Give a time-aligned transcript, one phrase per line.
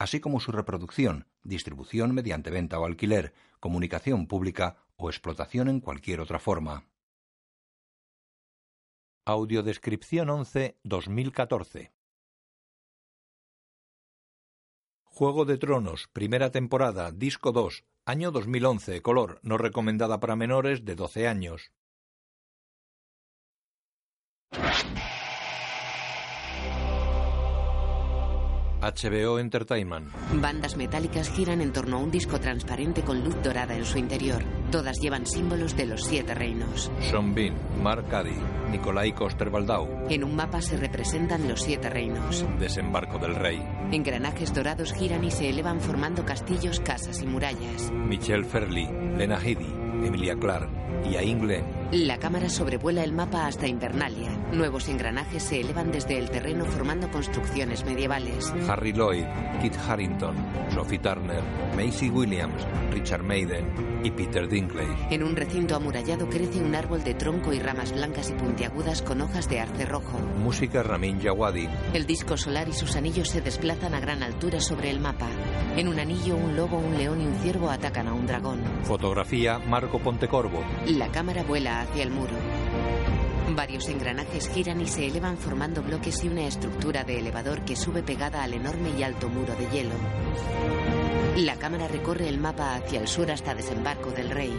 [0.00, 6.20] así como su reproducción, distribución mediante venta o alquiler, comunicación pública o explotación en cualquier
[6.20, 6.86] otra forma.
[9.26, 11.92] Audiodescripción 11 2014
[15.04, 20.94] Juego de Tronos, primera temporada, disco 2, año 2011, color, no recomendada para menores de
[20.94, 21.72] 12 años.
[28.80, 30.08] HBO Entertainment.
[30.40, 34.42] Bandas metálicas giran en torno a un disco transparente con luz dorada en su interior.
[34.70, 36.90] Todas llevan símbolos de los siete reinos.
[37.00, 38.36] Sean Bean, Mark Caddy,
[38.70, 40.06] Nikolai Coster-Waldau.
[40.08, 42.44] En un mapa se representan los siete reinos.
[42.58, 43.60] Desembarco del Rey.
[43.92, 47.90] Engranajes dorados giran y se elevan formando castillos, casas y murallas.
[47.92, 49.72] Michelle Ferli, Lena Headey,
[50.06, 50.70] Emilia Clarke
[51.10, 51.79] y Ain Glenn.
[51.92, 54.30] La cámara sobrevuela el mapa hasta Invernalia.
[54.52, 58.52] Nuevos engranajes se elevan desde el terreno formando construcciones medievales.
[58.68, 59.24] Harry Lloyd,
[59.60, 60.36] Kit Harrington,
[60.72, 61.42] Sophie Turner,
[61.76, 65.12] Macy Williams, Richard Maiden y Peter Dinklage.
[65.12, 69.20] En un recinto amurallado crece un árbol de tronco y ramas blancas y puntiagudas con
[69.20, 70.16] hojas de arce rojo.
[70.38, 71.68] Música Ramin Djawadi.
[71.92, 75.26] El disco solar y sus anillos se desplazan a gran altura sobre el mapa.
[75.76, 78.60] En un anillo, un lobo, un león y un ciervo atacan a un dragón.
[78.84, 80.62] Fotografía Marco Pontecorvo.
[80.86, 82.34] La cámara vuela hacia el muro.
[83.54, 88.02] Varios engranajes giran y se elevan formando bloques y una estructura de elevador que sube
[88.02, 89.94] pegada al enorme y alto muro de hielo.
[91.36, 94.52] La cámara recorre el mapa hacia el sur hasta desembarco del rey.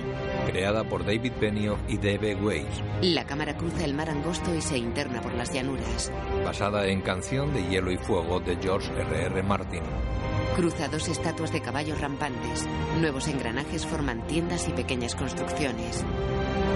[0.48, 2.36] Creada por David Benioff y D.B.
[2.36, 2.82] Weiss.
[3.02, 6.12] La cámara cruza el mar angosto y se interna por las llanuras.
[6.44, 9.44] Basada en Canción de Hielo y Fuego de George R.R.
[9.44, 9.84] Martin.
[10.56, 12.68] Cruza dos estatuas de caballos rampantes.
[13.00, 16.04] Nuevos engranajes forman tiendas y pequeñas construcciones.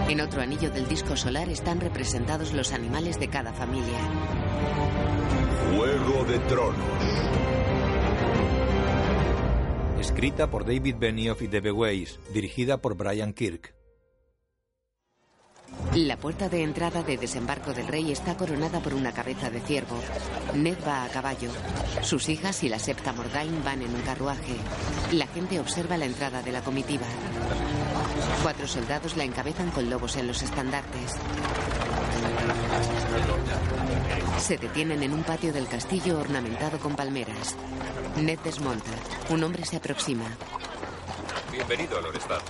[0.08, 4.00] En otro anillo del disco solar están representados los animales de cada familia.
[5.76, 7.36] Juego de Tronos.
[10.00, 11.72] Escrita por David Benioff y D.B.
[11.72, 13.75] Weiss, dirigida por Brian Kirk.
[15.94, 19.98] La puerta de entrada de desembarco del rey está coronada por una cabeza de ciervo.
[20.54, 21.50] Ned va a caballo.
[22.02, 24.58] Sus hijas y la septa Morgaine van en un carruaje.
[25.14, 27.06] La gente observa la entrada de la comitiva.
[28.44, 31.14] Cuatro soldados la encabezan con lobos en los estandartes.
[34.38, 37.56] Se detienen en un patio del castillo ornamentado con palmeras.
[38.18, 38.92] Ned desmonta.
[39.30, 40.26] Un hombre se aproxima.
[41.52, 42.42] Bienvenido a Lorestad.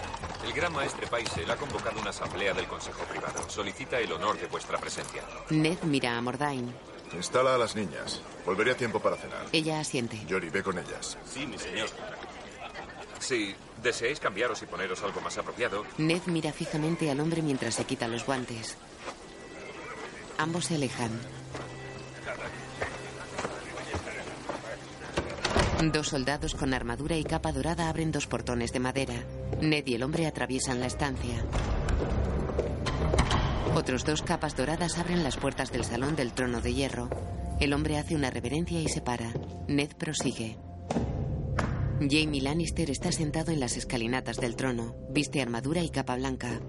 [0.46, 3.50] El gran maestre Paisel ha convocado una asamblea del Consejo Privado.
[3.50, 5.24] Solicita el honor de vuestra presencia.
[5.50, 6.72] Ned mira a Mordain.
[7.14, 8.22] Instala a las niñas.
[8.46, 9.48] Volveré a tiempo para cenar.
[9.52, 10.22] Ella asiente.
[10.30, 11.18] Jory, ve con ellas.
[11.26, 11.90] Sí, mi señor.
[13.20, 15.84] Si deseáis cambiaros y poneros algo más apropiado.
[15.98, 18.78] Ned mira fijamente al hombre mientras se quita los guantes.
[20.38, 21.12] Ambos se alejan.
[25.92, 29.16] Dos soldados con armadura y capa dorada abren dos portones de madera.
[29.62, 31.44] Ned y el hombre atraviesan la estancia.
[33.76, 37.10] Otros dos capas doradas abren las puertas del salón del trono de hierro.
[37.60, 39.34] El hombre hace una reverencia y se para.
[39.68, 40.58] Ned prosigue.
[42.00, 44.96] Jamie Lannister está sentado en las escalinatas del trono.
[45.10, 46.60] Viste armadura y capa blanca.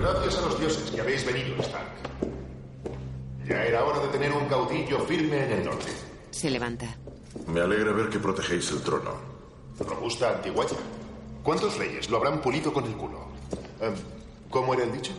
[0.00, 1.92] Gracias a los dioses que habéis venido, Stark.
[3.46, 5.90] Ya era hora de tener un caudillo firme en el norte.
[6.30, 6.96] Se levanta.
[7.52, 9.10] Me alegra ver que protegéis el trono.
[9.78, 10.76] Robusta antiguaya.
[11.42, 13.26] ¿Cuántos reyes lo habrán pulido con el culo?
[13.78, 13.92] Em,
[14.48, 15.12] ¿Cómo era el dicho?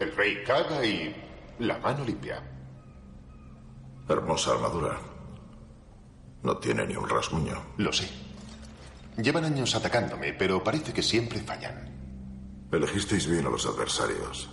[0.00, 1.14] El rey caga y
[1.60, 2.42] la mano limpia.
[4.08, 4.98] Hermosa armadura.
[6.42, 7.54] No tiene ni un rasguño.
[7.76, 8.08] Lo sé.
[9.16, 11.88] Llevan años atacándome, pero parece que siempre fallan.
[12.72, 14.50] Elegisteis bien a los adversarios.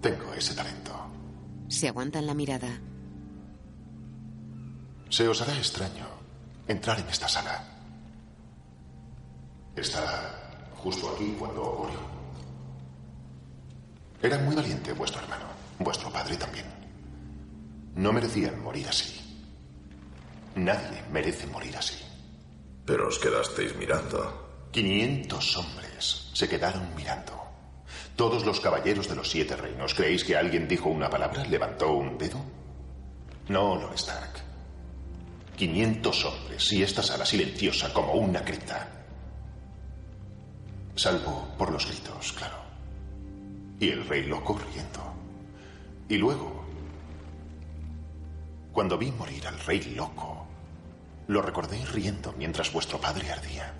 [0.00, 0.92] Tengo ese talento.
[1.68, 2.80] Se aguantan la mirada.
[5.10, 6.06] Se os hará extraño
[6.66, 7.64] entrar en esta sala.
[9.74, 12.00] Está justo aquí cuando ocurrió.
[14.20, 15.46] Era muy valiente vuestro hermano,
[15.78, 16.66] vuestro padre también.
[17.94, 19.18] No merecían morir así.
[20.56, 21.96] Nadie merece morir así.
[22.84, 24.68] Pero os quedasteis mirando.
[24.72, 27.32] 500 hombres se quedaron mirando.
[28.16, 29.94] Todos los caballeros de los siete reinos.
[29.94, 31.44] ¿Creéis que alguien dijo una palabra?
[31.44, 32.38] ¿Levantó un dedo?
[33.48, 34.47] No, Lord Stark.
[35.58, 38.88] 500 hombres y esta sala silenciosa como una cripta.
[40.94, 42.58] Salvo por los gritos, claro.
[43.80, 45.12] Y el rey loco riendo.
[46.08, 46.64] Y luego,
[48.72, 50.46] cuando vi morir al rey loco,
[51.26, 53.74] lo recordé riendo mientras vuestro padre ardía.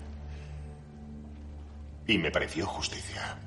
[2.07, 3.37] Y me pareció justicia.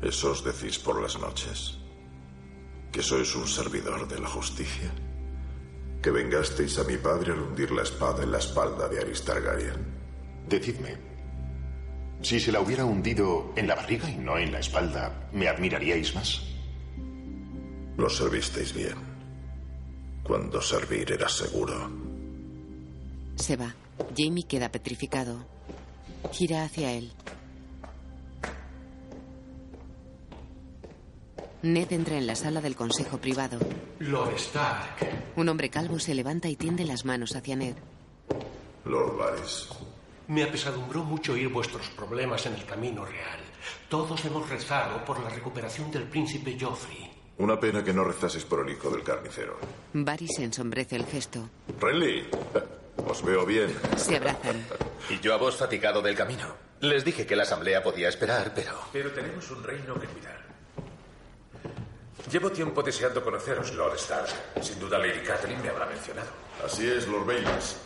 [0.00, 1.79] ¿Eso os decís por las noches?
[2.92, 4.90] ¿Que sois un servidor de la justicia?
[6.02, 9.86] ¿Que vengasteis a mi padre al hundir la espada en la espalda de Aristargarien?
[10.48, 10.96] Decidme,
[12.22, 16.14] si se la hubiera hundido en la barriga y no en la espalda, ¿me admiraríais
[16.14, 16.42] más?
[17.96, 18.96] Lo servisteis bien.
[20.22, 21.90] Cuando servir era seguro.
[23.36, 23.74] Se va.
[24.16, 25.46] Jamie queda petrificado.
[26.32, 27.12] Gira hacia él.
[31.62, 33.58] Ned entra en la sala del consejo privado.
[33.98, 34.96] Lord Stark.
[35.36, 37.74] Un hombre calvo se levanta y tiende las manos hacia Ned.
[38.86, 39.68] Lord Varys.
[40.28, 43.40] Me apesadumbró mucho oír vuestros problemas en el camino real.
[43.90, 47.10] Todos hemos rezado por la recuperación del príncipe Joffrey.
[47.36, 49.58] Una pena que no rezaseis por el hijo del carnicero.
[49.92, 51.50] Varys ensombrece el gesto.
[51.78, 52.26] Renly,
[53.06, 53.70] os veo bien.
[53.96, 54.64] Se abrazan.
[55.10, 56.54] Y yo a vos fatigado del camino.
[56.80, 58.78] Les dije que la asamblea podía esperar, pero...
[58.92, 60.49] Pero tenemos un reino que cuidar.
[62.28, 64.28] Llevo tiempo deseando conoceros, Lord Stark.
[64.62, 66.28] Sin duda Lady Catherine me habrá mencionado.
[66.64, 67.76] Así es, Lord Baines.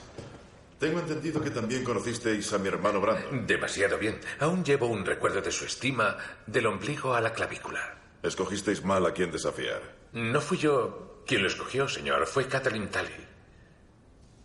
[0.78, 3.46] Tengo entendido que también conocisteis a mi hermano Brandon.
[3.46, 4.20] Demasiado bien.
[4.40, 6.16] Aún llevo un recuerdo de su estima
[6.46, 7.98] del ombligo a la clavícula.
[8.22, 9.80] Escogisteis mal a quien desafiar.
[10.12, 12.26] No fui yo quien lo escogió, señor.
[12.26, 13.26] Fue Catherine Tully.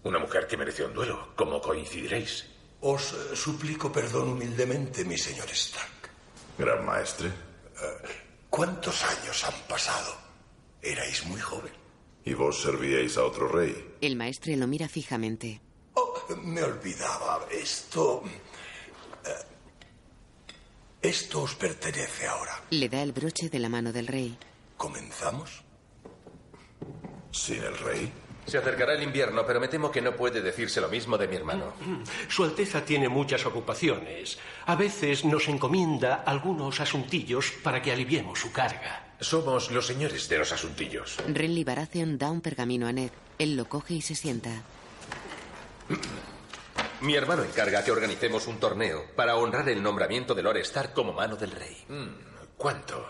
[0.04, 2.46] Una mujer que mereció un duelo, como coincidiréis.
[2.82, 6.10] Os eh, suplico perdón humildemente, mi señor Stark.
[6.58, 7.32] Gran maestre.
[8.60, 10.18] ¿Cuántos años han pasado?
[10.82, 11.72] Erais muy joven.
[12.26, 13.96] Y vos servíais a otro rey.
[14.02, 15.62] El maestre lo mira fijamente.
[15.94, 16.14] Oh,
[16.44, 17.48] me olvidaba.
[17.50, 18.22] Esto...
[19.26, 19.46] eh,
[21.02, 22.62] Esto os pertenece ahora.
[22.72, 24.38] Le da el broche de la mano del rey.
[24.76, 25.64] ¿Comenzamos?
[27.32, 28.12] ¿Sin el rey?
[28.50, 31.36] Se acercará el invierno, pero me temo que no puede decirse lo mismo de mi
[31.36, 31.74] hermano.
[32.28, 34.40] Su Alteza tiene muchas ocupaciones.
[34.66, 39.14] A veces nos encomienda algunos asuntillos para que aliviemos su carga.
[39.20, 41.18] Somos los señores de los asuntillos.
[41.28, 43.12] Renly Baratheon da un pergamino a Ned.
[43.38, 44.50] Él lo coge y se sienta.
[47.02, 51.14] Mi hermano encarga que organicemos un torneo para honrar el nombramiento de Lord Stark como
[51.14, 51.78] mano del rey.
[52.58, 53.06] ¿Cuánto?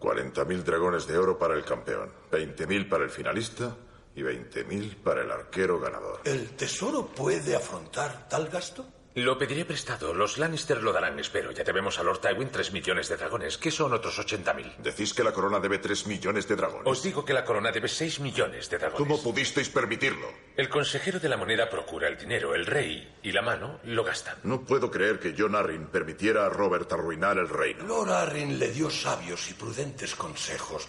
[0.00, 3.76] 40.000 dragones de oro para el campeón, 20.000 para el finalista
[4.14, 6.20] y 20.000 para el arquero ganador.
[6.24, 8.86] ¿El tesoro puede afrontar tal gasto?
[9.16, 10.14] Lo pediré prestado.
[10.14, 11.50] Los Lannister lo darán, espero.
[11.50, 14.76] Ya debemos a Lord Tywin 3 millones de dragones, que son otros 80.000.
[14.76, 16.86] Decís que la corona debe 3 millones de dragones.
[16.86, 18.98] Os digo que la corona debe 6 millones de dragones.
[19.00, 20.28] ¿Cómo pudisteis permitirlo?
[20.56, 24.36] El consejero de la moneda procura el dinero, el rey y la mano lo gastan.
[24.44, 27.84] No puedo creer que John Arryn permitiera a Robert arruinar el reino.
[27.84, 30.86] Lord Arryn le dio sabios y prudentes consejos,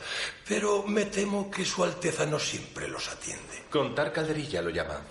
[0.48, 3.64] pero me temo que Su Alteza no siempre los atiende.
[3.72, 5.02] Contar calderilla lo llama.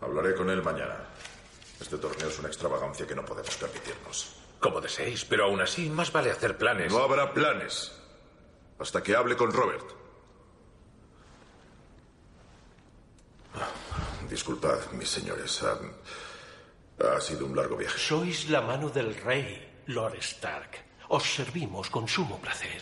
[0.00, 1.11] Hablaré con él mañana.
[1.82, 4.36] Este torneo es una extravagancia que no podemos permitirnos.
[4.60, 6.92] Como deseéis, pero aún así más vale hacer planes.
[6.92, 7.90] No habrá planes
[8.78, 9.84] hasta que hable con Robert.
[14.30, 15.60] Disculpad, mis señores.
[15.64, 17.98] Ha, ha sido un largo viaje.
[17.98, 20.78] Sois la mano del rey, Lord Stark.
[21.08, 22.80] Os servimos con sumo placer.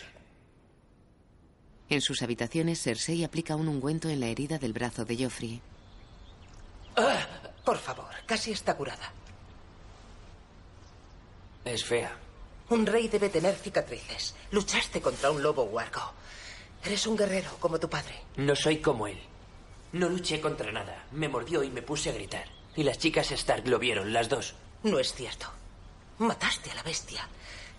[1.89, 5.59] En sus habitaciones, Cersei aplica un ungüento en la herida del brazo de Joffrey.
[6.95, 7.25] Ah,
[7.63, 9.11] por favor, casi está curada.
[11.63, 12.17] Es fea.
[12.69, 14.35] Un rey debe tener cicatrices.
[14.51, 16.13] Luchaste contra un lobo huargo.
[16.83, 18.23] Eres un guerrero como tu padre.
[18.37, 19.19] No soy como él.
[19.91, 21.05] No luché contra nada.
[21.11, 22.45] Me mordió y me puse a gritar.
[22.75, 24.55] Y las chicas Stark lo vieron, las dos.
[24.83, 25.47] No es cierto.
[26.19, 27.27] Mataste a la bestia.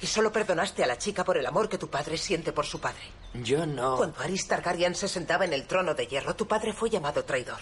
[0.00, 2.80] Y solo perdonaste a la chica por el amor que tu padre siente por su
[2.80, 3.02] padre.
[3.34, 3.96] Yo no.
[3.96, 7.60] Cuando Aris Targaryen se sentaba en el trono de hierro, tu padre fue llamado traidor.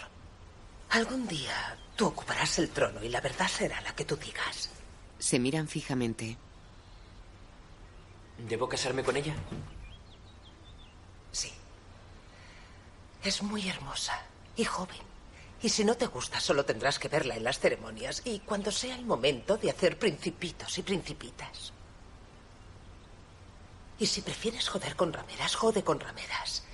[0.90, 4.70] Algún día tú ocuparás el trono y la verdad será la que tú digas.
[5.18, 6.38] Se miran fijamente.
[8.38, 9.34] ¿Debo casarme con ella?
[11.30, 11.52] Sí.
[13.22, 14.18] Es muy hermosa
[14.56, 14.96] y joven.
[15.60, 18.94] Y si no te gusta, solo tendrás que verla en las ceremonias y cuando sea
[18.94, 21.74] el momento de hacer principitos y principitas.
[23.98, 26.64] Y si prefieres joder con rameras, jode con rameras.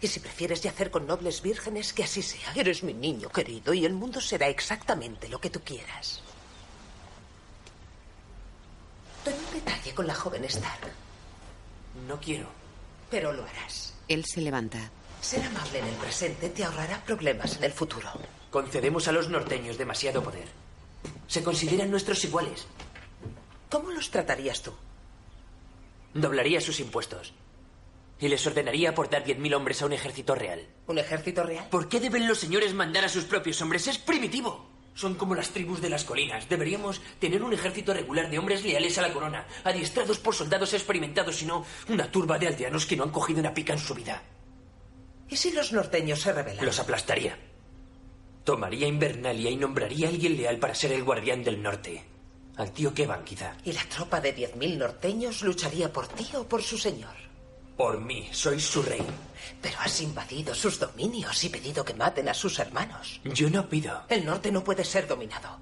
[0.00, 2.52] Y si prefieres yacer con nobles vírgenes, que así sea.
[2.54, 6.20] Eres mi niño querido y el mundo será exactamente lo que tú quieras.
[9.24, 10.92] Ten un detalle con la joven Stark.
[12.06, 12.46] No quiero.
[13.10, 13.94] Pero lo harás.
[14.08, 14.90] Él se levanta.
[15.22, 18.10] Ser amable en el presente te ahorrará problemas en el futuro.
[18.50, 20.48] Concedemos a los norteños demasiado poder.
[21.26, 22.66] Se consideran nuestros iguales.
[23.70, 24.72] ¿Cómo los tratarías tú?
[26.12, 27.32] Doblaría sus impuestos.
[28.20, 30.66] Y les ordenaría aportar 10.000 hombres a un ejército real.
[30.86, 31.68] ¿Un ejército real?
[31.68, 33.86] ¿Por qué deben los señores mandar a sus propios hombres?
[33.88, 34.70] Es primitivo.
[34.94, 36.48] Son como las tribus de las colinas.
[36.48, 41.42] Deberíamos tener un ejército regular de hombres leales a la corona, adiestrados por soldados experimentados
[41.42, 44.22] y no una turba de aldeanos que no han cogido una pica en su vida.
[45.28, 46.64] ¿Y si los norteños se rebelan?
[46.64, 47.36] Los aplastaría.
[48.44, 52.04] Tomaría Invernalia y nombraría a alguien leal para ser el guardián del norte.
[52.56, 53.56] Al tío Kevan, quizá.
[53.64, 57.16] ¿Y la tropa de 10.000 norteños lucharía por ti o por su señor?
[57.76, 59.04] Por mí, soy su rey.
[59.60, 63.20] Pero has invadido sus dominios y pedido que maten a sus hermanos.
[63.24, 64.02] Yo no pido.
[64.08, 65.58] El norte no puede ser dominado.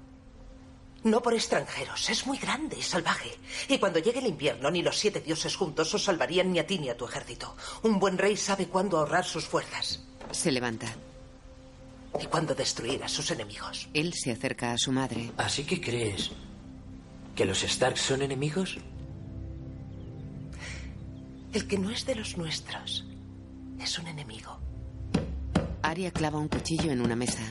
[1.03, 3.31] No por extranjeros, es muy grande y salvaje.
[3.67, 6.79] Y cuando llegue el invierno, ni los siete dioses juntos os salvarían ni a ti
[6.79, 7.55] ni a tu ejército.
[7.81, 10.01] Un buen rey sabe cuándo ahorrar sus fuerzas.
[10.31, 10.87] Se levanta.
[12.21, 13.89] Y cuándo destruir a sus enemigos.
[13.93, 15.31] Él se acerca a su madre.
[15.37, 16.31] ¿Así que crees
[17.35, 18.77] que los Stark son enemigos?
[21.53, 23.05] El que no es de los nuestros
[23.79, 24.59] es un enemigo.
[25.83, 27.43] Arya clava un cuchillo en una mesa.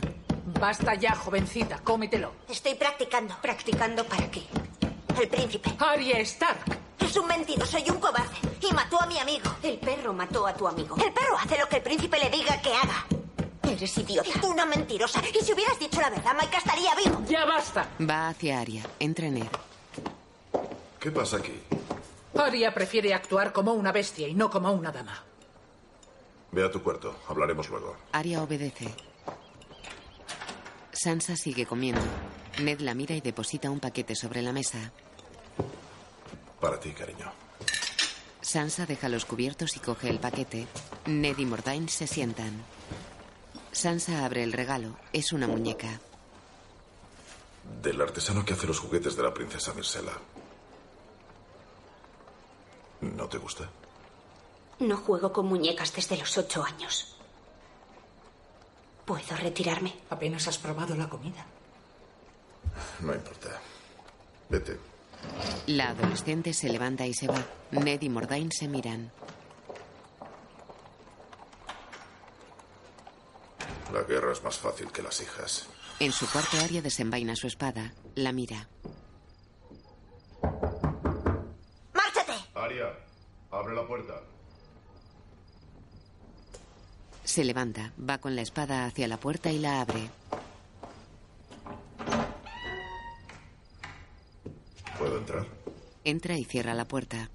[0.59, 2.33] Basta ya, jovencita, cómetelo.
[2.49, 3.37] Estoy practicando.
[3.41, 4.43] ¿Practicando para qué?
[5.21, 5.71] El príncipe.
[5.79, 6.79] Arya Stark.
[6.99, 8.37] Es un mentiroso y un cobarde.
[8.61, 9.55] Y mató a mi amigo.
[9.63, 10.97] El perro mató a tu amigo.
[10.97, 13.07] El perro hace lo que el príncipe le diga que haga.
[13.63, 14.47] Eres idiota.
[14.47, 15.23] Una mentirosa.
[15.29, 17.23] Y si hubieras dicho la verdad, Mike estaría vivo.
[17.29, 17.89] Ya basta.
[18.01, 18.83] Va hacia Arya.
[18.99, 19.49] Entra en él.
[20.99, 21.53] ¿Qué pasa aquí?
[22.35, 25.25] Arya prefiere actuar como una bestia y no como una dama.
[26.51, 27.17] Ve a tu cuarto.
[27.29, 27.97] Hablaremos luego.
[28.13, 28.95] Arya obedece.
[30.93, 32.03] Sansa sigue comiendo.
[32.63, 34.93] Ned la mira y deposita un paquete sobre la mesa.
[36.61, 37.33] Para ti, cariño.
[38.41, 40.67] Sansa deja los cubiertos y coge el paquete.
[41.07, 42.53] Ned y Mordain se sientan.
[43.73, 44.97] Sansa abre el regalo.
[45.13, 46.01] Es una muñeca.
[47.83, 50.13] Del artesano que hace los juguetes de la princesa Mircela.
[53.03, 53.69] ¿No te gusta?
[54.79, 57.17] No juego con muñecas desde los ocho años.
[59.05, 59.95] ¿Puedo retirarme?
[60.11, 61.45] Apenas has probado la comida.
[63.01, 63.61] No importa.
[64.49, 64.79] Vete.
[65.67, 67.45] La adolescente se levanta y se va.
[67.73, 69.13] Ned y Mordain se miran.
[73.93, 75.67] La guerra es más fácil que las hijas.
[76.01, 77.93] En su cuarto, Arya desenvaina su espada.
[78.15, 78.69] La mira.
[83.53, 84.15] Abre la puerta.
[87.23, 90.11] Se levanta, va con la espada hacia la puerta y la abre.
[94.99, 95.47] ¿Puedo entrar?
[96.05, 97.31] Entra y cierra la puerta.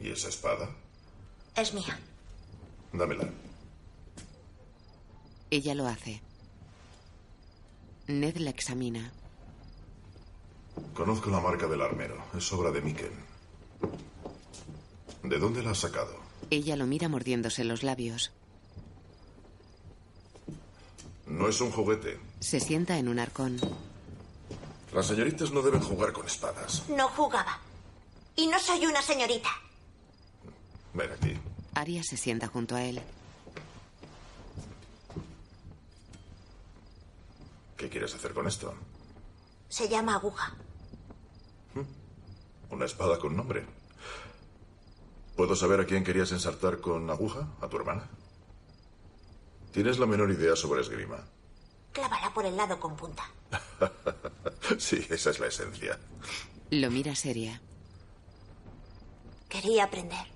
[0.00, 0.68] ¿Y esa espada?
[1.56, 1.98] Es mía.
[2.92, 3.28] Dámela.
[5.50, 6.20] Ella lo hace.
[8.06, 9.12] Ned la examina.
[10.94, 12.16] Conozco la marca del armero.
[12.36, 13.12] Es obra de Miken.
[15.22, 16.14] ¿De dónde la has sacado?
[16.50, 18.32] Ella lo mira mordiéndose los labios.
[21.26, 22.18] No es un juguete.
[22.40, 23.58] Se sienta en un arcón.
[24.92, 26.88] Las señoritas no deben jugar con espadas.
[26.88, 27.58] No jugaba.
[28.36, 29.48] Y no soy una señorita.
[30.94, 31.36] Ven aquí.
[31.74, 33.02] Arya se sienta junto a él.
[37.76, 38.74] ¿Qué quieres hacer con esto?
[39.68, 40.54] Se llama aguja.
[42.76, 43.64] Una espada con nombre.
[45.34, 47.48] ¿Puedo saber a quién querías ensartar con aguja?
[47.62, 48.06] ¿A tu hermana?
[49.72, 51.24] ¿Tienes la menor idea sobre esgrima?
[51.92, 53.24] Clávala por el lado con punta.
[54.78, 55.98] sí, esa es la esencia.
[56.68, 57.62] Lo mira seria.
[59.48, 60.26] Quería aprender.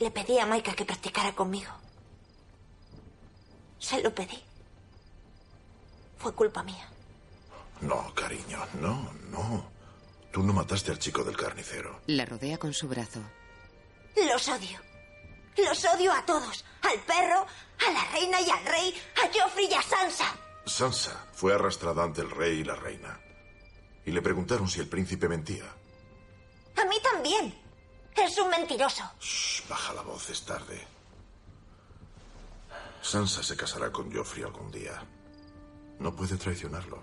[0.00, 1.72] Le pedí a Maika que practicara conmigo.
[3.78, 4.38] Se lo pedí.
[6.18, 6.97] Fue culpa mía.
[7.80, 9.70] No, cariño, no, no.
[10.32, 12.00] Tú no mataste al chico del carnicero.
[12.06, 13.20] La rodea con su brazo.
[14.16, 14.78] Los odio.
[15.56, 16.64] Los odio a todos.
[16.82, 17.46] Al perro,
[17.86, 20.36] a la reina y al rey, a Joffrey y a Sansa.
[20.66, 23.18] Sansa fue arrastrada ante el rey y la reina.
[24.04, 25.64] Y le preguntaron si el príncipe mentía.
[26.76, 27.54] A mí también.
[28.16, 29.02] Es un mentiroso.
[29.20, 30.84] Shh, baja la voz, es tarde.
[33.00, 35.02] Sansa se casará con Joffrey algún día.
[36.00, 37.02] No puede traicionarlo.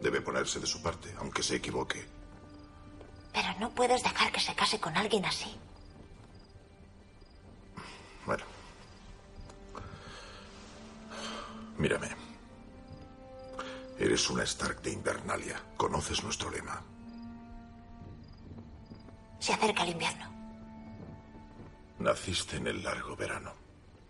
[0.00, 2.06] Debe ponerse de su parte, aunque se equivoque.
[3.32, 5.54] Pero no puedes dejar que se case con alguien así.
[8.24, 8.44] Bueno.
[11.76, 12.08] Mírame.
[13.98, 15.62] Eres una Stark de Invernalia.
[15.76, 16.82] Conoces nuestro lema.
[19.38, 20.30] Se acerca el invierno.
[21.98, 23.52] Naciste en el largo verano.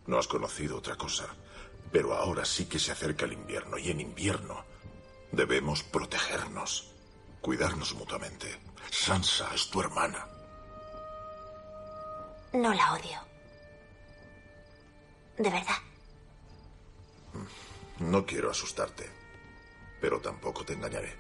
[0.07, 1.27] No has conocido otra cosa.
[1.91, 4.70] Pero ahora sí que se acerca el invierno y en invierno
[5.33, 6.93] debemos protegernos,
[7.41, 8.59] cuidarnos mutuamente.
[8.91, 10.27] Sansa es tu hermana.
[12.53, 13.21] No la odio.
[15.39, 15.77] De verdad.
[18.01, 19.09] No quiero asustarte,
[20.01, 21.15] pero tampoco te engañaré.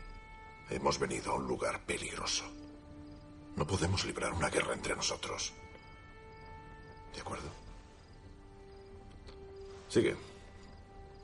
[0.71, 2.45] Hemos venido a un lugar peligroso.
[3.57, 5.53] No podemos librar una guerra entre nosotros.
[7.15, 7.51] ¿De acuerdo?
[9.89, 10.17] Sigue.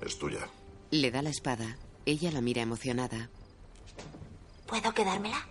[0.01, 0.49] Es tuya.
[0.91, 1.77] Le da la espada.
[2.07, 3.29] Ella la mira emocionada.
[4.67, 5.45] ¿Puedo quedármela?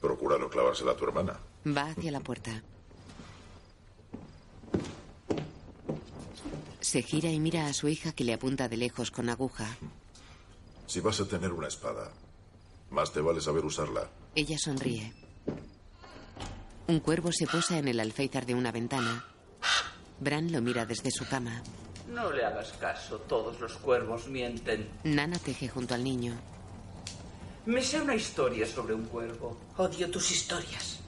[0.00, 1.38] Procura no clavársela a tu hermana.
[1.66, 2.62] Va hacia la puerta.
[6.80, 9.76] Se gira y mira a su hija que le apunta de lejos con aguja.
[10.86, 12.10] Si vas a tener una espada,
[12.90, 14.10] más te vale saber usarla.
[14.34, 15.12] Ella sonríe.
[16.88, 19.24] Un cuervo se posa en el alféizar de una ventana.
[20.18, 21.62] Bran lo mira desde su cama.
[22.12, 24.86] No le hagas caso, todos los cuervos mienten.
[25.04, 26.34] Nana teje junto al niño.
[27.64, 29.56] Me sé una historia sobre un cuervo.
[29.78, 31.00] Odio tus historias.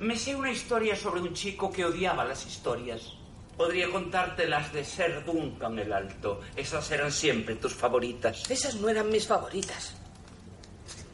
[0.00, 3.12] Me sé una historia sobre un chico que odiaba las historias.
[3.56, 6.40] Podría contarte las de Ser Duncan el Alto.
[6.56, 8.50] Esas eran siempre tus favoritas.
[8.50, 9.94] Esas no eran mis favoritas.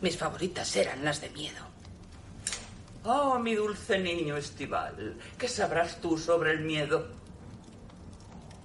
[0.00, 1.70] Mis favoritas eran las de miedo.
[3.04, 7.19] Oh, mi dulce niño estival, ¿qué sabrás tú sobre el miedo?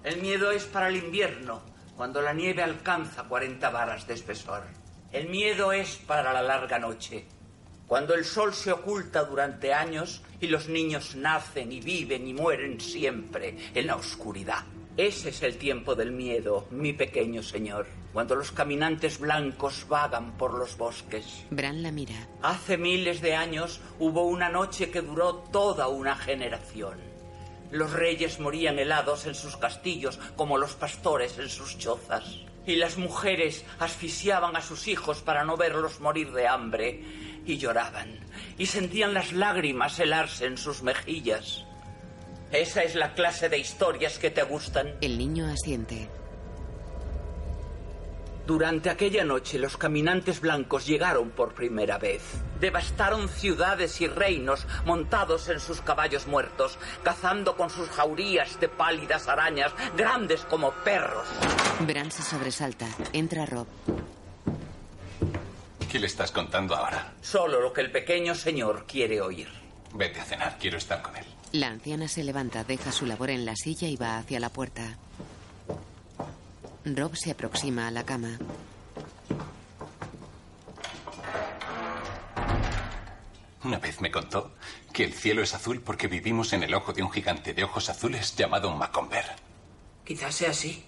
[0.05, 1.63] El miedo es para el invierno,
[1.97, 4.61] cuando la nieve alcanza 40 varas de espesor.
[5.11, 7.25] El miedo es para la larga noche,
[7.87, 12.79] cuando el sol se oculta durante años y los niños nacen y viven y mueren
[12.79, 14.63] siempre en la oscuridad.
[14.95, 20.53] Ese es el tiempo del miedo, mi pequeño señor, cuando los caminantes blancos vagan por
[20.53, 21.47] los bosques.
[21.49, 22.27] Bran la mira.
[22.43, 27.14] Hace miles de años hubo una noche que duró toda una generación.
[27.75, 32.23] Los reyes morían helados en sus castillos como los pastores en sus chozas.
[32.65, 37.03] Y las mujeres asfixiaban a sus hijos para no verlos morir de hambre.
[37.45, 38.17] Y lloraban.
[38.57, 41.65] Y sentían las lágrimas helarse en sus mejillas.
[42.53, 44.95] Esa es la clase de historias que te gustan.
[45.01, 46.09] El niño asiente.
[48.45, 52.21] Durante aquella noche los caminantes blancos llegaron por primera vez.
[52.59, 59.27] Devastaron ciudades y reinos montados en sus caballos muertos, cazando con sus jaurías de pálidas
[59.27, 61.27] arañas grandes como perros.
[61.87, 62.87] Bran se sobresalta.
[63.13, 63.67] Entra Rob.
[65.91, 67.13] ¿Qué le estás contando ahora?
[67.21, 69.47] Solo lo que el pequeño señor quiere oír.
[69.93, 71.25] Vete a cenar, quiero estar con él.
[71.53, 74.97] La anciana se levanta, deja su labor en la silla y va hacia la puerta.
[76.85, 78.37] Rob se aproxima a la cama.
[83.63, 84.53] Una vez me contó
[84.93, 87.89] que el cielo es azul porque vivimos en el ojo de un gigante de ojos
[87.89, 89.25] azules llamado Macomber.
[90.03, 90.85] Quizás sea así.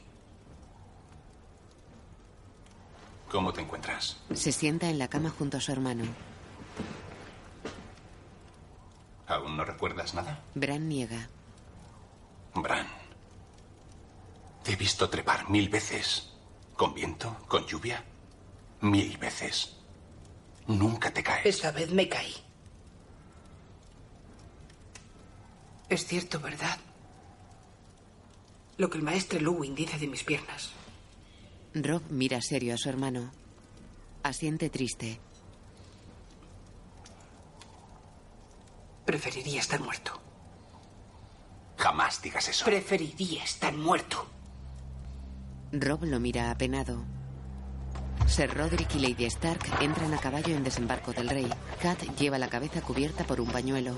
[3.31, 4.17] ¿Cómo te encuentras?
[4.33, 6.03] Se sienta en la cama junto a su hermano.
[9.27, 10.43] ¿Aún no recuerdas nada?
[10.53, 11.27] Bran niega.
[12.53, 13.06] Bran.
[14.67, 16.27] Te he visto trepar mil veces.
[16.75, 18.03] Con viento, con lluvia.
[18.81, 19.77] Mil veces.
[20.67, 21.45] Nunca te caes.
[21.45, 22.35] Esta vez me caí.
[25.87, 26.77] Es cierto, ¿verdad?
[28.75, 30.71] Lo que el maestre Lewin dice de mis piernas.
[31.73, 33.31] Rob mira serio a su hermano.
[34.21, 35.21] Asiente triste.
[39.05, 40.21] Preferiría estar muerto.
[41.77, 42.65] Jamás digas eso.
[42.65, 44.27] Preferiría estar muerto.
[45.71, 47.03] Rob lo mira apenado.
[48.25, 51.47] Sir Roderick y Lady Stark entran a caballo en desembarco del rey.
[51.81, 53.93] Kat lleva la cabeza cubierta por un pañuelo.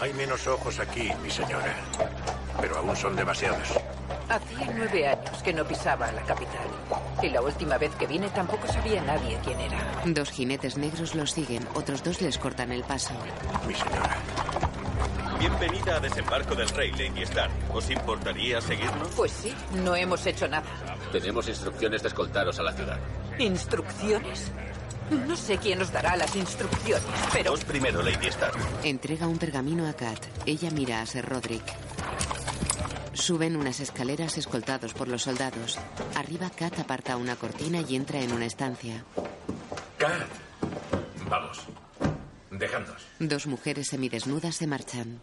[0.00, 1.74] Hay menos ojos aquí, mi señora.
[2.60, 3.74] Pero aún son demasiados.
[4.28, 6.68] Hacía nueve años que no pisaba la capital.
[7.22, 9.78] Y la última vez que vine tampoco sabía nadie quién era.
[10.04, 13.14] Dos jinetes negros los siguen, otros dos les cortan el paso.
[13.66, 14.16] Mi señora.
[15.38, 17.52] Bienvenida a Desembarco del Rey, Lady Stark.
[17.72, 19.08] ¿Os importaría seguirnos?
[19.14, 20.66] Pues sí, no hemos hecho nada.
[21.12, 22.98] Tenemos instrucciones de escoltaros a la ciudad.
[23.38, 24.50] ¿Instrucciones?
[25.10, 27.50] No sé quién os dará las instrucciones, pero...
[27.50, 28.56] Vos primero, Lady Stark.
[28.82, 30.18] Entrega un pergamino a Kat.
[30.46, 31.64] Ella mira a Sir Roderick.
[33.12, 35.78] Suben unas escaleras escoltados por los soldados.
[36.16, 39.04] Arriba, Kat aparta una cortina y entra en una estancia.
[39.98, 40.26] Kat.
[41.28, 41.66] Vamos.
[42.58, 43.02] Dejadnos.
[43.18, 45.20] Dos mujeres semidesnudas se marchan.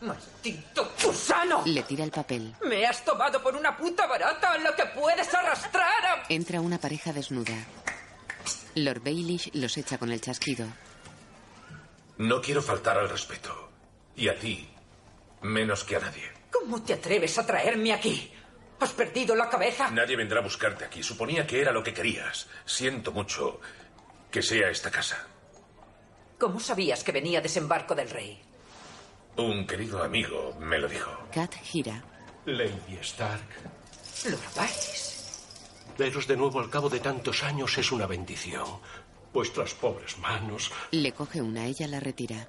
[0.00, 1.62] ¡Maldito gusano!
[1.64, 2.54] Le tira el papel.
[2.68, 6.22] Me has tomado por una puta barata en lo que puedes arrastrar a...
[6.28, 7.54] Entra una pareja desnuda.
[8.74, 10.66] Lord Baelish los echa con el chasquido.
[12.18, 13.70] No quiero faltar al respeto.
[14.16, 14.68] Y a ti,
[15.42, 16.30] menos que a nadie.
[16.50, 18.30] ¿Cómo te atreves a traerme aquí?
[18.80, 19.90] ¿Has perdido la cabeza?
[19.90, 21.02] Nadie vendrá a buscarte aquí.
[21.02, 22.46] Suponía que era lo que querías.
[22.66, 23.60] Siento mucho
[24.30, 25.26] que sea esta casa.
[26.44, 28.38] ¿Cómo sabías que venía desembarco del rey?
[29.38, 31.10] Un querido amigo me lo dijo.
[31.32, 32.04] Kat gira.
[32.44, 33.48] Lady Stark.
[34.26, 35.40] Lo vais.
[35.96, 38.66] Veros de nuevo al cabo de tantos años es una bendición.
[39.32, 40.70] Vuestras pobres manos.
[40.90, 42.46] Le coge una, ella la retira.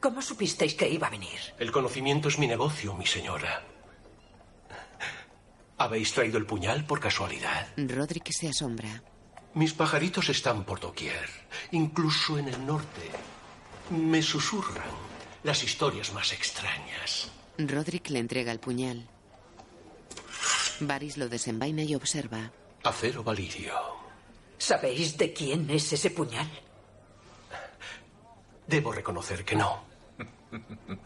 [0.00, 1.40] ¿Cómo supisteis que iba a venir?
[1.58, 3.62] El conocimiento es mi negocio, mi señora.
[5.78, 7.68] ¿Habéis traído el puñal por casualidad?
[7.78, 9.02] Roderick se asombra.
[9.58, 11.28] Mis pajaritos están por doquier,
[11.72, 13.10] incluso en el norte.
[13.90, 14.94] Me susurran
[15.42, 17.28] las historias más extrañas.
[17.58, 19.08] Roderick le entrega el puñal.
[20.78, 22.52] Varys lo desenvaina y observa.
[22.84, 23.74] Acero valirio.
[24.58, 26.48] ¿Sabéis de quién es ese puñal?
[28.64, 29.82] Debo reconocer que no.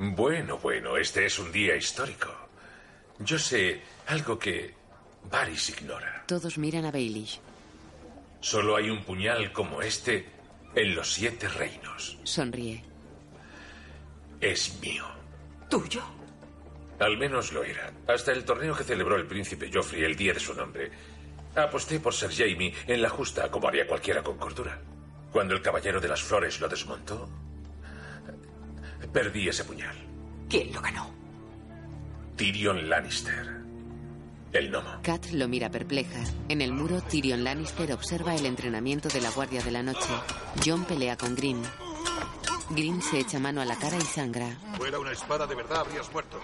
[0.00, 2.28] Bueno, bueno, este es un día histórico.
[3.18, 4.72] Yo sé algo que
[5.30, 6.24] Varys ignora.
[6.26, 7.40] Todos miran a Baelish.
[8.40, 10.26] Solo hay un puñal como este
[10.74, 12.18] en los siete reinos.
[12.24, 12.84] Sonríe.
[14.40, 15.04] Es mío.
[15.68, 16.02] ¿Tuyo?
[17.00, 17.92] Al menos lo era.
[18.06, 20.90] Hasta el torneo que celebró el príncipe Joffrey el día de su nombre.
[21.54, 24.80] Aposté por ser Jamie en la justa, como haría cualquiera con cordura.
[25.32, 27.28] Cuando el caballero de las flores lo desmontó,
[29.12, 29.96] perdí ese puñal.
[30.48, 31.12] ¿Quién lo ganó?
[32.36, 33.57] Tyrion Lannister.
[34.52, 35.00] El gnomo.
[35.02, 36.24] Kat lo mira perpleja.
[36.48, 40.08] En el muro, Tyrion Lannister observa el entrenamiento de la Guardia de la Noche.
[40.64, 41.62] John pelea con Green.
[42.70, 44.58] Green se echa mano a la cara y sangra.
[44.76, 46.40] Fuera una espada de verdad habrías muerto.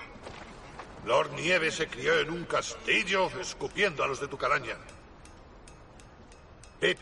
[1.07, 4.77] Lord Nieve se crió en un castillo escupiendo a los de tu calaña.
[6.81, 6.99] Pip,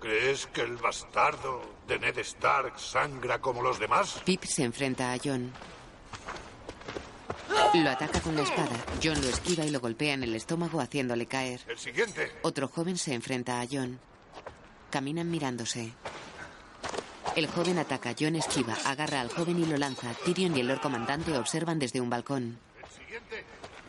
[0.00, 4.20] ¿crees que el bastardo de Ned Stark sangra como los demás?
[4.24, 5.52] Pip se enfrenta a John.
[7.74, 8.76] Lo ataca con la espada.
[9.02, 11.60] John lo esquiva y lo golpea en el estómago haciéndole caer.
[11.68, 12.30] El siguiente.
[12.42, 13.98] Otro joven se enfrenta a John.
[14.90, 15.92] Caminan mirándose.
[17.36, 20.12] El joven ataca, John esquiva, agarra al joven y lo lanza.
[20.24, 22.58] Tyrion y el Lord Comandante observan desde un balcón.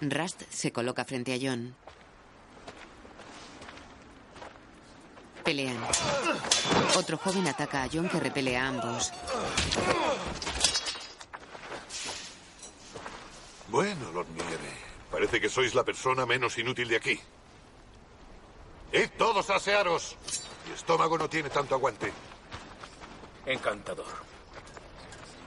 [0.02, 1.76] Rust se coloca frente a John.
[5.44, 5.78] Pelean.
[6.96, 9.12] Otro joven ataca a John que repele a ambos.
[13.72, 14.74] Bueno, Lord Nieve,
[15.10, 17.18] parece que sois la persona menos inútil de aquí.
[18.92, 20.18] ¡Id todos a asearos!
[20.68, 22.12] Mi estómago no tiene tanto aguante.
[23.46, 24.12] Encantador.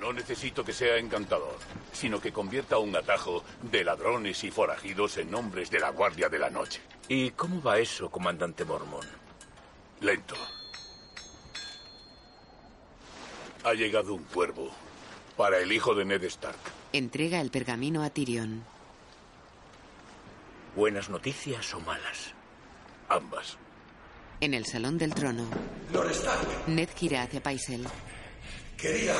[0.01, 1.59] No necesito que sea encantador,
[1.93, 6.39] sino que convierta un atajo de ladrones y forajidos en hombres de la Guardia de
[6.39, 6.81] la Noche.
[7.09, 9.07] ¿Y cómo va eso, comandante Mormon?
[10.01, 10.37] Lento.
[13.65, 14.71] Ha llegado un cuervo
[15.37, 16.84] para el hijo de Ned Stark.
[16.95, 18.63] Entrega el pergamino a Tyrion.
[20.77, 22.33] ¿Buenas noticias o malas?
[23.09, 23.57] Ambas.
[24.41, 25.45] En el salón del trono.
[25.93, 27.85] Lord Stark, Ned gira hacia Paisel.
[28.77, 29.17] quería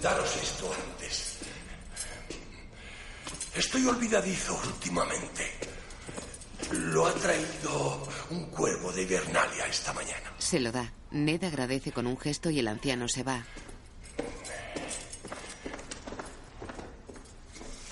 [0.00, 1.38] daros esto antes.
[3.56, 5.50] Estoy olvidadizo últimamente.
[6.70, 10.34] Lo ha traído un cuervo de Hibernalia esta mañana.
[10.38, 10.92] Se lo da.
[11.10, 13.44] Ned agradece con un gesto y el anciano se va.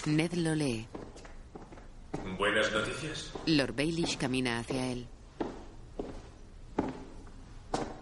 [0.09, 0.89] Ned lo lee.
[2.39, 3.31] ¿Buenas noticias?
[3.45, 5.07] Lord Baelish camina hacia él.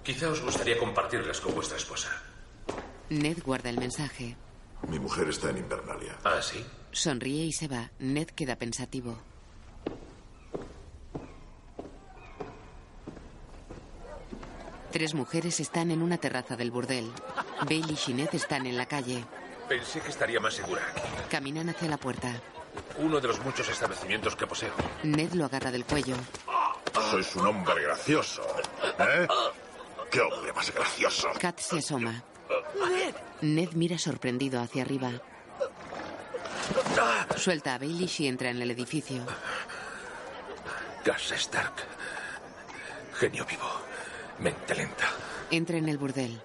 [0.05, 2.11] Quizá os gustaría compartirlas con vuestra esposa.
[3.11, 4.37] Ned guarda el mensaje.
[4.89, 6.17] Mi mujer está en Invernalia.
[6.23, 6.65] ¿Ah, sí?
[6.93, 7.91] Sonríe y se va.
[7.99, 9.19] Ned queda pensativo.
[14.93, 17.11] Tres mujeres están en una terraza del burdel.
[17.69, 19.25] Baelish y Ned están en la calle.
[19.69, 21.03] Pensé que estaría más segura aquí.
[21.31, 22.33] Caminan hacia la puerta.
[22.99, 24.73] Uno de los muchos establecimientos que poseo.
[25.03, 26.17] Ned lo agarra del cuello.
[27.11, 28.43] Sois un hombre gracioso.
[28.99, 29.27] ¿Eh?
[30.11, 31.29] ¡Qué hombre más gracioso!
[31.41, 32.23] Kat se asoma.
[33.41, 35.11] Ned mira sorprendido hacia arriba.
[37.37, 39.25] Suelta a Baelish y entra en el edificio.
[41.05, 41.75] Gas Stark.
[43.15, 43.71] Genio vivo.
[44.39, 45.07] Mente lenta.
[45.51, 46.41] Entra en el burdel.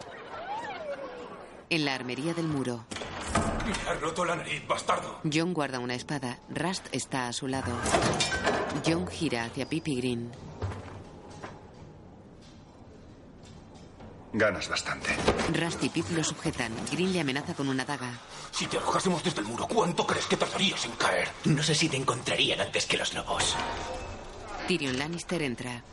[1.69, 2.85] En la armería del muro,
[3.65, 5.19] Me has roto la nariz, bastardo.
[5.31, 6.39] John guarda una espada.
[6.49, 7.71] Rust está a su lado.
[8.85, 10.31] John gira hacia Pippi Green.
[14.33, 15.09] Ganas bastante.
[15.53, 16.71] Rust y Pip lo sujetan.
[16.89, 18.13] Green le amenaza con una daga.
[18.51, 21.27] Si te arrojásemos desde el muro, ¿cuánto crees que tardarías en caer?
[21.45, 23.57] No sé si te encontrarían antes que los lobos.
[24.67, 25.83] Tyrion Lannister entra.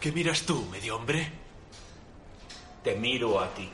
[0.00, 1.32] ¿Qué miras tú, medio hombre?
[2.82, 3.70] Te miro a ti.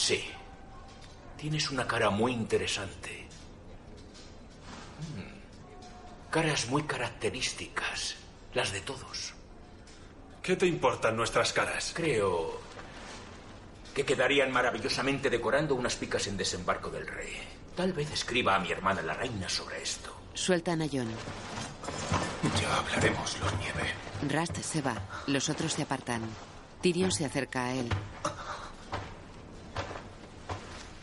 [0.00, 0.24] Sí.
[1.36, 3.28] Tienes una cara muy interesante.
[5.14, 6.30] Mm.
[6.30, 8.16] Caras muy características.
[8.54, 9.34] Las de todos.
[10.42, 11.92] ¿Qué te importan nuestras caras?
[11.94, 12.58] Creo
[13.94, 17.36] que quedarían maravillosamente decorando unas picas en desembarco del rey.
[17.76, 20.16] Tal vez escriba a mi hermana la reina sobre esto.
[20.32, 21.10] Sueltan a John.
[22.58, 24.34] Ya hablaremos, Lord Nieve.
[24.34, 24.96] Rast se va.
[25.26, 26.22] Los otros se apartan.
[26.80, 27.90] Tyrion se acerca a él.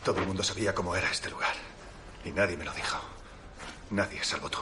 [0.08, 1.52] Todo el mundo sabía cómo era este lugar.
[2.24, 2.96] Y nadie me lo dijo.
[3.90, 4.60] Nadie, salvo tú.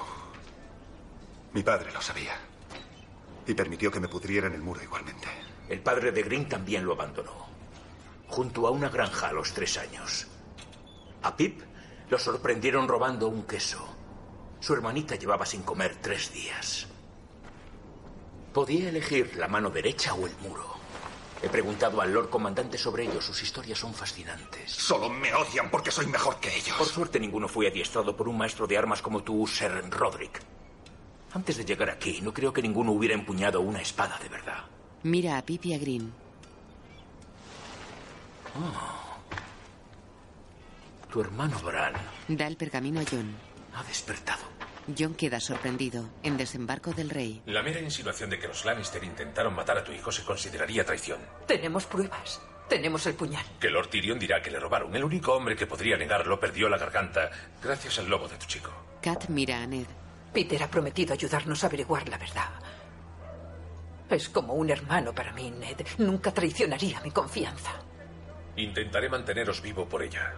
[1.52, 2.36] Mi padre lo sabía.
[3.46, 5.28] Y permitió que me pudriera en el muro igualmente.
[5.68, 7.46] El padre de Green también lo abandonó.
[8.26, 10.26] Junto a una granja a los tres años.
[11.22, 11.62] A Pip
[12.10, 13.86] lo sorprendieron robando un queso.
[14.58, 16.88] Su hermanita llevaba sin comer tres días.
[18.52, 20.75] Podía elegir la mano derecha o el muro.
[21.42, 23.24] He preguntado al Lord Comandante sobre ellos.
[23.24, 24.72] Sus historias son fascinantes.
[24.72, 26.76] Solo me odian porque soy mejor que ellos.
[26.76, 30.40] Por suerte ninguno fue adiestrado por un maestro de armas como tú, Sir Roderick.
[31.34, 34.64] Antes de llegar aquí, no creo que ninguno hubiera empuñado una espada de verdad.
[35.02, 36.12] Mira a Pip y a Green.
[38.58, 39.06] Oh.
[41.12, 41.92] Tu hermano Bran
[42.28, 43.36] Da el pergamino a John.
[43.74, 44.55] ha despertado.
[44.96, 46.08] John queda sorprendido.
[46.22, 47.42] En desembarco del rey.
[47.46, 51.20] La mera insinuación de que los Lannister intentaron matar a tu hijo se consideraría traición.
[51.46, 52.40] Tenemos pruebas.
[52.68, 53.44] Tenemos el puñal.
[53.60, 54.94] Que Lord Tyrion dirá que le robaron.
[54.94, 57.30] El único hombre que podría negarlo perdió la garganta
[57.62, 58.70] gracias al lobo de tu chico.
[59.00, 59.86] Kat mira a Ned.
[60.32, 62.50] Peter ha prometido ayudarnos a averiguar la verdad.
[64.10, 65.80] Es como un hermano para mí, Ned.
[65.98, 67.72] Nunca traicionaría mi confianza.
[68.56, 70.34] Intentaré manteneros vivo por ella.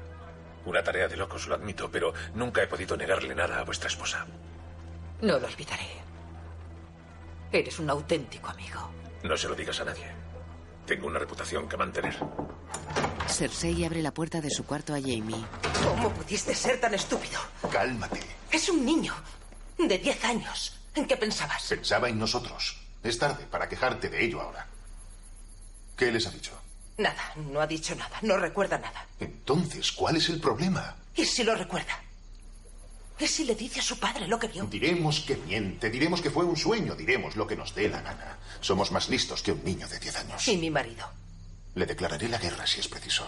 [0.65, 4.27] Una tarea de locos, lo admito, pero nunca he podido negarle nada a vuestra esposa.
[5.21, 5.89] No lo olvidaré.
[7.51, 8.91] Eres un auténtico amigo.
[9.23, 10.07] No se lo digas a nadie.
[10.87, 12.17] Tengo una reputación que mantener.
[13.29, 15.45] Cersei abre la puerta de su cuarto a Jamie.
[15.85, 17.41] ¿Cómo pudiste ser tan estúpido?
[17.71, 18.21] Cálmate.
[18.51, 19.15] Es un niño
[19.79, 20.79] de 10 años.
[20.95, 21.67] ¿En qué pensabas?
[21.69, 22.79] Pensaba en nosotros.
[23.03, 24.67] Es tarde para quejarte de ello ahora.
[25.97, 26.53] ¿Qué les ha dicho?
[26.99, 29.07] Nada, no ha dicho nada, no recuerda nada.
[29.21, 30.97] Entonces, ¿cuál es el problema?
[31.15, 31.97] ¿Y si lo recuerda?
[33.21, 34.65] ¿Y si le dice a su padre lo que vio?
[34.65, 38.39] Diremos que miente, diremos que fue un sueño, diremos lo que nos dé la gana.
[38.61, 40.49] Somos más listos que un niño de 10 años.
[40.49, 41.09] Y mi marido.
[41.75, 43.25] Le declararé la guerra si es preciso.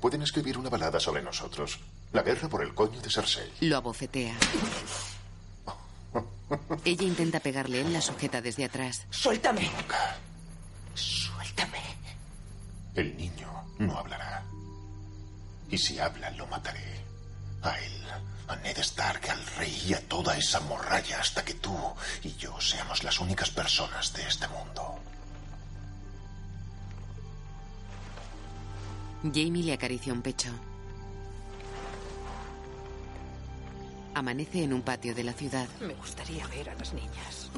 [0.00, 1.80] Pueden escribir una balada sobre nosotros.
[2.12, 3.50] La guerra por el coño de Cersei.
[3.60, 4.36] Lo abofetea.
[6.84, 7.80] Ella intenta pegarle.
[7.80, 9.04] Él la sujeta desde atrás.
[9.10, 9.68] ¡Suéltame!
[10.94, 11.78] ¡Suéltame!
[12.98, 14.42] El niño no hablará.
[15.70, 17.06] Y si habla, lo mataré.
[17.62, 18.02] A él,
[18.48, 21.76] a Ned Stark, al rey y a toda esa morralla hasta que tú
[22.24, 24.98] y yo seamos las únicas personas de este mundo.
[29.22, 30.50] Jamie le acaricia un pecho.
[34.14, 35.68] Amanece en un patio de la ciudad.
[35.80, 37.48] Me gustaría ver a las niñas.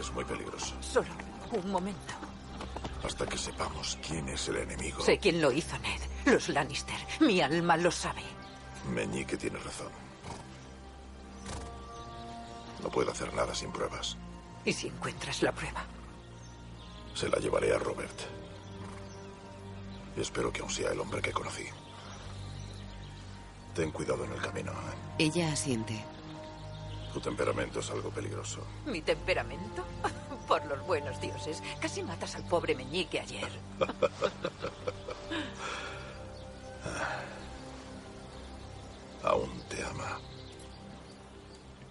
[0.00, 0.74] Es muy peligroso.
[0.80, 1.06] Solo
[1.52, 2.31] un momento.
[3.04, 5.02] Hasta que sepamos quién es el enemigo.
[5.04, 6.00] Sé quién lo hizo, Ned.
[6.32, 6.96] Los Lannister.
[7.20, 8.22] Mi alma lo sabe.
[8.92, 9.90] Meñique tiene razón.
[12.82, 14.16] No puedo hacer nada sin pruebas.
[14.64, 15.84] ¿Y si encuentras la prueba?
[17.14, 18.20] Se la llevaré a Robert.
[20.16, 21.64] Y espero que aún sea el hombre que conocí.
[23.74, 24.72] Ten cuidado en el camino.
[24.72, 24.94] ¿eh?
[25.18, 26.04] Ella asiente.
[27.12, 28.64] Tu temperamento es algo peligroso.
[28.86, 29.84] ¿Mi temperamento?
[30.48, 31.62] Por los buenos dioses.
[31.80, 33.50] Casi matas al pobre meñique ayer.
[39.22, 40.18] Aún te ama.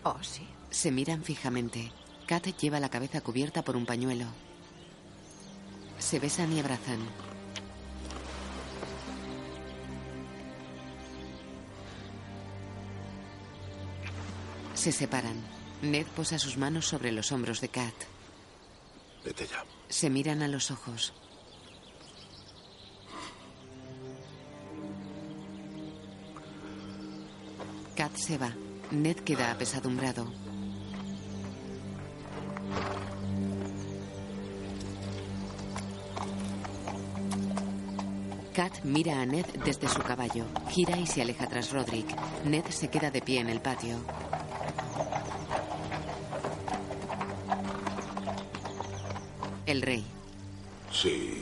[0.04, 0.48] Oh, sí.
[0.70, 1.92] Se miran fijamente.
[2.26, 4.26] Kat lleva la cabeza cubierta por un pañuelo.
[6.00, 7.00] Se besan y abrazan.
[14.82, 15.40] Se separan.
[15.84, 17.94] Ned posa sus manos sobre los hombros de Kat.
[19.24, 19.64] Vete ya.
[19.90, 21.14] Se miran a los ojos.
[27.96, 28.56] Kat se va.
[28.90, 30.26] Ned queda apesadumbrado.
[38.56, 40.46] Kat mira a Ned desde su caballo.
[40.70, 42.10] Gira y se aleja tras Roderick.
[42.46, 44.00] Ned se queda de pie en el patio.
[49.72, 50.04] El rey.
[50.92, 51.42] Sí,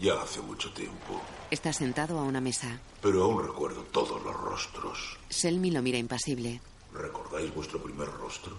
[0.00, 1.20] ya hace mucho tiempo.
[1.52, 2.80] Está sentado a una mesa.
[3.00, 5.16] Pero aún recuerdo todos los rostros.
[5.28, 6.60] Selmy lo mira impasible.
[6.92, 8.56] ¿Recordáis vuestro primer rostro?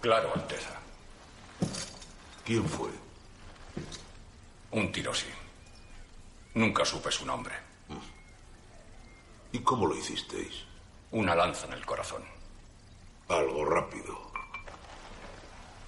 [0.00, 0.80] Claro, Alteza.
[2.46, 2.88] ¿Quién fue?
[4.70, 5.26] Un tiro, sí.
[6.54, 7.54] Nunca supe su nombre.
[9.52, 10.64] ¿Y cómo lo hicisteis?
[11.10, 12.22] Una lanza en el corazón.
[13.28, 14.33] Algo rápido.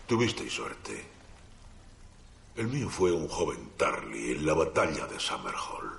[0.06, 1.04] Tuvisteis suerte.
[2.54, 5.98] El mío fue un joven Tarly en la batalla de Summerhall.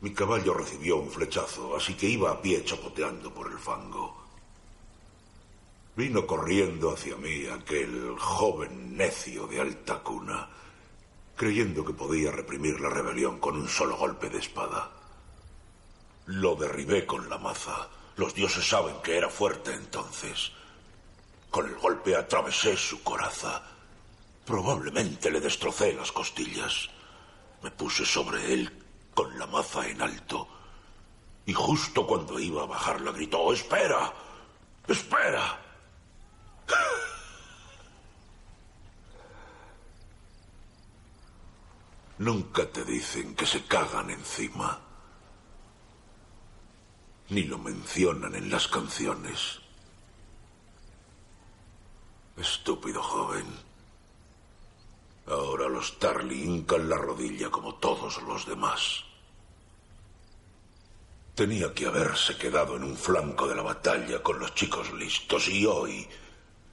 [0.00, 4.16] Mi caballo recibió un flechazo, así que iba a pie chapoteando por el fango.
[5.94, 10.48] Vino corriendo hacia mí aquel joven necio de alta cuna,
[11.36, 14.90] creyendo que podía reprimir la rebelión con un solo golpe de espada.
[16.26, 17.88] Lo derribé con la maza.
[18.16, 20.50] Los dioses saben que era fuerte entonces.
[21.56, 23.62] Con el golpe atravesé su coraza.
[24.44, 26.90] Probablemente le destrocé las costillas.
[27.62, 30.46] Me puse sobre él con la maza en alto.
[31.46, 34.12] Y justo cuando iba a bajarla gritó, ¡Espera!
[34.86, 35.58] ¡Espera!
[42.18, 44.78] Nunca te dicen que se cagan encima.
[47.30, 49.62] Ni lo mencionan en las canciones.
[52.36, 53.46] Estúpido joven.
[55.26, 59.04] Ahora los Tarly hincan la rodilla como todos los demás.
[61.34, 65.66] Tenía que haberse quedado en un flanco de la batalla con los chicos listos y
[65.66, 66.06] hoy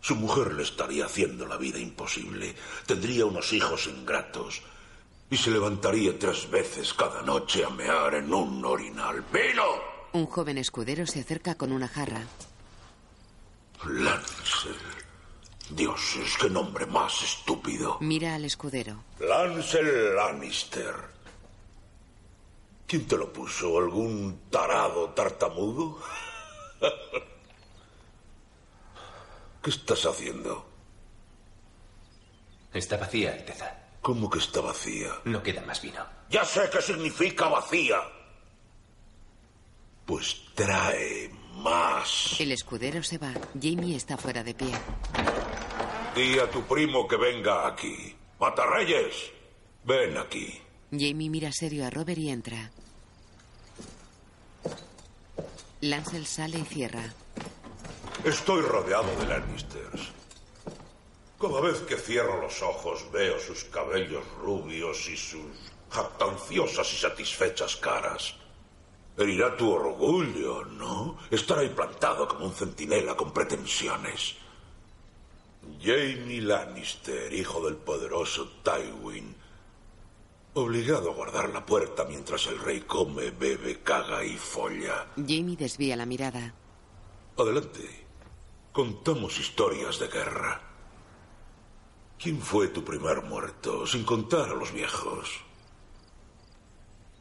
[0.01, 2.55] su mujer le estaría haciendo la vida imposible.
[2.85, 4.61] Tendría unos hijos ingratos
[5.29, 9.23] y se levantaría tres veces cada noche a mear en un orinal.
[9.31, 9.63] ¡Vino!
[10.11, 12.21] Un joven escudero se acerca con una jarra.
[13.85, 14.92] Lancel.
[15.75, 17.97] Dioses, qué nombre más estúpido.
[18.01, 19.03] Mira al escudero.
[19.19, 20.93] Lancel Lannister.
[22.87, 23.77] ¿Quién te lo puso?
[23.79, 25.99] ¿Algún tarado tartamudo?
[29.63, 30.65] ¿Qué estás haciendo?
[32.73, 33.79] Está vacía, Alteza.
[34.01, 35.09] ¿Cómo que está vacía?
[35.25, 36.05] No queda más vino.
[36.29, 37.97] Ya sé qué significa vacía.
[40.05, 42.35] Pues trae más.
[42.39, 43.31] El escudero se va.
[43.59, 44.73] Jamie está fuera de pie.
[46.15, 48.15] Di a tu primo que venga aquí.
[48.39, 49.31] Matarreyes,
[49.83, 50.61] ven aquí.
[50.91, 52.71] Jamie mira serio a Robert y entra.
[55.81, 57.11] Lancel sale y cierra.
[58.23, 60.11] Estoy rodeado de Lannisters.
[61.41, 65.43] Cada vez que cierro los ojos veo sus cabellos rubios y sus
[65.89, 68.35] jactanciosas y satisfechas caras.
[69.17, 71.17] Herirá tu orgullo, ¿no?
[71.31, 74.42] Estar ahí plantado como un centinela con pretensiones.
[75.81, 79.35] Jamie Lannister, hijo del poderoso Tywin,
[80.53, 85.07] obligado a guardar la puerta mientras el rey come, bebe, caga y folla.
[85.15, 86.53] Jamie desvía la mirada.
[87.37, 88.03] Adelante.
[88.71, 90.61] Contamos historias de guerra.
[92.17, 95.41] ¿Quién fue tu primer muerto, sin contar a los viejos?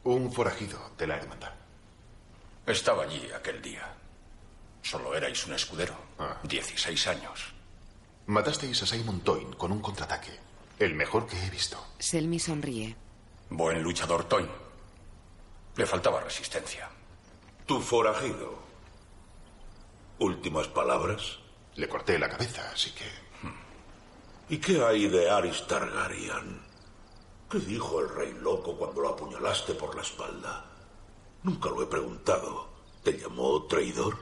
[0.03, 1.53] Un forajido de la hermandad.
[2.65, 3.93] Estaba allí aquel día.
[4.81, 5.95] Solo erais un escudero.
[6.17, 6.39] Ah.
[6.43, 7.52] 16 años.
[8.25, 10.31] Matasteis a Simon Toyn con un contraataque.
[10.79, 11.77] El mejor que he visto.
[11.99, 12.95] Selmy sonríe.
[13.49, 14.47] Buen luchador Toyn.
[15.75, 16.89] Le faltaba resistencia.
[17.65, 18.63] Tu forajido.
[20.19, 21.39] ¿Últimas palabras?
[21.75, 23.05] Le corté la cabeza, así que...
[24.49, 26.61] ¿Y qué hay de Aris Targaryen?
[27.49, 30.65] ¿Qué dijo el rey loco cuando lo apuñalaste por la espalda?
[31.43, 32.69] Nunca lo he preguntado.
[33.03, 34.17] ¿Te llamó traidor?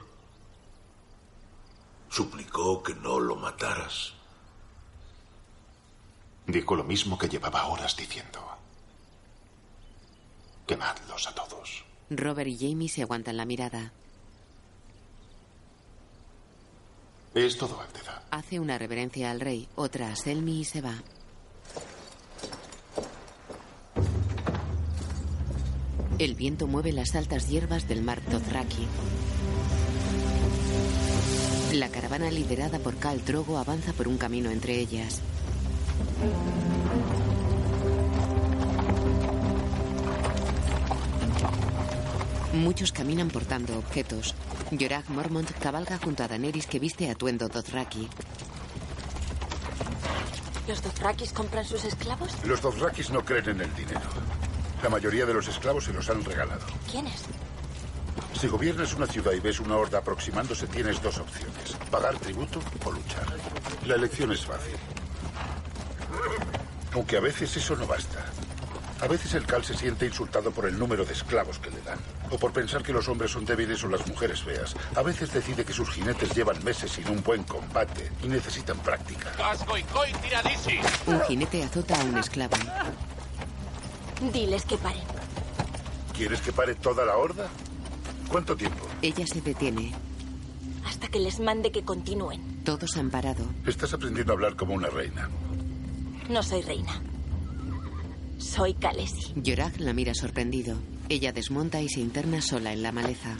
[2.12, 4.12] ¿Suplicó que no lo mataras?
[6.46, 8.38] Dijo lo mismo que llevaba horas diciendo.
[10.66, 11.86] Quemadlos a todos.
[12.10, 13.92] Robert y Jamie se aguantan la mirada.
[17.34, 18.22] Es todo, Alteza.
[18.30, 21.02] Hace una reverencia al rey, otra a Selmy y se va.
[26.18, 28.86] El viento mueve las altas hierbas del mar Dothraki.
[31.72, 35.20] La caravana liderada por Khal Drogo avanza por un camino entre ellas.
[42.52, 44.34] Muchos caminan portando objetos.
[44.78, 48.08] Jorah Mormont cabalga junto a Daenerys que viste atuendo Dothraki.
[50.68, 52.30] ¿Los Dothrakis compran sus esclavos?
[52.44, 54.00] Los Dothrakis no creen en el dinero.
[54.82, 56.64] La mayoría de los esclavos se los han regalado.
[56.90, 57.24] ¿Quiénes?
[58.42, 61.76] Si gobiernas una ciudad y ves una horda aproximándose, tienes dos opciones.
[61.92, 63.24] Pagar tributo o luchar.
[63.86, 64.74] La elección es fácil.
[66.92, 68.18] Aunque a veces eso no basta.
[69.00, 72.00] A veces el Cal se siente insultado por el número de esclavos que le dan,
[72.32, 74.74] o por pensar que los hombres son débiles o las mujeres feas.
[74.96, 79.30] A veces decide que sus jinetes llevan meses sin un buen combate y necesitan práctica.
[81.06, 82.56] Un jinete azota a un esclavo.
[84.32, 85.04] Diles que paren.
[86.12, 87.48] ¿Quieres que pare toda la horda?
[88.32, 88.88] ¿Cuánto tiempo?
[89.02, 89.92] Ella se detiene.
[90.86, 92.40] Hasta que les mande que continúen.
[92.64, 93.44] Todos han parado.
[93.66, 95.28] Estás aprendiendo a hablar como una reina.
[96.30, 97.02] No soy reina.
[98.38, 99.34] Soy Kalesi.
[99.36, 100.78] Yorak la mira sorprendido.
[101.10, 103.36] Ella desmonta y se interna sola en la maleza.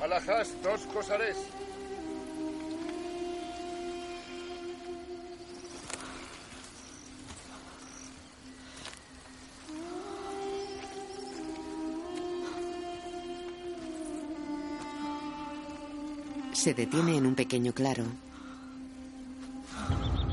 [0.00, 1.36] Alajás, dos cosares.
[16.64, 18.04] Se detiene en un pequeño claro.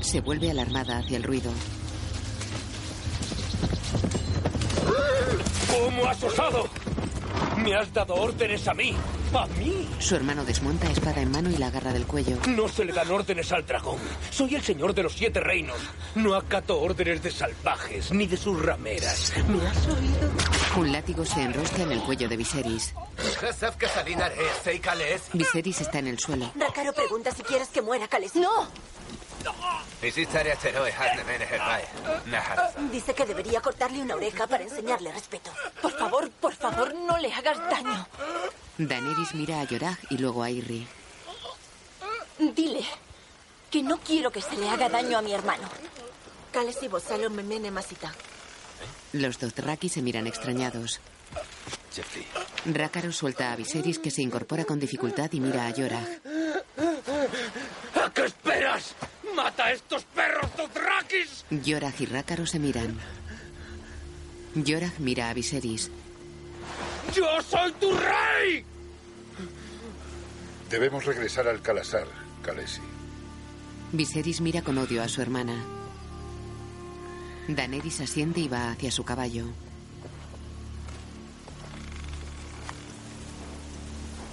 [0.00, 1.52] Se vuelve alarmada hacia el ruido.
[5.70, 6.70] ¿Cómo has osado?
[7.62, 8.94] Me has dado órdenes a mí.
[9.34, 9.88] A mí.
[10.00, 12.36] Su hermano desmonta espada en mano y la agarra del cuello.
[12.48, 13.98] No se le dan órdenes al dragón.
[14.30, 15.76] Soy el señor de los siete reinos.
[16.16, 19.32] No acato órdenes de salvajes ni de sus rameras.
[19.48, 20.30] ¿Me has oído?
[20.76, 22.94] Un látigo se enrosca en el cuello de Viserys.
[25.32, 26.50] Viserys está en el suelo.
[26.56, 28.40] Rakaro pregunta si quieres que muera Kalesi.
[28.40, 28.68] ¡No!
[32.90, 35.50] Dice que debería cortarle una oreja para enseñarle respeto.
[35.80, 38.06] Por favor, por favor, no le hagas daño.
[38.78, 40.86] Daenerys mira a Yorah y luego a Irri.
[42.38, 42.84] Dile
[43.70, 45.68] que no quiero que se le haga daño a mi hermano.
[47.30, 48.12] Memene Masita.
[49.12, 51.00] Los Dothraki se miran extrañados.
[52.66, 56.06] Rácaro suelta a Viserys que se incorpora con dificultad y mira a Yorah.
[58.02, 58.94] ¿A qué esperas?
[59.34, 61.44] ¡Mata a estos perros Dothrakis!
[61.50, 62.98] Yorah y Rácaro se miran.
[64.54, 65.90] Yorah mira a Viserys.
[67.14, 68.64] ¡Yo soy tu rey!
[70.70, 72.06] Debemos regresar al Calasar,
[72.42, 72.80] Kalesi.
[73.92, 75.62] Viserys mira con odio a su hermana.
[77.48, 79.46] Daenerys asiente y va hacia su caballo.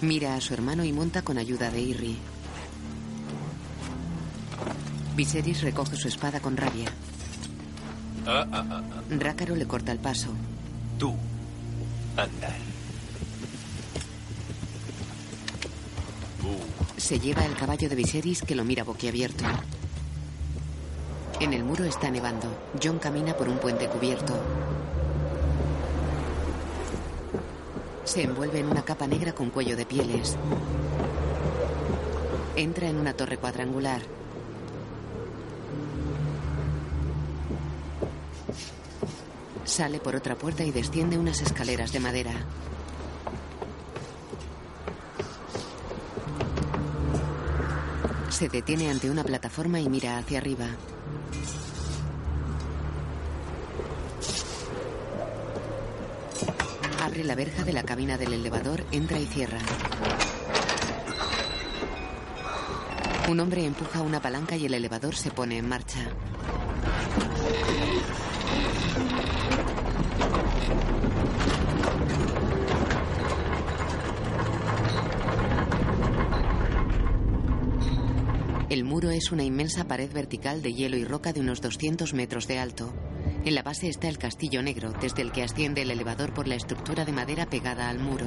[0.02, 2.18] Mira a su hermano y monta con ayuda de Irri.
[5.16, 6.88] Viserys recoge su espada con rabia.
[8.26, 9.02] Ah, ah, ah, ah.
[9.10, 10.30] Rácaro le corta el paso.
[10.98, 11.14] Tú,
[12.16, 12.56] anda.
[16.96, 19.44] Se lleva el caballo de Viserys que lo mira boquiabierto.
[21.42, 22.48] En el muro está nevando.
[22.82, 24.40] John camina por un puente cubierto.
[28.10, 30.36] Se envuelve en una capa negra con cuello de pieles.
[32.56, 34.02] Entra en una torre cuadrangular.
[39.64, 42.32] Sale por otra puerta y desciende unas escaleras de madera.
[48.30, 50.66] Se detiene ante una plataforma y mira hacia arriba.
[57.30, 59.60] La verja de la cabina del elevador, entra y cierra.
[63.30, 66.10] Un hombre empuja una palanca y el elevador se pone en marcha.
[78.72, 82.48] El muro es una inmensa pared vertical de hielo y roca de unos 200 metros
[82.48, 82.92] de alto.
[83.46, 86.56] En la base está el castillo negro, desde el que asciende el elevador por la
[86.56, 88.26] estructura de madera pegada al muro.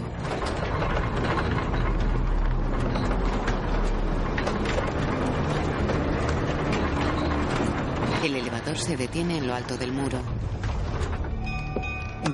[8.24, 10.20] El elevador se detiene en lo alto del muro.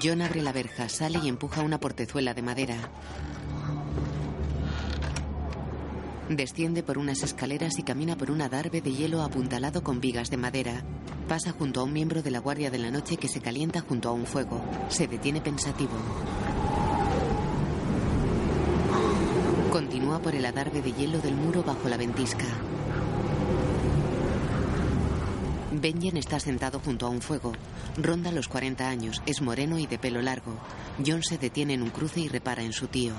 [0.03, 2.77] John abre la verja, sale y empuja una portezuela de madera.
[6.29, 10.37] Desciende por unas escaleras y camina por un adarve de hielo apuntalado con vigas de
[10.37, 10.85] madera.
[11.29, 14.09] Pasa junto a un miembro de la Guardia de la Noche que se calienta junto
[14.09, 14.65] a un fuego.
[14.89, 15.93] Se detiene pensativo.
[19.71, 22.47] Continúa por el adarve de hielo del muro bajo la ventisca.
[25.71, 27.53] Benjen está sentado junto a un fuego.
[27.99, 30.59] Ronda los 40 años, es moreno y de pelo largo.
[31.07, 33.13] John se detiene en un cruce y repara en su tío.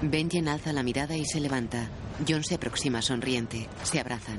[0.00, 1.86] Benjen alza la mirada y se levanta.
[2.26, 3.68] John se aproxima sonriente.
[3.82, 4.38] Se abrazan.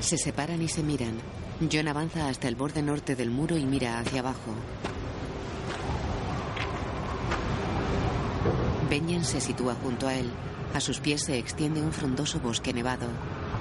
[0.00, 1.18] Se separan y se miran.
[1.72, 4.54] John avanza hasta el borde norte del muro y mira hacia abajo.
[8.90, 10.30] Benjen se sitúa junto a él.
[10.74, 13.06] A sus pies se extiende un frondoso bosque nevado.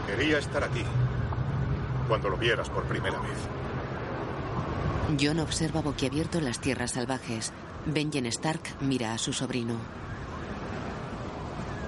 [0.08, 0.84] Quería estar aquí.
[2.08, 3.38] Cuando lo vieras por primera vez.
[5.22, 7.54] John observa boquiabierto las tierras salvajes.
[7.86, 9.76] Benjen Stark mira a su sobrino.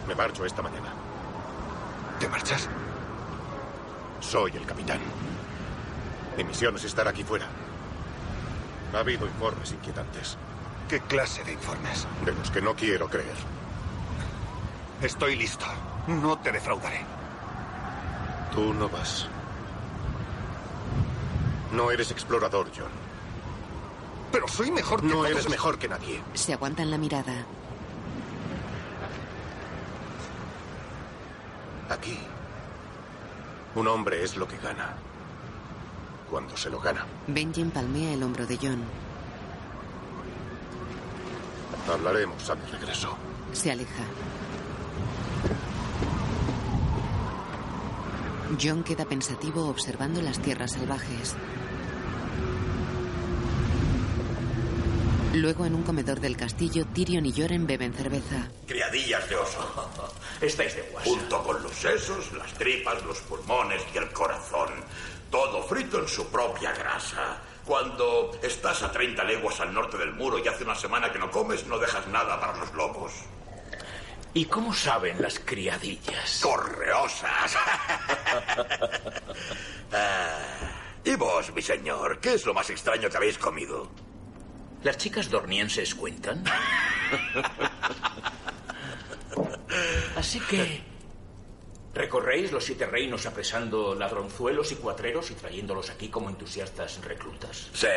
[0.07, 1.02] Me marcho esta mañana.
[2.23, 2.69] ¿Te marchas?
[4.21, 4.99] Soy el capitán.
[6.37, 7.47] Mi misión es estar aquí fuera.
[8.93, 10.37] Ha habido informes inquietantes.
[10.87, 12.07] ¿Qué clase de informes?
[12.23, 13.35] De los que no quiero creer.
[15.01, 15.65] Estoy listo.
[16.07, 17.01] No te defraudaré.
[18.53, 19.27] Tú no vas.
[21.73, 22.87] No eres explorador, John.
[24.31, 25.29] Pero soy mejor que No todos.
[25.29, 26.21] eres mejor que nadie.
[26.35, 27.33] Se aguantan la mirada.
[31.89, 32.17] Aquí.
[33.75, 34.95] Un hombre es lo que gana.
[36.29, 37.05] Cuando se lo gana.
[37.27, 38.83] Benjen palmea el hombro de John.
[41.91, 43.15] Hablaremos a mi regreso.
[43.51, 44.03] Se aleja.
[48.61, 51.35] John queda pensativo observando las tierras salvajes.
[55.33, 58.49] Luego, en un comedor del castillo, Tyrion y Joren beben cerveza.
[58.67, 60.13] Criadillas de oso.
[60.41, 61.09] Estáis de guasa.
[61.09, 64.69] Junto con los sesos, las tripas, los pulmones y el corazón.
[65.31, 67.41] Todo frito en su propia grasa.
[67.65, 71.31] Cuando estás a 30 leguas al norte del muro y hace una semana que no
[71.31, 73.13] comes, no dejas nada para los lobos.
[74.35, 76.41] ¿Y cómo saben las criadillas?
[76.41, 77.57] ¡Correosas!
[79.95, 80.71] Ah,
[81.03, 83.91] y vos, mi señor, ¿qué es lo más extraño que habéis comido?
[84.83, 86.43] ¿Las chicas dornienses cuentan?
[90.15, 90.81] Así que...
[91.93, 97.69] ¿Recorréis los siete reinos apresando ladronzuelos y cuatreros y trayéndolos aquí como entusiastas reclutas?
[97.73, 97.87] Sí.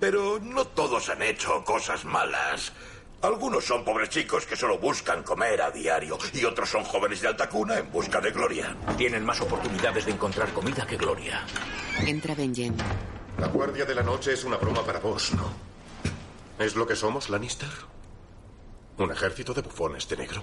[0.00, 2.72] Pero no todos han hecho cosas malas.
[3.22, 7.28] Algunos son pobres chicos que solo buscan comer a diario y otros son jóvenes de
[7.28, 8.76] alta cuna en busca de gloria.
[8.96, 11.46] Tienen más oportunidades de encontrar comida que gloria.
[12.04, 12.74] Entra Benjen.
[13.38, 15.52] La Guardia de la Noche es una broma para vos, ¿no?
[16.58, 17.70] ¿Es lo que somos, Lannister?
[18.98, 20.42] ¿Un ejército de bufones de negro?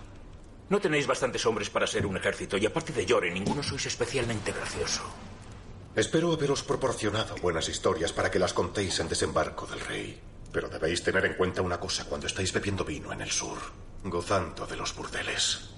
[0.69, 4.51] No tenéis bastantes hombres para ser un ejército y aparte de Llore, ninguno sois especialmente
[4.51, 5.01] gracioso.
[5.95, 10.21] Espero haberos proporcionado buenas historias para que las contéis en desembarco del rey.
[10.51, 13.57] Pero debéis tener en cuenta una cosa cuando estáis bebiendo vino en el sur,
[14.03, 15.69] gozando de los burdeles.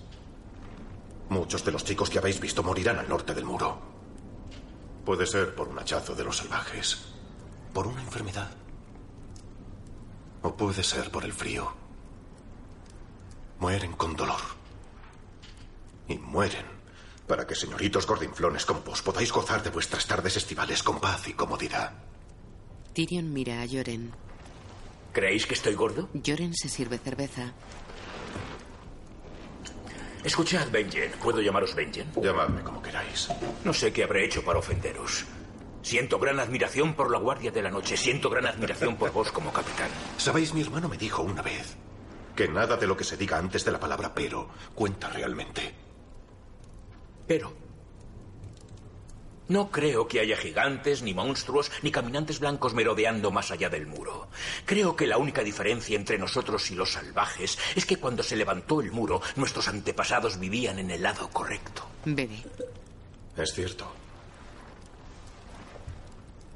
[1.29, 4.00] Muchos de los chicos que habéis visto morirán al norte del muro.
[5.05, 7.05] Puede ser por un hachazo de los salvajes,
[7.73, 8.51] por una enfermedad,
[10.43, 11.73] o puede ser por el frío.
[13.59, 14.41] Mueren con dolor.
[16.07, 16.65] Y mueren
[17.27, 21.33] para que señoritos gordinflones como vos podáis gozar de vuestras tardes estivales con paz y
[21.33, 21.93] comodidad.
[22.93, 24.11] Tyrion mira a Joren.
[25.13, 26.09] ¿Creéis que estoy gordo?
[26.13, 27.53] Joren se sirve cerveza.
[30.23, 31.11] Escuchad, Benjen.
[31.21, 32.11] ¿Puedo llamaros Benjen?
[32.21, 33.29] Llamadme como queráis.
[33.63, 35.25] No sé qué habré hecho para ofenderos.
[35.81, 37.97] Siento gran admiración por la Guardia de la Noche.
[37.97, 39.89] Siento gran admiración por vos como capitán.
[40.17, 41.75] Sabéis, mi hermano me dijo una vez
[42.35, 45.73] que nada de lo que se diga antes de la palabra pero cuenta realmente.
[47.27, 47.53] Pero
[49.51, 54.29] no creo que haya gigantes, ni monstruos, ni caminantes blancos merodeando más allá del muro.
[54.65, 58.79] Creo que la única diferencia entre nosotros y los salvajes es que cuando se levantó
[58.79, 61.85] el muro, nuestros antepasados vivían en el lado correcto.
[62.05, 62.43] Bebe.
[63.35, 63.91] Es cierto.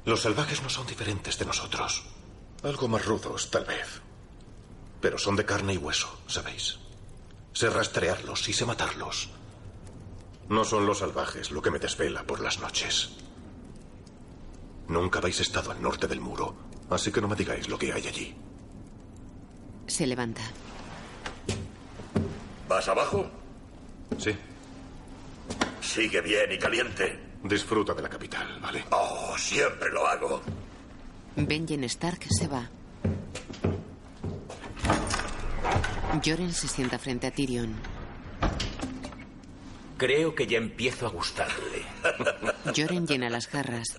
[0.06, 2.02] Los salvajes no son diferentes de nosotros.
[2.62, 4.00] Algo más rudos, tal vez.
[5.02, 6.78] Pero son de carne y hueso, ¿sabéis?
[7.52, 9.28] Sé rastrearlos y sé matarlos.
[10.48, 13.16] No son los salvajes lo que me desvela por las noches.
[14.88, 16.54] Nunca habéis estado al norte del muro,
[16.90, 18.34] así que no me digáis lo que hay allí.
[19.86, 20.42] Se levanta.
[22.68, 23.26] ¿Vas abajo?
[24.18, 24.36] Sí.
[25.80, 27.18] Sigue bien y caliente.
[27.42, 28.84] Disfruta de la capital, ¿vale?
[28.90, 30.40] Oh, siempre lo hago.
[31.36, 32.68] Benjen Stark se va.
[36.24, 37.74] Joren se sienta frente a Tyrion.
[39.96, 41.84] Creo que ya empiezo a gustarle.
[42.76, 43.98] Joren llena las jarras.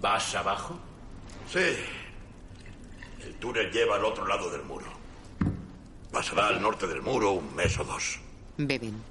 [0.00, 0.78] ¿Vas abajo?
[1.50, 1.76] Sí.
[3.24, 4.86] El túnel lleva al otro lado del muro.
[6.12, 8.20] Pasará al norte del muro un mes o dos.
[8.56, 9.02] Beben.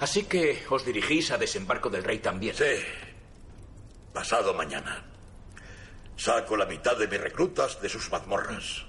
[0.00, 2.54] Así que os dirigís a desembarco del rey también.
[2.54, 2.64] Sí.
[4.12, 5.02] Pasado mañana.
[6.16, 8.84] Saco la mitad de mis reclutas de sus mazmorras.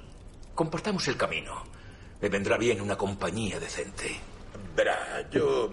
[0.53, 1.63] Compartamos el camino.
[2.22, 4.20] Me vendrá bien una compañía decente.
[4.76, 5.72] Verá, yo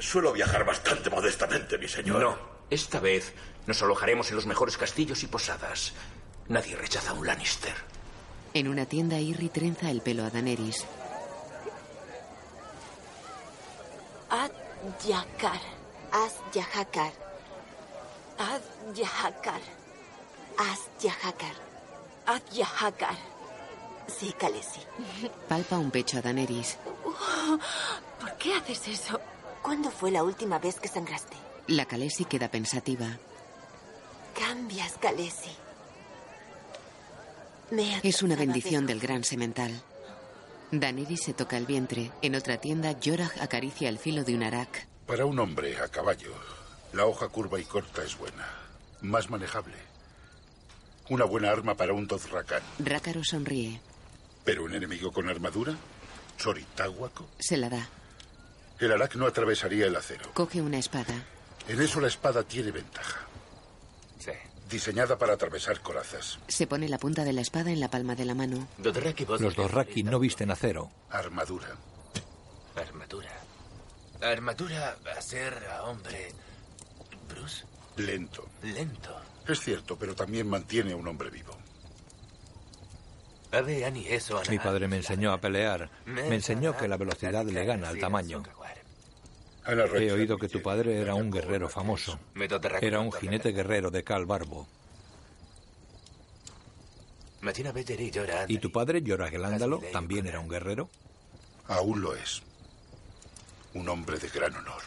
[0.00, 2.20] suelo viajar bastante modestamente, mi señor.
[2.20, 2.38] No,
[2.70, 3.32] esta vez
[3.66, 5.92] nos alojaremos en los mejores castillos y posadas.
[6.48, 7.74] Nadie rechaza a un Lannister.
[8.54, 10.84] En una tienda, Irri trenza el pelo a Daenerys.
[14.30, 14.50] Ad
[15.06, 15.60] Yakar.
[16.12, 17.12] Az Yahakar.
[18.38, 18.62] Ad
[18.96, 19.60] Yahakar.
[20.58, 21.54] Az Yahakar.
[22.26, 23.29] Ad Yahakar.
[24.06, 24.80] Sí, Khaleesi.
[25.48, 26.78] Palpa un pecho a Daenerys.
[28.20, 29.20] ¿Por qué haces eso?
[29.62, 31.36] ¿Cuándo fue la última vez que sangraste?
[31.68, 33.06] La Khaleesi queda pensativa.
[34.38, 35.50] Cambias, Khaleesi.
[37.70, 39.80] Me Es una bendición del gran semental.
[40.72, 42.10] Daenerys se toca el vientre.
[42.22, 44.86] En otra tienda, Jorah acaricia el filo de un arak.
[45.06, 46.32] Para un hombre a caballo,
[46.92, 48.46] la hoja curva y corta es buena.
[49.02, 49.74] Más manejable.
[51.08, 52.54] Una buena arma para un Dothraki.
[52.78, 53.80] Rácaro sonríe.
[54.44, 55.74] Pero un enemigo con armadura,
[56.38, 57.28] Choritáhuaco.
[57.38, 57.88] Se la da.
[58.78, 60.30] El arak no atravesaría el acero.
[60.32, 61.14] Coge una espada.
[61.68, 63.20] En eso la espada tiene ventaja.
[64.18, 64.32] Sí.
[64.70, 66.38] Diseñada para atravesar corazas.
[66.48, 68.68] Se pone la punta de la espada en la palma de la mano.
[68.78, 70.90] Los Dothraki no visten acero.
[71.10, 71.76] Armadura.
[72.76, 73.32] Armadura.
[74.22, 76.32] Armadura a ser a hombre.
[77.28, 77.64] Bruce.
[77.96, 78.48] Lento.
[78.62, 79.20] Lento.
[79.46, 81.56] Es cierto, pero también mantiene a un hombre vivo.
[84.48, 85.90] Mi padre me enseñó a pelear.
[86.06, 88.42] Me enseñó que la velocidad le gana al tamaño.
[89.66, 92.18] He oído que tu padre era un guerrero famoso.
[92.80, 94.66] Era un jinete guerrero de Cal Barbo.
[98.48, 100.88] ¿Y tu padre, Jorah el Ándalo, también era un guerrero?
[101.68, 102.42] Aún lo es.
[103.74, 104.82] Un hombre de gran honor.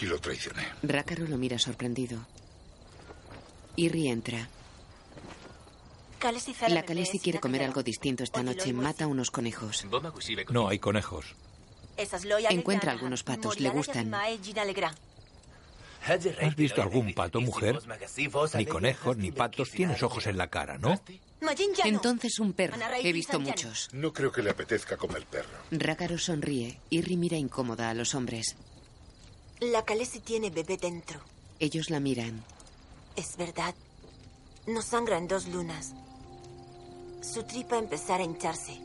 [0.00, 0.66] Y lo traicioné.
[0.82, 2.18] Rácaro lo mira sorprendido.
[3.76, 4.48] Irri entra.
[6.68, 8.72] La Khaleesi quiere comer algo distinto esta noche.
[8.72, 9.86] Mata unos conejos.
[10.50, 11.34] No hay conejos.
[12.50, 13.60] Encuentra algunos patos.
[13.60, 14.12] Le gustan.
[16.06, 17.80] ¿Has visto algún pato, mujer?
[18.54, 19.70] Ni conejos, ni patos.
[19.70, 21.00] Tienes ojos en la cara, ¿no?
[21.84, 22.76] Entonces un perro.
[23.02, 23.88] He visto muchos.
[23.92, 25.58] No creo que le apetezca comer perro.
[25.70, 26.78] Rácaro sonríe.
[26.90, 28.56] Irri mira incómoda a los hombres.
[29.60, 31.20] La Khaleesi tiene bebé dentro.
[31.58, 32.44] Ellos la miran.
[33.16, 33.74] Es verdad.
[34.66, 35.94] No sangra en dos lunas.
[37.32, 38.80] Su tripa empezará a hincharse.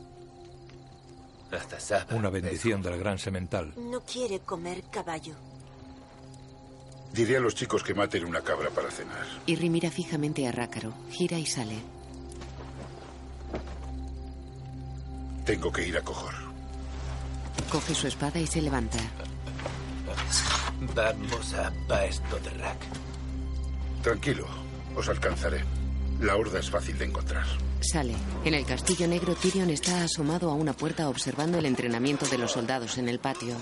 [2.10, 3.72] Una bendición del gran semental.
[3.76, 5.34] No quiere comer caballo.
[7.12, 9.26] Diré a los chicos que maten una cabra para cenar.
[9.46, 10.92] Irri mira fijamente a Rácaro.
[11.10, 11.76] Gira y sale.
[15.44, 16.34] Tengo que ir a Cojor.
[17.70, 18.98] Coge su espada y se levanta.
[20.94, 22.78] Vamos a Paesto de Rack.
[24.02, 24.46] Tranquilo,
[24.96, 25.62] os alcanzaré.
[26.22, 27.44] La horda es fácil de encontrar.
[27.80, 28.14] Sale.
[28.44, 32.52] En el castillo negro, Tyrion está asomado a una puerta observando el entrenamiento de los
[32.52, 33.56] soldados en el patio.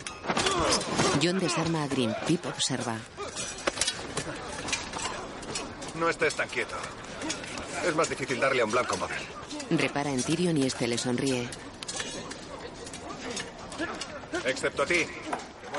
[1.23, 2.13] John desarma a Grim.
[2.27, 2.99] Pip observa.
[5.99, 6.75] No estés tan quieto.
[7.89, 9.17] Es más difícil darle a un blanco móvil.
[9.71, 11.49] Repara en Tyrion y este le sonríe.
[14.45, 15.07] Excepto a ti.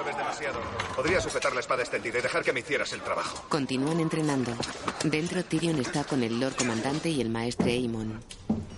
[0.01, 0.59] Mueves demasiado.
[0.95, 3.45] Podría sujetar la espada extendida y dejar que me hicieras el trabajo.
[3.49, 4.51] Continúan entrenando.
[5.03, 8.19] Dentro, Tyrion está con el Lord Comandante y el maestre Aemon.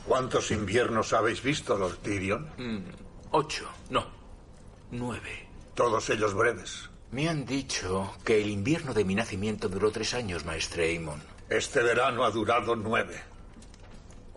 [0.06, 2.50] ¿Cuántos inviernos habéis visto, Lord Tyrion?
[2.58, 2.80] Mm,
[3.32, 4.06] ocho, no,
[4.92, 5.48] nueve.
[5.76, 6.90] Todos ellos breves.
[7.12, 11.24] Me han dicho que el invierno de mi nacimiento duró tres años, maestre Aemon.
[11.50, 13.22] Este verano ha durado nueve.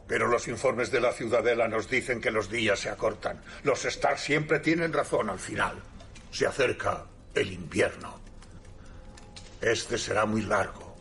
[0.07, 3.43] Pero los informes de la ciudadela nos dicen que los días se acortan.
[3.64, 5.82] Los Stark siempre tienen razón al final.
[6.37, 8.20] Se acerca el invierno.
[9.59, 10.95] Este será muy largo.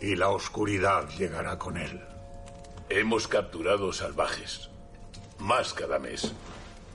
[0.00, 2.00] Y la oscuridad llegará con él.
[2.88, 4.70] Hemos capturado salvajes.
[5.40, 6.30] Más cada mes.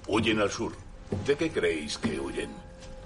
[0.08, 0.72] Huyen al sur.
[1.26, 2.52] ¿De qué creéis que huyen?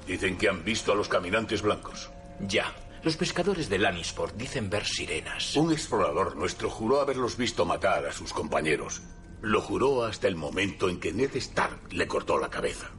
[0.05, 2.11] Dicen que han visto a los caminantes blancos.
[2.41, 2.71] Ya.
[3.01, 5.55] Los pescadores de Lannisport dicen ver sirenas.
[5.55, 9.01] Un explorador nuestro juró haberlos visto matar a sus compañeros.
[9.41, 12.91] Lo juró hasta el momento en que Ned Stark le cortó la cabeza.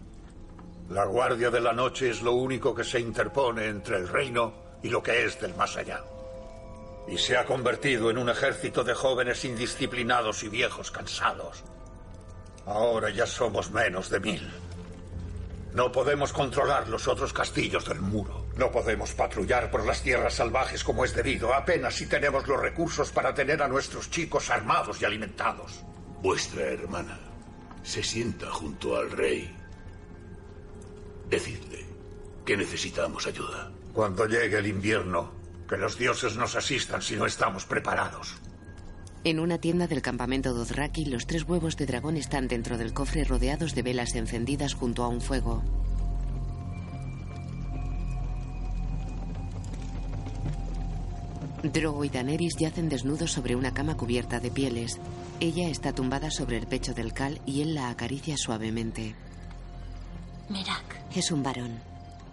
[0.91, 4.89] La Guardia de la Noche es lo único que se interpone entre el reino y
[4.89, 6.05] lo que es del más allá.
[7.09, 11.65] Y se ha convertido en un ejército de jóvenes indisciplinados y viejos cansados.
[12.67, 14.49] Ahora ya somos menos de mil.
[15.75, 18.47] No podemos controlar los otros castillos del muro.
[18.57, 23.11] No podemos patrullar por las tierras salvajes como es debido, apenas si tenemos los recursos
[23.11, 25.85] para tener a nuestros chicos armados y alimentados.
[26.23, 27.19] Vuestra hermana
[27.83, 29.56] se sienta junto al rey.
[31.31, 31.85] Decidle
[32.45, 33.73] que necesitamos ayuda.
[33.93, 35.33] Cuando llegue el invierno,
[35.69, 38.37] que los dioses nos asistan si no estamos preparados.
[39.25, 43.25] En una tienda del campamento Dothraki, los tres huevos de dragón están dentro del cofre
[43.25, 45.65] rodeados de velas encendidas junto a un fuego.
[51.65, 55.01] Drogo y Daenerys yacen desnudos sobre una cama cubierta de pieles.
[55.41, 59.17] Ella está tumbada sobre el pecho del Cal y él la acaricia suavemente.
[60.49, 61.01] Merak.
[61.15, 61.81] Es un varón.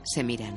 [0.03, 0.55] Se miran.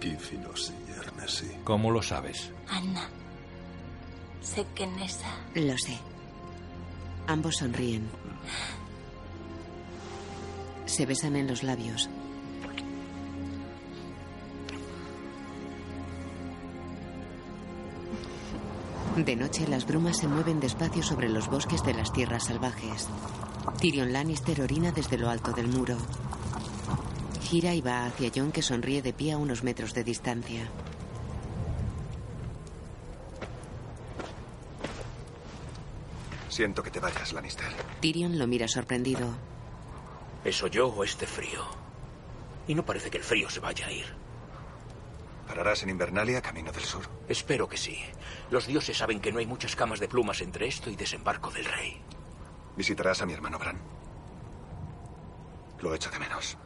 [0.00, 1.50] Kífinos y Ernesi.
[1.64, 2.50] ¿Cómo lo sabes?
[2.68, 3.08] Anna.
[4.40, 5.30] Sé que Nessa.
[5.54, 5.98] Lo sé.
[7.26, 8.08] Ambos sonríen.
[10.86, 12.10] Se besan en los labios.
[19.16, 23.08] De noche las brumas se mueven despacio sobre los bosques de las tierras salvajes.
[23.80, 25.96] Tyrion Lannister orina desde lo alto del muro.
[27.42, 30.68] Gira y va hacia John que sonríe de pie a unos metros de distancia.
[36.48, 37.66] Siento que te vayas, Lannister.
[38.00, 39.34] Tyrion lo mira sorprendido.
[40.44, 41.64] ¿Eso yo o este frío?
[42.68, 44.06] Y no parece que el frío se vaya a ir.
[45.48, 47.02] ¿Pararás en Invernalia, camino del sur?
[47.28, 47.98] Espero que sí.
[48.50, 51.64] Los dioses saben que no hay muchas camas de plumas entre esto y desembarco del
[51.64, 52.00] rey.
[52.76, 53.78] ¿Visitarás a mi hermano Bran?
[55.80, 56.56] Lo echo de menos.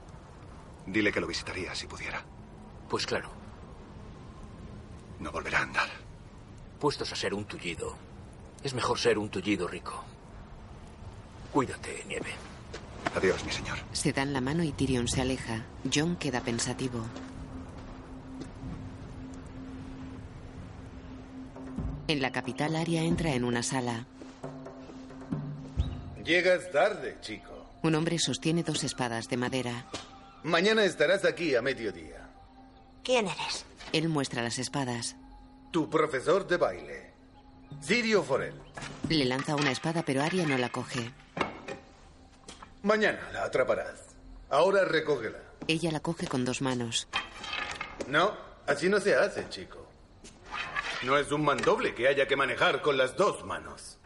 [0.86, 2.24] Dile que lo visitaría si pudiera.
[2.88, 3.30] Pues claro.
[5.20, 5.88] No volverá a andar.
[6.78, 7.96] Puestos a ser un tullido,
[8.62, 10.04] es mejor ser un tullido rico.
[11.52, 12.30] Cuídate, Nieve.
[13.16, 13.78] Adiós, mi señor.
[13.92, 15.64] Se dan la mano y Tyrion se aleja.
[15.92, 17.00] John queda pensativo.
[22.06, 24.06] En la capital, Arya entra en una sala.
[26.28, 27.64] Llegas tarde, chico.
[27.82, 29.86] Un hombre sostiene dos espadas de madera.
[30.42, 32.28] Mañana estarás aquí a mediodía.
[33.02, 33.64] ¿Quién eres?
[33.94, 35.16] Él muestra las espadas.
[35.70, 37.14] Tu profesor de baile,
[37.80, 38.52] Sirio Forel.
[39.08, 41.10] Le lanza una espada, pero Arya no la coge.
[42.82, 44.14] Mañana la atraparás.
[44.50, 45.38] Ahora recógela.
[45.66, 47.08] Ella la coge con dos manos.
[48.06, 49.88] No, así no se hace, chico.
[51.04, 53.96] No es un mandoble que haya que manejar con las dos manos.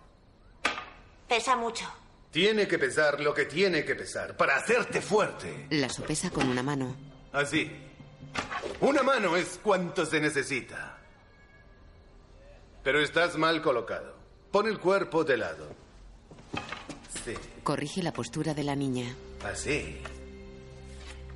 [1.27, 1.85] Pesa mucho.
[2.33, 5.67] Tiene que pesar lo que tiene que pesar para hacerte fuerte.
[5.69, 6.97] La sopesa con una mano.
[7.31, 7.71] Así.
[8.81, 10.97] Una mano es cuanto se necesita.
[12.83, 14.17] Pero estás mal colocado.
[14.51, 15.69] Pon el cuerpo de lado.
[17.23, 17.35] Sí.
[17.63, 19.15] Corrige la postura de la niña.
[19.45, 19.99] Así.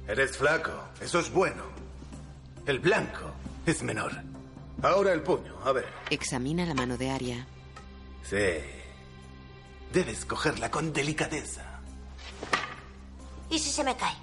[0.09, 0.73] Eres flaco.
[1.01, 1.65] Eso es bueno.
[2.65, 3.33] El blanco
[3.67, 4.13] es menor.
[4.83, 5.59] Ahora el puño.
[5.63, 5.87] A ver.
[6.09, 7.47] Examina la mano de Aria.
[8.23, 8.76] Sí.
[9.93, 11.63] Debes cogerla con delicadeza.
[13.51, 14.15] ¿Y si se me cae?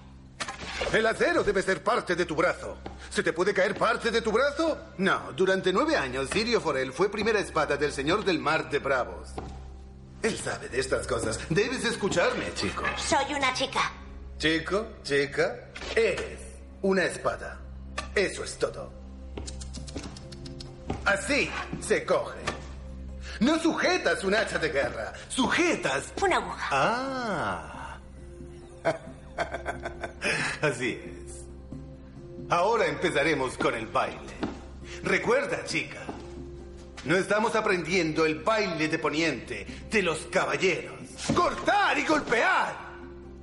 [0.91, 2.77] El acero debe ser parte de tu brazo.
[3.09, 4.77] ¿Se te puede caer parte de tu brazo?
[4.97, 5.31] No.
[5.33, 9.29] Durante nueve años, Sirio Forel fue primera espada del Señor del Mar de Bravos.
[10.21, 11.39] Él sabe de estas cosas.
[11.49, 12.83] Debes escucharme, chico.
[12.97, 13.91] Soy una chica.
[14.37, 16.39] Chico, chica, eres
[16.81, 17.59] una espada.
[18.15, 18.91] Eso es todo.
[21.05, 21.49] Así
[21.81, 22.39] se coge.
[23.39, 25.13] No sujetas un hacha de guerra.
[25.29, 26.13] Sujetas.
[26.21, 26.67] Una aguja.
[26.71, 27.97] Ah.
[30.61, 31.45] Así es.
[32.49, 34.33] Ahora empezaremos con el baile.
[35.03, 36.01] Recuerda, chica.
[37.05, 40.99] No estamos aprendiendo el baile de poniente de los caballeros.
[41.35, 42.77] Cortar y golpear.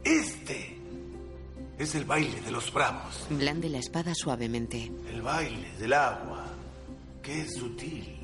[0.03, 0.78] Este
[1.78, 3.26] es el baile de los bravos.
[3.28, 4.91] Blande la espada suavemente.
[5.11, 6.47] El baile del agua,
[7.22, 8.20] que es sutil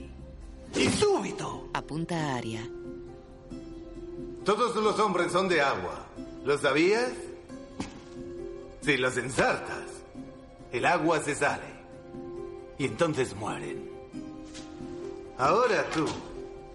[0.78, 1.68] y súbito.
[1.72, 2.68] Apunta a Aria.
[4.44, 6.06] Todos los hombres son de agua.
[6.44, 7.12] ¿Lo sabías?
[8.82, 9.84] Si los ensartas,
[10.72, 11.64] el agua se sale.
[12.78, 13.90] Y entonces mueren.
[15.38, 16.06] Ahora tú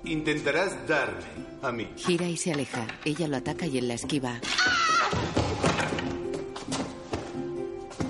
[0.03, 1.23] intentarás darme
[1.61, 1.87] a mí.
[1.95, 2.85] Gira y se aleja.
[3.05, 4.39] Ella lo ataca y él la esquiva.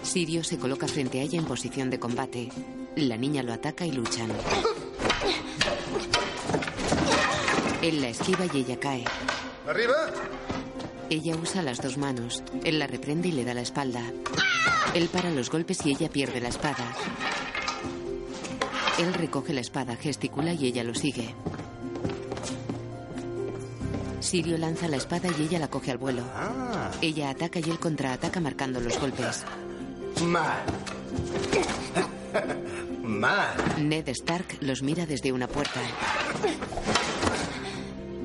[0.01, 2.49] Sirio se coloca frente a ella en posición de combate.
[2.95, 4.29] La niña lo ataca y luchan.
[7.81, 9.05] Él la esquiva y ella cae.
[9.67, 9.95] ¿Arriba?
[11.09, 12.43] Ella usa las dos manos.
[12.63, 14.01] Él la reprende y le da la espalda.
[14.93, 16.95] Él para los golpes y ella pierde la espada.
[18.99, 21.33] Él recoge la espada, gesticula y ella lo sigue.
[24.19, 26.23] Sirio lanza la espada y ella la coge al vuelo.
[27.01, 29.43] Ella ataca y él contraataca marcando los golpes.
[30.23, 30.61] Mal.
[33.01, 33.55] Mal.
[33.79, 35.81] Ned Stark los mira desde una puerta.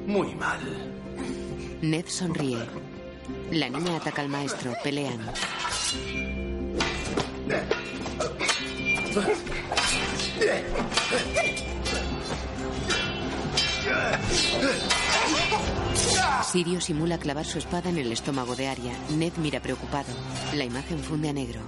[0.06, 0.60] Muy mal.
[1.82, 2.64] Ned sonríe.
[3.50, 4.72] La niña ataca al maestro.
[4.82, 5.18] Pelean.
[16.50, 18.92] Sirio simula clavar su espada en el estómago de Arya.
[19.18, 20.12] Ned mira preocupado.
[20.54, 21.60] La imagen funde a negro.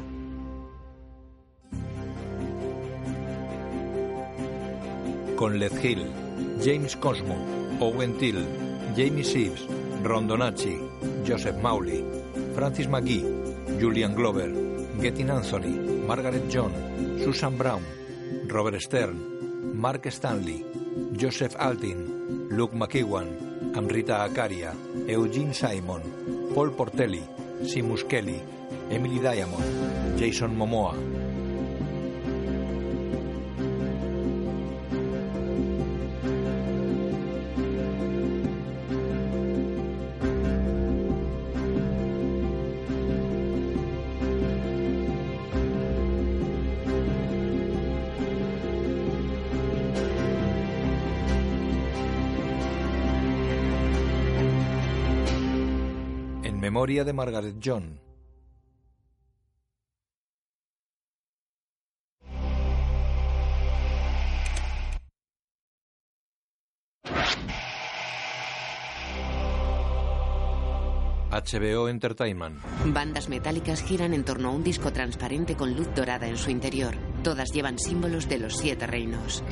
[5.36, 6.10] Con Led Hill,
[6.64, 7.36] James Cosmo,
[7.80, 8.44] Owen Till,
[8.96, 9.62] Jamie Sibbs,
[10.02, 10.78] Rondonacci,
[11.24, 12.04] Joseph Maury,
[12.54, 13.22] Francis McGee,
[13.78, 14.48] Julian Glover,
[15.00, 16.72] Gettin Anthony, Margaret John,
[17.22, 17.84] Susan Brown,
[18.48, 19.16] Robert Stern,
[19.78, 20.64] Mark Stanley,
[21.12, 23.28] Joseph Altin, Luke McEwan,
[23.76, 24.74] Amrita Akaria,
[25.06, 26.02] Eugene Simon,
[26.54, 27.22] Paul Portelli,
[27.62, 28.42] Simus Kelly,
[28.90, 30.94] Emily Diamond, Jason Momoa,
[56.88, 58.00] De Margaret John.
[71.30, 72.58] HBO Entertainment.
[72.86, 76.94] Bandas metálicas giran en torno a un disco transparente con luz dorada en su interior.
[77.28, 79.44] Todas llevan símbolos de los siete reinos.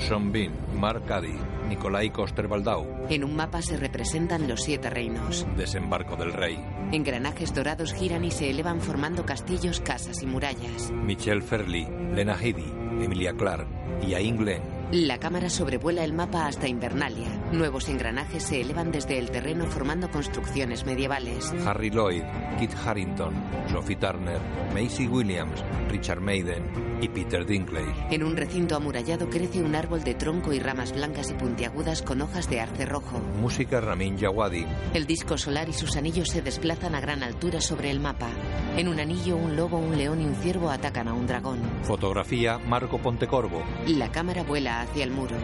[0.79, 1.37] Mark Caddy,
[1.69, 3.05] Nikolai Coster-Waldau.
[3.11, 5.47] En un mapa se representan los siete reinos.
[5.59, 6.59] Desembarco del rey.
[6.93, 10.91] Engranajes dorados giran y se elevan formando castillos, casas y murallas.
[10.91, 12.73] Michelle Ferley, Lena Headey,
[13.03, 13.69] Emilia Clarke
[14.09, 14.63] y Ayn Glenn.
[14.93, 17.29] La cámara sobrevuela el mapa hasta Invernalia.
[17.53, 21.55] Nuevos engranajes se elevan desde el terreno formando construcciones medievales.
[21.65, 22.25] Harry Lloyd,
[22.59, 23.35] Kit Harrington,
[23.71, 24.41] Sophie Turner,
[24.75, 26.65] Macy Williams, Richard Maiden
[27.01, 28.15] y Peter Dinklage.
[28.15, 32.21] En un recinto amurallado crece un árbol de tronco y ramas blancas y puntiagudas con
[32.21, 33.21] hojas de arce rojo.
[33.41, 34.67] Música Ramin Djawadi.
[34.93, 38.29] El disco solar y sus anillos se desplazan a gran altura sobre el mapa.
[38.77, 41.61] En un anillo, un lobo, un león y un ciervo atacan a un dragón.
[41.83, 43.63] Fotografía Marco Pontecorvo.
[43.87, 45.37] La cámara vuela hacia el muro.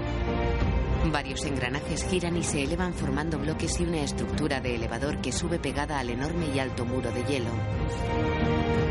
[1.10, 5.58] Varios engranajes giran y se elevan formando bloques y una estructura de elevador que sube
[5.58, 7.50] pegada al enorme y alto muro de hielo.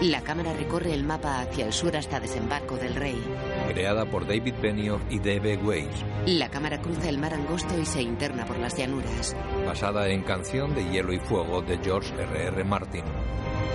[0.02, 3.22] La cámara recorre el mapa hacia el sur hasta desembarco del rey.
[3.68, 5.58] Creada por David Benioff y D.B.
[5.58, 6.04] Weiss.
[6.26, 9.36] La cámara cruza el mar angosto y se interna por las llanuras.
[9.66, 12.48] Basada en Canción de Hielo y Fuego de George R.R.
[12.48, 12.64] R.
[12.64, 13.06] Martin.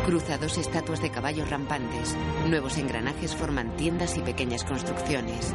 [0.04, 2.16] Cruza dos estatuas de caballos rampantes.
[2.48, 5.54] Nuevos engranajes forman tiendas y pequeñas construcciones.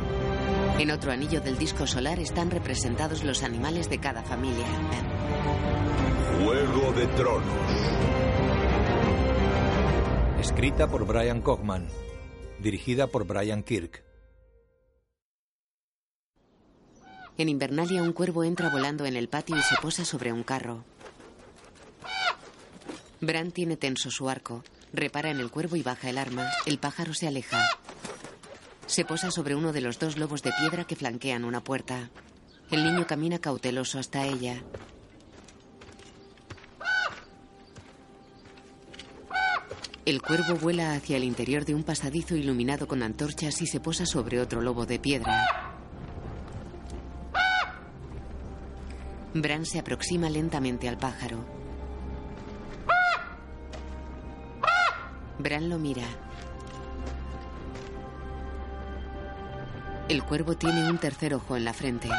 [0.80, 4.66] En otro anillo del disco solar están representados los animales de cada familia.
[6.44, 8.02] Juego de Tronos.
[10.40, 11.88] Escrita por Brian Cogman.
[12.60, 14.04] Dirigida por Brian Kirk.
[17.38, 20.84] En Invernalia un cuervo entra volando en el patio y se posa sobre un carro.
[23.20, 24.64] Bran tiene tenso su arco.
[24.94, 26.50] Repara en el cuervo y baja el arma.
[26.66, 27.64] El pájaro se aleja.
[28.92, 32.10] Se posa sobre uno de los dos lobos de piedra que flanquean una puerta.
[32.70, 34.62] El niño camina cauteloso hasta ella.
[40.04, 44.06] El cuervo vuela hacia el interior de un pasadizo iluminado con antorchas y se posa
[44.06, 45.72] sobre otro lobo de piedra.
[49.34, 51.46] Bran se aproxima lentamente al pájaro.
[55.40, 56.04] Bran lo mira.
[60.12, 62.10] El cuervo tiene un tercer ojo en la frente.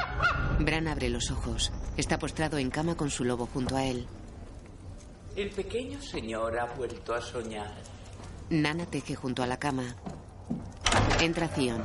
[0.61, 1.71] Bran abre los ojos.
[1.99, 4.07] Está postrado en cama con su lobo junto a él.
[5.37, 7.71] El pequeño señor ha vuelto a soñar.
[8.49, 9.95] Nana teje junto a la cama.
[11.21, 11.85] Entra Zion.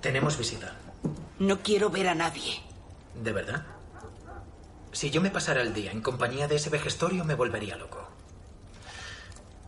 [0.00, 0.76] Tenemos visita.
[1.40, 2.62] No quiero ver a nadie.
[3.20, 3.66] ¿De verdad?
[4.92, 8.08] Si yo me pasara el día en compañía de ese vejestorio, me volvería loco.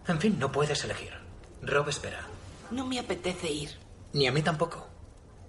[0.06, 1.12] En fin, no puedes elegir.
[1.60, 2.29] Rob espera.
[2.70, 3.70] No me apetece ir.
[4.12, 4.86] Ni a mí tampoco.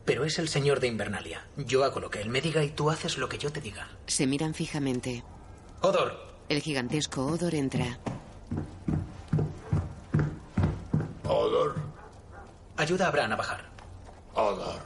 [0.05, 1.45] Pero es el señor de Invernalia.
[1.57, 3.87] Yo hago lo que él me diga y tú haces lo que yo te diga.
[4.07, 5.23] Se miran fijamente.
[5.81, 6.17] Odor.
[6.49, 7.99] El gigantesco Odor entra.
[11.23, 11.75] Odor.
[12.77, 13.69] Ayuda a Bran a bajar.
[14.33, 14.81] Odor.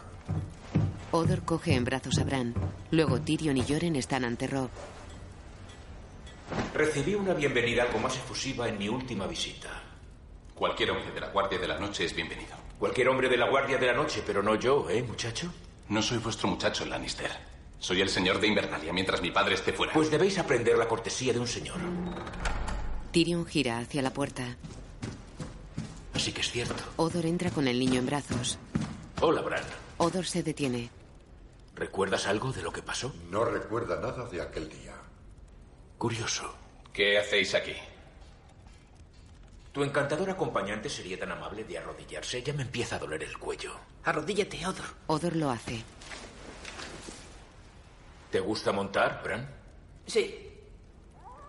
[1.11, 2.53] Odor coge en brazos a Bran.
[2.91, 4.69] Luego Tyrion y Joren están ante Rob.
[6.73, 9.69] Recibí una bienvenida algo más efusiva en mi última visita.
[10.55, 12.55] Cualquier hombre de la Guardia de la Noche es bienvenido.
[12.79, 15.53] Cualquier hombre de la Guardia de la Noche, pero no yo, ¿eh, muchacho?
[15.89, 17.29] No soy vuestro muchacho, Lannister.
[17.77, 19.91] Soy el señor de Invernalia mientras mi padre esté fuera.
[19.91, 21.75] Pues debéis aprender la cortesía de un señor.
[23.11, 24.55] Tyrion gira hacia la puerta.
[26.13, 26.81] Así que es cierto.
[26.95, 28.57] Odor entra con el niño en brazos.
[29.19, 29.63] Hola, Bran.
[29.97, 30.89] Odor se detiene.
[31.75, 33.13] ¿Recuerdas algo de lo que pasó?
[33.29, 34.95] No recuerda nada de aquel día.
[35.97, 36.55] Curioso.
[36.93, 37.73] ¿Qué hacéis aquí?
[39.75, 42.41] Tu encantador acompañante sería tan amable de arrodillarse.
[42.41, 43.73] Ya me empieza a doler el cuello.
[44.05, 44.85] Arrodíllate, Odor.
[45.07, 45.83] Odor lo hace.
[48.31, 49.53] ¿Te gusta montar, Bran?
[50.07, 50.49] Sí.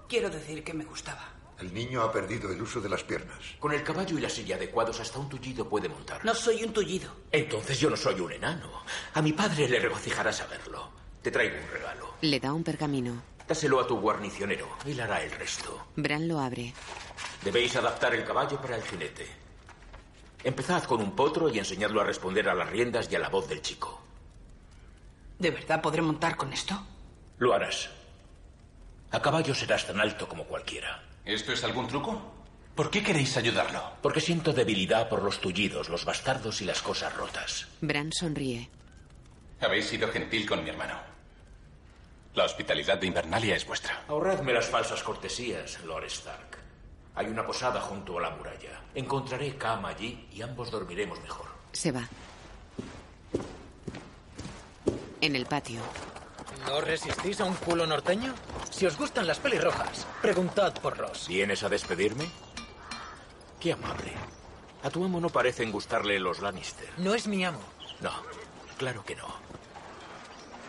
[0.08, 1.34] Quiero decir que me gustaba.
[1.60, 3.38] El niño ha perdido el uso de las piernas.
[3.60, 6.24] Con el caballo y la silla adecuados, hasta un tullido puede montar.
[6.24, 7.08] No soy un tullido.
[7.30, 8.82] Entonces yo no soy un enano.
[9.14, 10.90] A mi padre le regocijará saberlo.
[11.22, 12.14] Te traigo un regalo.
[12.22, 13.22] Le da un pergamino.
[13.48, 14.68] Dáselo a tu guarnicionero.
[14.84, 15.86] Él hará el resto.
[15.96, 16.72] Bran lo abre.
[17.42, 19.26] Debéis adaptar el caballo para el jinete.
[20.42, 23.48] Empezad con un potro y enseñadlo a responder a las riendas y a la voz
[23.48, 24.00] del chico.
[25.38, 26.80] ¿De verdad podré montar con esto?
[27.38, 27.90] Lo harás.
[29.12, 31.02] A caballo serás tan alto como cualquiera.
[31.24, 32.20] ¿Esto es algún truco?
[32.74, 33.82] ¿Por qué queréis ayudarlo?
[34.02, 37.66] Porque siento debilidad por los tullidos, los bastardos y las cosas rotas.
[37.80, 38.68] Bran sonríe.
[39.60, 41.00] Habéis sido gentil con mi hermano.
[42.36, 44.04] La hospitalidad de Invernalia es vuestra.
[44.08, 46.58] Ahorradme las falsas cortesías, Lord Stark.
[47.14, 48.82] Hay una posada junto a la muralla.
[48.94, 51.46] Encontraré cama allí y ambos dormiremos mejor.
[51.72, 52.06] Se va.
[55.22, 55.80] En el patio.
[56.66, 58.34] ¿No resistís a un culo norteño?
[58.70, 61.28] Si os gustan las pelirrojas, preguntad por Ross.
[61.28, 62.28] ¿Vienes a despedirme?
[63.58, 64.12] Qué amable.
[64.82, 66.90] A tu amo no parecen gustarle los Lannister.
[66.98, 67.60] No es mi amo.
[68.02, 68.12] No,
[68.76, 69.26] claro que no.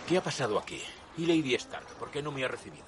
[0.08, 0.82] ¿Qué ha pasado aquí?
[1.18, 1.88] ¿Y Lady Stark?
[2.00, 2.86] ¿Por qué no me ha recibido?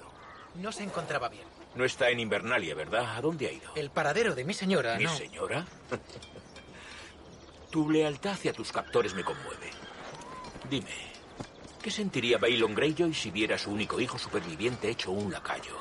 [0.56, 1.44] No se encontraba bien.
[1.74, 3.16] No está en Invernalia, ¿verdad?
[3.16, 3.72] ¿A dónde ha ido?
[3.74, 5.16] El paradero de mi señora, ¿Mi no.
[5.16, 5.66] señora?
[7.70, 9.70] tu lealtad hacia tus captores me conmueve.
[10.68, 10.90] Dime,
[11.82, 15.76] ¿qué sentiría Bailon Greyjoy si viera a su único hijo superviviente hecho un lacayo?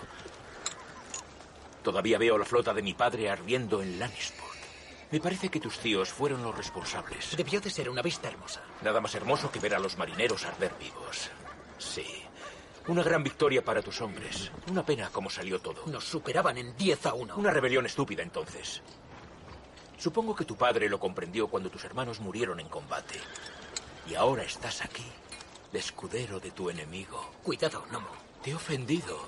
[1.83, 4.49] Todavía veo la flota de mi padre ardiendo en Lannisport.
[5.11, 7.35] Me parece que tus tíos fueron los responsables.
[7.35, 8.61] Debió de ser una vista hermosa.
[8.83, 11.31] Nada más hermoso que ver a los marineros arder vivos.
[11.79, 12.05] Sí.
[12.87, 14.51] Una gran victoria para tus hombres.
[14.69, 15.85] Una pena cómo salió todo.
[15.87, 17.35] Nos superaban en 10 a 1.
[17.35, 18.81] Una rebelión estúpida entonces.
[19.97, 23.19] Supongo que tu padre lo comprendió cuando tus hermanos murieron en combate.
[24.09, 25.05] Y ahora estás aquí,
[25.71, 27.31] de escudero de tu enemigo.
[27.43, 28.09] Cuidado, Nomo.
[28.41, 29.19] Te he ofendido.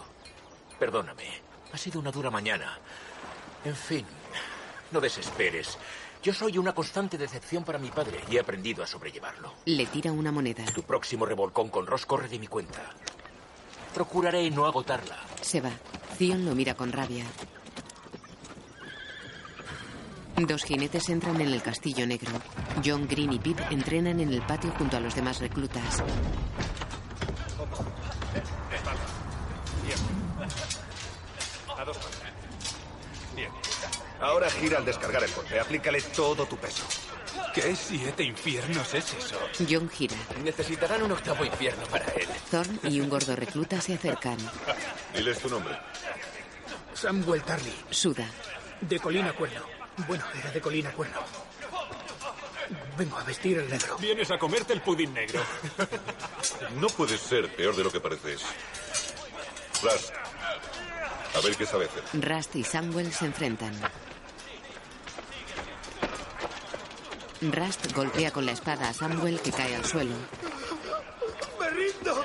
[0.80, 1.26] Perdóname.
[1.74, 2.80] Ha sido una dura mañana.
[3.64, 4.06] En fin,
[4.92, 5.78] no desesperes.
[6.24, 9.54] Yo soy una constante decepción para mi padre y he aprendido a sobrellevarlo.
[9.66, 10.64] Le tira una moneda.
[10.66, 12.96] Tu próximo revolcón con Ross corre de mi cuenta.
[13.94, 15.18] Procuraré no agotarla.
[15.42, 15.72] Se va.
[16.18, 17.26] Theon lo mira con rabia.
[20.38, 22.32] Dos jinetes entran en el castillo negro.
[22.84, 26.02] John, Green y Pip entrenan en el patio junto a los demás reclutas.
[31.78, 32.16] A dos manos.
[33.36, 33.52] Bien.
[34.20, 35.60] Ahora gira al descargar el golpe.
[35.60, 36.84] Aplícale todo tu peso.
[37.54, 39.38] ¿Qué siete infiernos es eso?
[39.70, 40.16] John gira.
[40.44, 42.28] Necesitarán un octavo infierno para él.
[42.50, 44.38] Thorn y un gordo recluta se acercan.
[45.14, 45.78] Diles tu nombre.
[46.94, 48.26] Samuel Tarly, Suda.
[48.82, 49.62] de Colina Cuerno.
[50.08, 51.20] Bueno, era de Colina Cuerno.
[52.98, 53.98] Vengo a vestir el negro.
[53.98, 55.42] Vienes a comerte el pudín negro.
[56.80, 58.42] No puedes ser peor de lo que pareces.
[59.84, 60.12] Ras,
[61.36, 62.04] a ver qué sabe hacer.
[62.22, 63.74] Rust y Samuel se enfrentan.
[67.42, 70.14] Rust golpea con la espada a Samuel que cae al suelo.
[71.60, 72.24] ¡Me rindo!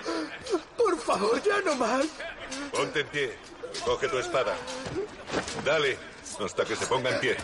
[0.77, 2.05] ¡Por favor, ya no más!
[2.71, 3.39] Ponte en pie.
[3.85, 4.55] Coge tu espada.
[5.64, 5.97] Dale,
[6.45, 7.37] hasta que se ponga en pie.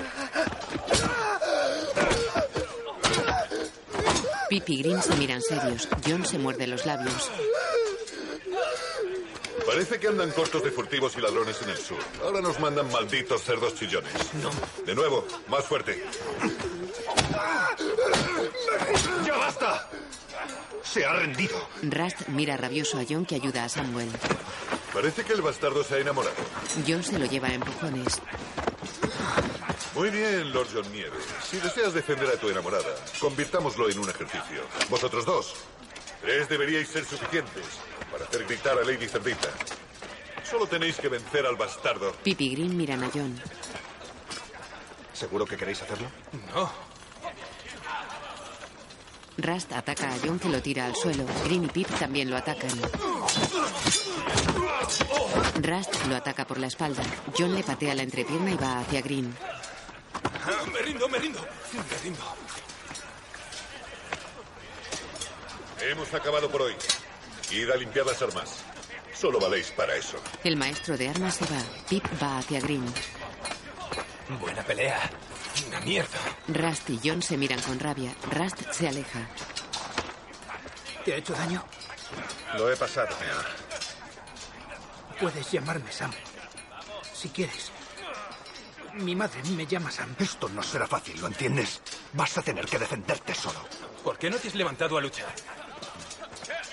[4.51, 5.89] Pip y Green se miran serios.
[6.07, 7.31] John se muerde los labios.
[9.67, 11.99] Parece que andan cortos de furtivos y ladrones en el sur.
[12.23, 14.13] Ahora nos mandan malditos cerdos chillones.
[14.43, 14.51] No.
[14.85, 16.05] De nuevo, más fuerte.
[19.25, 19.89] ¡Ya basta!
[20.83, 21.57] Se ha rendido.
[21.83, 24.11] Rust mira rabioso a John que ayuda a Samuel.
[24.93, 26.37] Parece que el bastardo se ha enamorado.
[26.87, 28.21] John se lo lleva a empujones.
[29.95, 31.17] Muy bien, Lord John Nieve.
[31.49, 34.63] Si deseas defender a tu enamorada, convirtámoslo en un ejercicio.
[34.91, 35.55] Vosotros dos.
[36.21, 37.65] Tres deberíais ser suficientes
[38.11, 39.49] para hacer gritar a Lady Cerdita.
[40.49, 42.13] Solo tenéis que vencer al bastardo.
[42.23, 43.41] Pip y Green miran a John.
[45.23, 46.09] ¿Seguro que queréis hacerlo?
[46.53, 46.69] No.
[49.39, 51.25] Rust ataca a John que lo tira al suelo.
[51.45, 52.73] Green y Pip también lo atacan.
[55.63, 57.05] Rust lo ataca por la espalda.
[57.39, 59.33] John le patea la entrepierna y va hacia Green.
[60.73, 61.41] Me rindo, me rindo.
[61.73, 62.21] Me rindo.
[65.83, 66.75] Hemos acabado por hoy.
[67.53, 68.65] Id a limpiar las armas.
[69.15, 70.19] Solo valéis para eso.
[70.43, 71.63] El maestro de armas se va.
[71.89, 72.85] Pip va hacia Green.
[74.29, 75.11] Buena pelea.
[75.69, 76.19] Una mierda.
[76.49, 78.13] Rust y John se miran con rabia.
[78.31, 79.21] Rust se aleja.
[81.05, 81.65] ¿Te ha hecho daño?
[82.57, 83.09] Lo he pasado.
[85.21, 86.11] Puedes llamarme Sam.
[87.15, 87.71] Si quieres.
[88.95, 90.15] Mi madre me llama Sam.
[90.19, 91.81] Esto no será fácil, ¿lo entiendes?
[92.13, 93.61] Vas a tener que defenderte solo.
[94.05, 95.33] ¿Por qué no te has levantado a luchar?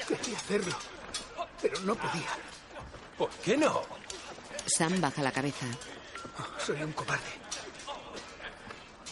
[0.08, 0.76] Quería hacerlo,
[1.62, 2.30] pero no podía.
[3.18, 3.84] ¿Por qué no?
[4.66, 5.66] Sam baja la cabeza.
[6.70, 7.32] Soy un cobarde.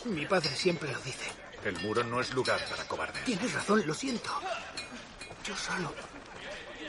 [0.05, 1.25] Mi padre siempre lo dice.
[1.65, 3.23] El muro no es lugar para cobardes.
[3.23, 4.29] Tienes razón, lo siento.
[5.43, 5.91] Yo solo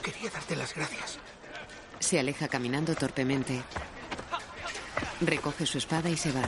[0.02, 1.20] quería darte las gracias.
[2.00, 3.62] Se aleja caminando torpemente.
[5.22, 6.42] Recoge su espada y se va.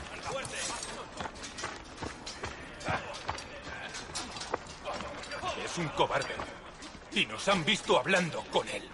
[5.64, 6.34] Es un cobarde.
[7.12, 8.86] Y nos han visto hablando con él.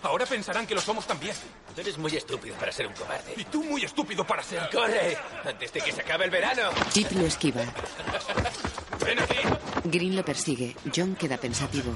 [0.00, 1.36] Ahora pensarán que lo somos también.
[1.74, 3.34] Tú eres muy estúpido para ser un cobarde.
[3.36, 4.68] Y tú muy estúpido para ser...
[4.72, 5.16] ¡Corre!
[5.44, 6.70] Antes de que se acabe el verano.
[6.92, 7.62] Chip lo esquiva.
[9.04, 9.38] ¡Ven aquí!
[9.84, 10.76] Green lo persigue.
[10.94, 11.92] John queda pensativo.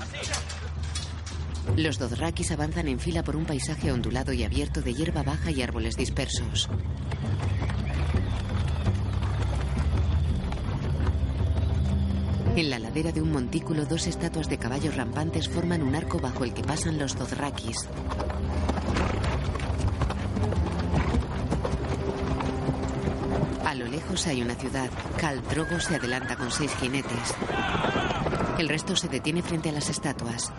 [1.76, 5.62] Los Dothrakis avanzan en fila por un paisaje ondulado y abierto de hierba baja y
[5.62, 6.68] árboles dispersos.
[12.56, 16.42] En la ladera de un montículo, dos estatuas de caballos rampantes forman un arco bajo
[16.42, 17.86] el que pasan los Dothrakis.
[24.08, 24.90] Lejos hay una ciudad.
[25.18, 27.34] Khal Drogo se adelanta con seis jinetes.
[28.58, 30.50] El resto se detiene frente a las estatuas.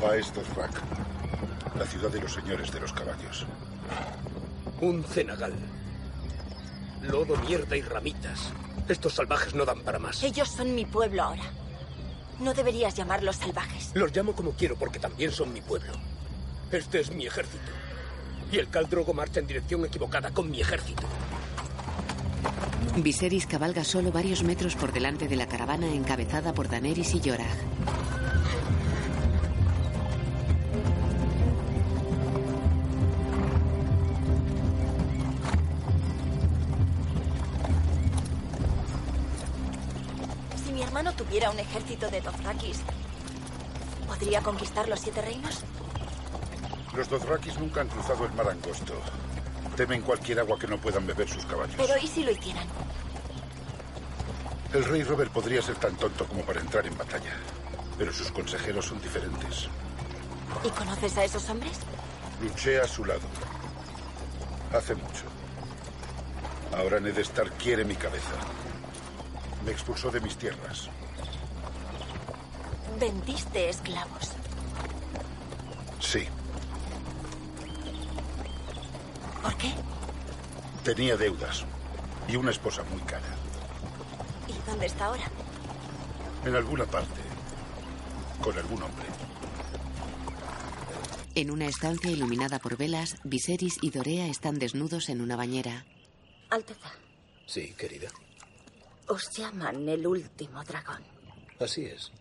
[0.00, 0.82] Baes Dothrak,
[1.78, 3.46] la ciudad de los señores de los caballos.
[4.82, 5.54] Un cenagal.
[7.02, 8.52] Lodo, mierda y ramitas.
[8.86, 10.22] Estos salvajes no dan para más.
[10.22, 11.44] Ellos son mi pueblo ahora.
[12.38, 13.92] No deberías llamarlos salvajes.
[13.94, 15.92] Los llamo como quiero porque también son mi pueblo.
[16.70, 17.72] Este es mi ejército.
[18.52, 21.04] Y el Caldrogo marcha en dirección equivocada con mi ejército.
[23.02, 27.44] Viserys cabalga solo varios metros por delante de la caravana encabezada por Daenerys y Jorah.
[40.64, 42.80] Si mi hermano tuviera un ejército de Dothrakis,
[44.06, 45.60] ¿podría conquistar los siete reinos?
[46.94, 48.94] Los Dothrakis nunca han cruzado el mar angosto.
[49.76, 51.76] Temen cualquier agua que no puedan beber sus caballos.
[51.76, 52.66] Pero ¿y si lo hicieran?
[54.78, 57.32] El rey Robert podría ser tan tonto como para entrar en batalla.
[57.98, 59.68] Pero sus consejeros son diferentes.
[60.62, 61.80] ¿Y conoces a esos hombres?
[62.40, 63.26] Luché a su lado.
[64.72, 65.24] Hace mucho.
[66.76, 68.34] Ahora Ned Stark quiere mi cabeza.
[69.64, 70.88] Me expulsó de mis tierras.
[73.00, 74.30] Vendiste esclavos.
[75.98, 76.28] Sí,
[79.42, 79.74] ¿Por qué?
[80.84, 81.64] tenía deudas.
[82.28, 83.26] Y una esposa muy cara.
[84.68, 85.24] ¿Y dónde está ahora?
[86.44, 87.22] En alguna parte.
[88.42, 89.06] Con algún hombre.
[91.34, 95.86] En una estancia iluminada por velas, Viserys y Dorea están desnudos en una bañera.
[96.50, 96.92] Alteza,
[97.46, 98.10] Sí, querida.
[99.06, 101.02] os llaman el último dragón.
[101.58, 102.12] Así es.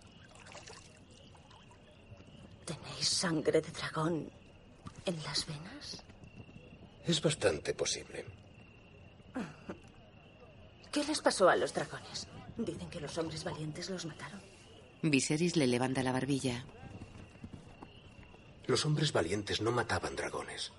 [2.63, 4.29] ¿Tenéis sangre de dragón
[5.05, 6.01] en las venas?
[7.05, 8.23] Es bastante posible.
[10.93, 12.25] ¿Qué les pasó a los dragones?
[12.57, 14.41] Dicen que los hombres valientes los mataron.
[15.03, 16.65] Viserys le levanta la barbilla.
[18.65, 20.71] Los hombres valientes no mataban dragones.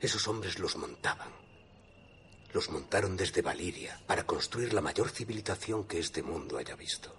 [0.00, 1.28] Esos hombres los montaban.
[2.52, 7.14] Los montaron desde Valiria para construir la mayor civilización que este mundo haya visto.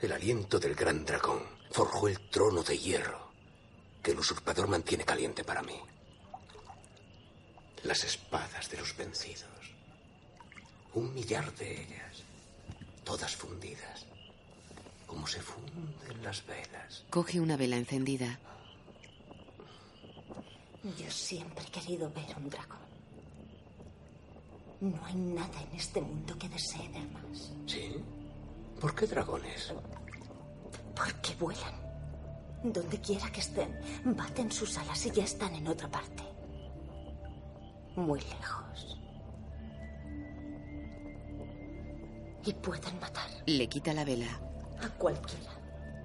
[0.00, 3.30] El aliento del gran dragón forjó el trono de hierro
[4.02, 5.80] que el usurpador mantiene caliente para mí.
[7.84, 9.55] Las espadas de los vencidos.
[10.96, 12.24] Un millar de ellas.
[13.04, 14.06] Todas fundidas.
[15.06, 17.04] Como se funden las velas.
[17.10, 18.38] Coge una vela encendida.
[20.98, 22.86] Yo siempre he querido ver un dragón.
[24.80, 27.52] No hay nada en este mundo que desee ver más.
[27.66, 27.96] ¿Sí?
[28.80, 29.74] ¿Por qué dragones?
[30.94, 31.74] Porque vuelan.
[32.64, 33.78] Donde quiera que estén,
[34.16, 36.22] baten sus alas y ya están en otra parte.
[37.96, 38.98] Muy lejos.
[42.46, 44.40] Y pueden matar Le quita la vela.
[44.80, 45.50] a cualquiera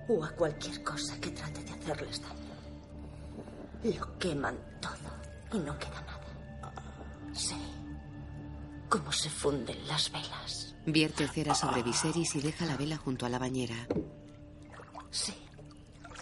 [0.09, 3.95] o a cualquier cosa que trate de hacerles daño.
[3.97, 6.73] Lo queman todo y no queda nada.
[7.33, 7.55] Sé
[8.89, 10.75] cómo se funden las velas.
[10.85, 13.87] Vierte cera sobre Viserys y deja la vela junto a la bañera.
[15.11, 15.33] Sí.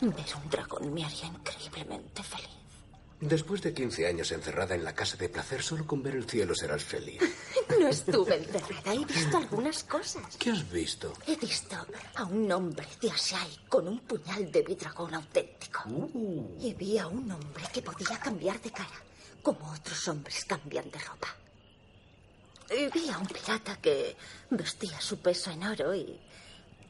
[0.01, 0.11] Ver
[0.43, 2.49] un dragón me haría increíblemente feliz.
[3.21, 6.55] Después de 15 años encerrada en la casa de placer, solo con ver el cielo
[6.55, 7.21] serás feliz.
[7.79, 8.93] No estuve encerrada.
[8.93, 10.35] He visto algunas cosas.
[10.37, 11.13] ¿Qué has visto?
[11.27, 11.75] He visto
[12.15, 15.83] a un hombre de Ashai con un puñal de vidragón auténtico.
[16.59, 18.99] Y vi a un hombre que podía cambiar de cara,
[19.41, 21.35] como otros hombres cambian de ropa.
[22.71, 24.15] Y vi a un pirata que
[24.49, 26.19] vestía su peso en oro y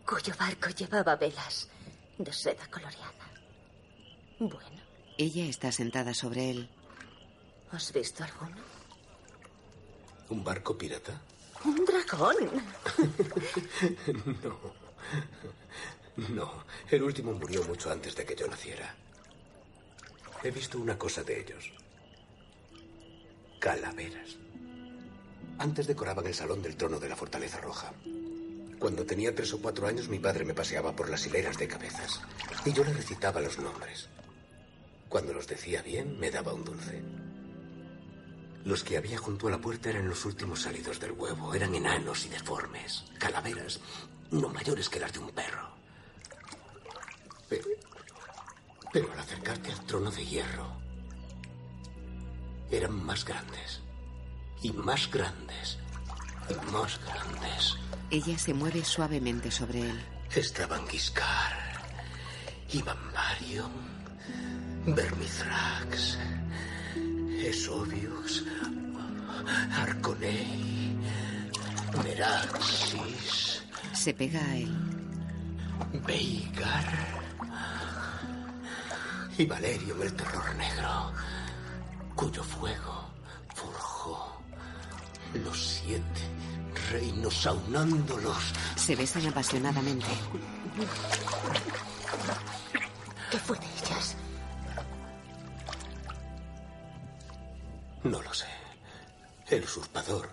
[0.05, 1.67] cuyo barco llevaba velas
[2.17, 3.25] de seda coloreada.
[4.39, 4.78] Bueno,
[5.19, 6.69] Ella está sentada sobre él.
[7.73, 8.55] ¿has visto alguno?
[10.29, 11.21] ¿Un barco pirata?
[11.65, 12.37] Un dragón.
[14.43, 14.59] no.
[16.29, 18.95] No, el último murió mucho antes de que yo naciera.
[20.41, 21.69] He visto una cosa de ellos.
[23.59, 24.37] Calaveras.
[25.57, 27.91] Antes decoraban el salón del trono de la Fortaleza Roja.
[28.79, 32.21] Cuando tenía tres o cuatro años, mi padre me paseaba por las hileras de cabezas
[32.63, 34.07] y yo le recitaba los nombres.
[35.09, 37.01] Cuando los decía bien, me daba un dulce.
[38.63, 41.55] Los que había junto a la puerta eran los últimos salidos del huevo.
[41.55, 43.79] Eran enanos y deformes, calaveras,
[44.29, 45.67] no mayores que las de un perro.
[47.49, 47.65] Pero,
[48.93, 50.79] pero al acercarte al trono de hierro,
[52.69, 53.81] eran más grandes,
[54.61, 55.79] y más grandes,
[56.49, 57.77] y más grandes.
[58.11, 59.99] Ella se mueve suavemente sobre él.
[60.35, 61.57] Estaban Giscar,
[62.71, 63.71] Ibambarium,
[64.85, 66.17] Vermithrax,
[67.43, 68.43] Esobius,
[69.81, 70.97] Arconei,
[72.03, 74.75] Meraxis, Se pega a él.
[76.05, 77.19] Veigar
[79.37, 81.13] y Valerium el terror negro,
[82.15, 83.09] cuyo fuego
[83.55, 84.41] forjó
[85.33, 86.21] los siete
[86.91, 88.53] reinos aunándolos.
[88.75, 90.07] Se besan apasionadamente.
[93.31, 94.15] ¿Qué fue de ellas?
[98.03, 98.45] No lo sé.
[99.49, 100.29] El usurpador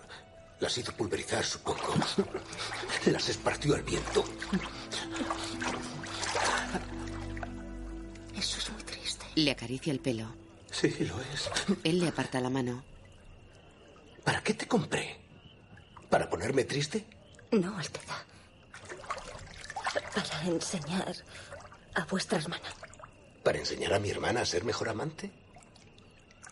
[0.59, 1.93] las hizo pulverizar, supongo.
[3.05, 4.23] Las esparció al viento.
[8.35, 9.25] Eso es muy triste.
[9.35, 10.33] Le acaricia el pelo.
[10.71, 11.49] Sí, lo es.
[11.83, 12.83] Él le aparta la mano.
[14.23, 15.17] ¿Para qué te compré?
[16.09, 17.05] ¿Para ponerme triste?
[17.51, 18.23] No, Alteza.
[20.13, 21.15] Para enseñar
[21.95, 22.67] a vuestra hermana.
[23.43, 25.31] ¿Para enseñar a mi hermana a ser mejor amante?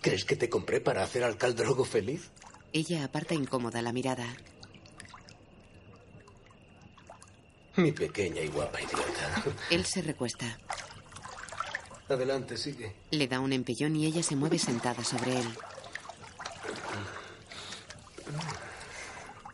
[0.05, 2.29] ¿Crees que te compré para hacer al caldrogo feliz?
[2.73, 4.27] Ella aparta incómoda la mirada.
[7.77, 9.57] Mi pequeña y guapa idiota.
[9.71, 10.59] Él se recuesta.
[12.07, 12.95] Adelante, sigue.
[13.09, 15.47] Le da un empellón y ella se mueve sentada sobre él.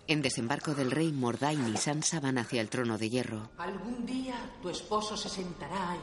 [0.07, 3.51] En desembarco del rey, Mordain y Sansa van hacia el trono de hierro.
[3.57, 5.99] Algún día tu esposo se sentará ahí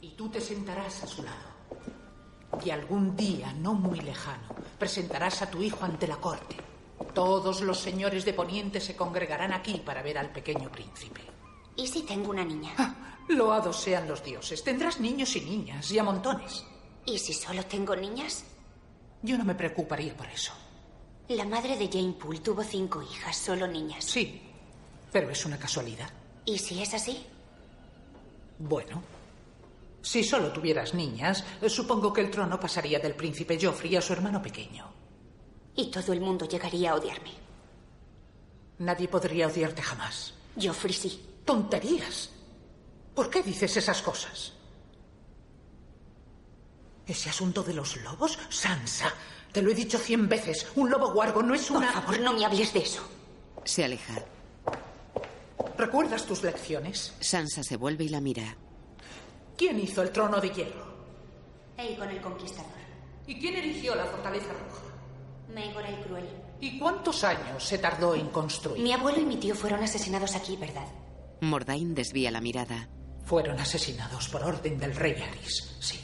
[0.00, 1.57] y tú te sentarás a su lado.
[2.64, 4.48] Y algún día, no muy lejano,
[4.78, 6.56] presentarás a tu hijo ante la corte.
[7.14, 11.20] Todos los señores de Poniente se congregarán aquí para ver al pequeño príncipe.
[11.76, 12.72] ¿Y si tengo una niña?
[13.28, 14.64] Loados sean los dioses.
[14.64, 16.64] Tendrás niños y niñas, y a montones.
[17.04, 18.44] ¿Y si solo tengo niñas?
[19.22, 20.52] Yo no me preocuparía por eso.
[21.28, 24.04] La madre de Jane Poole tuvo cinco hijas, solo niñas.
[24.04, 24.40] Sí,
[25.12, 26.10] pero es una casualidad.
[26.44, 27.26] ¿Y si es así?
[28.58, 29.02] Bueno,
[30.02, 34.12] si solo tuvieras niñas, eh, supongo que el trono pasaría del príncipe Joffrey a su
[34.12, 34.86] hermano pequeño.
[35.74, 37.32] Y todo el mundo llegaría a odiarme.
[38.78, 40.34] Nadie podría odiarte jamás.
[40.60, 41.24] Joffrey sí.
[41.44, 42.30] Tonterías.
[43.14, 44.52] ¿Por qué dices esas cosas?
[47.06, 48.38] ¿Ese asunto de los lobos?
[48.50, 49.12] Sansa,
[49.50, 50.66] te lo he dicho cien veces.
[50.76, 51.90] Un lobo guargo no es una...
[51.92, 53.02] Por favor, no me hables de eso.
[53.64, 54.22] Se aleja.
[55.76, 57.14] ¿Recuerdas tus lecciones?
[57.20, 58.56] Sansa se vuelve y la mira.
[59.58, 60.86] ¿Quién hizo el trono de hierro?
[61.76, 62.70] Aegon el Conquistador.
[63.26, 64.84] ¿Y quién erigió la fortaleza roja?
[65.52, 66.28] Maegor el Cruel.
[66.60, 68.80] ¿Y cuántos años se tardó en construir?
[68.80, 70.86] Mi abuelo y mi tío fueron asesinados aquí, ¿verdad?
[71.40, 72.88] Mordain desvía la mirada.
[73.24, 75.98] Fueron asesinados por orden del rey Aris, sí.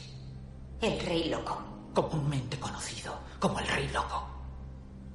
[0.81, 1.63] El rey loco.
[1.93, 4.27] Comúnmente conocido como el rey loco.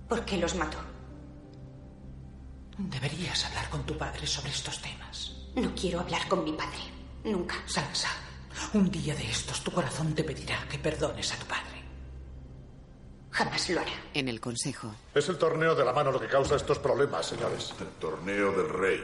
[0.09, 0.79] ¿Por qué los mató?
[2.79, 5.37] Deberías hablar con tu padre sobre estos temas.
[5.57, 6.79] No quiero hablar con mi padre.
[7.25, 7.57] Nunca.
[7.67, 8.09] Sansa,
[8.75, 11.81] un día de estos tu corazón te pedirá que perdones a tu padre.
[13.31, 13.93] Jamás lo hará.
[14.13, 14.93] En el consejo.
[15.15, 17.73] Es el torneo de la mano lo que causa estos problemas, señores.
[17.81, 19.01] El torneo del rey.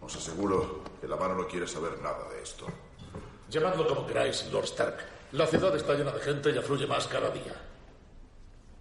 [0.00, 2.66] Os aseguro que la mano no quiere saber nada de esto.
[3.50, 4.96] Llamadlo como queráis, Lord Stark.
[5.32, 7.54] La ciudad está llena de gente y afluye más cada día.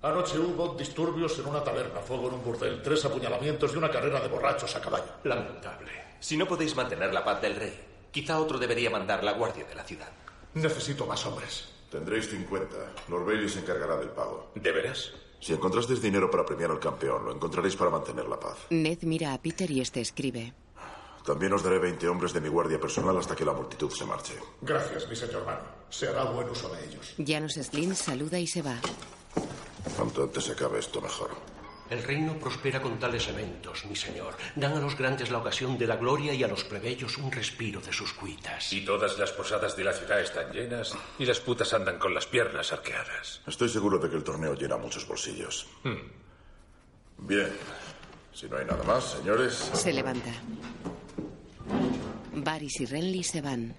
[0.02, 4.22] Anoche hubo disturbios en una taberna, fuego en un burdel, tres apuñalamientos y una carrera
[4.22, 5.12] de borrachos a caballo.
[5.26, 5.92] Lamentable.
[6.20, 9.76] Si no podéis mantener la paz del rey, quizá otro debería mandar la guardia de
[9.76, 10.10] la ciudad.
[10.54, 11.70] Necesito más hombres.
[11.92, 12.76] Tendréis 50.
[13.10, 14.52] Lord Bailey se encargará del pago.
[14.56, 15.12] ¿De veras?
[15.40, 18.58] Si encontrasteis dinero para premiar al campeón, lo encontraréis para mantener la paz.
[18.70, 20.54] Ned mira a Peter y este escribe.
[21.26, 24.34] También os daré 20 hombres de mi guardia personal hasta que la multitud se marche.
[24.62, 25.62] Gracias, mi señor mano.
[25.90, 27.14] Se hará buen uso de ellos.
[27.26, 28.76] Janos Slim saluda y se va.
[29.96, 31.30] Cuanto antes se acabe esto, mejor.
[31.90, 34.36] El reino prospera con tales eventos, mi señor.
[34.56, 37.82] Dan a los grandes la ocasión de la gloria y a los plebeyos un respiro
[37.82, 38.72] de sus cuitas.
[38.72, 42.28] Y todas las posadas de la ciudad están llenas y las putas andan con las
[42.28, 43.42] piernas arqueadas.
[43.48, 45.68] Estoy seguro de que el torneo llena muchos bolsillos.
[45.84, 47.28] Hmm.
[47.28, 47.50] Bien.
[48.34, 49.54] Si no hay nada más, señores.
[49.74, 50.32] Se levanta.
[52.34, 53.76] Varys y Renly se van.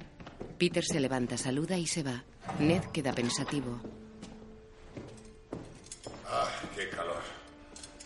[0.58, 2.24] Peter se levanta, saluda y se va.
[2.58, 3.80] Ned queda pensativo.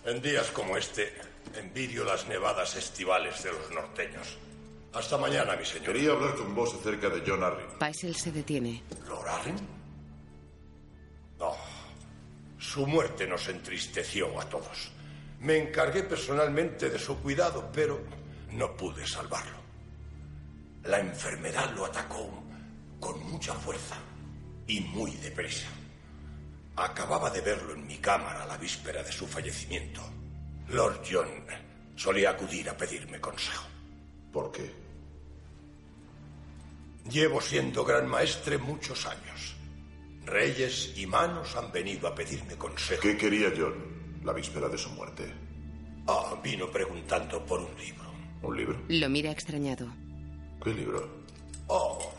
[0.05, 1.15] En días como este,
[1.57, 4.37] envidio las nevadas estivales de los norteños.
[4.93, 5.87] Hasta mañana, mi señor.
[5.95, 7.79] Quería hablar con vos acerca de John Arryn.
[7.79, 8.83] Paisel se detiene.
[9.09, 9.57] ¿Lord Arryn?
[11.39, 11.57] Oh,
[12.59, 14.91] su muerte nos entristeció a todos.
[15.41, 18.01] Me encargué personalmente de su cuidado, pero
[18.53, 19.57] no pude salvarlo.
[20.85, 22.43] La enfermedad lo atacó
[23.01, 23.97] con mucha fuerza
[24.67, 25.69] y muy deprisa.
[26.77, 30.03] Acababa de verlo en mi cámara la víspera de su fallecimiento.
[30.69, 31.29] Lord John
[31.95, 33.67] solía acudir a pedirme consejo.
[34.33, 34.73] ¿Por qué?
[37.09, 39.55] Llevo siendo gran maestre muchos años.
[40.25, 43.03] Reyes y manos han venido a pedirme consejo.
[43.03, 45.33] ¿Qué quería John la víspera de su muerte?
[46.07, 48.05] Ah, vino preguntando por un libro.
[48.43, 48.83] ¿Un libro?
[48.89, 49.87] Lo mira extrañado.
[50.63, 51.25] ¿Qué libro?
[51.69, 52.13] Oh,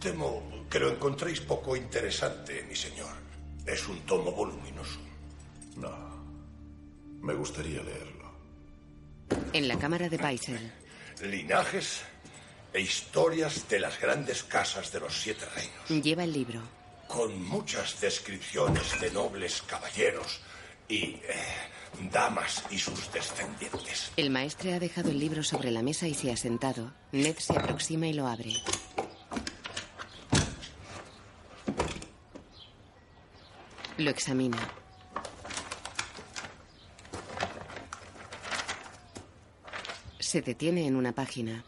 [0.00, 3.21] temo que lo encontréis poco interesante, mi señor.
[3.66, 4.98] Es un tomo voluminoso.
[5.76, 6.12] No.
[7.20, 8.32] Me gustaría leerlo.
[9.52, 10.72] En la cámara de Paisel.
[11.22, 12.02] Linajes
[12.72, 16.04] e historias de las grandes casas de los siete reinos.
[16.04, 16.60] Lleva el libro.
[17.06, 20.40] Con muchas descripciones de nobles caballeros
[20.88, 21.20] y eh,
[22.10, 24.10] damas y sus descendientes.
[24.16, 26.92] El maestre ha dejado el libro sobre la mesa y se ha sentado.
[27.12, 28.54] Ned se aproxima y lo abre.
[34.02, 34.58] Lo examina.
[40.18, 41.62] Se detiene en una página.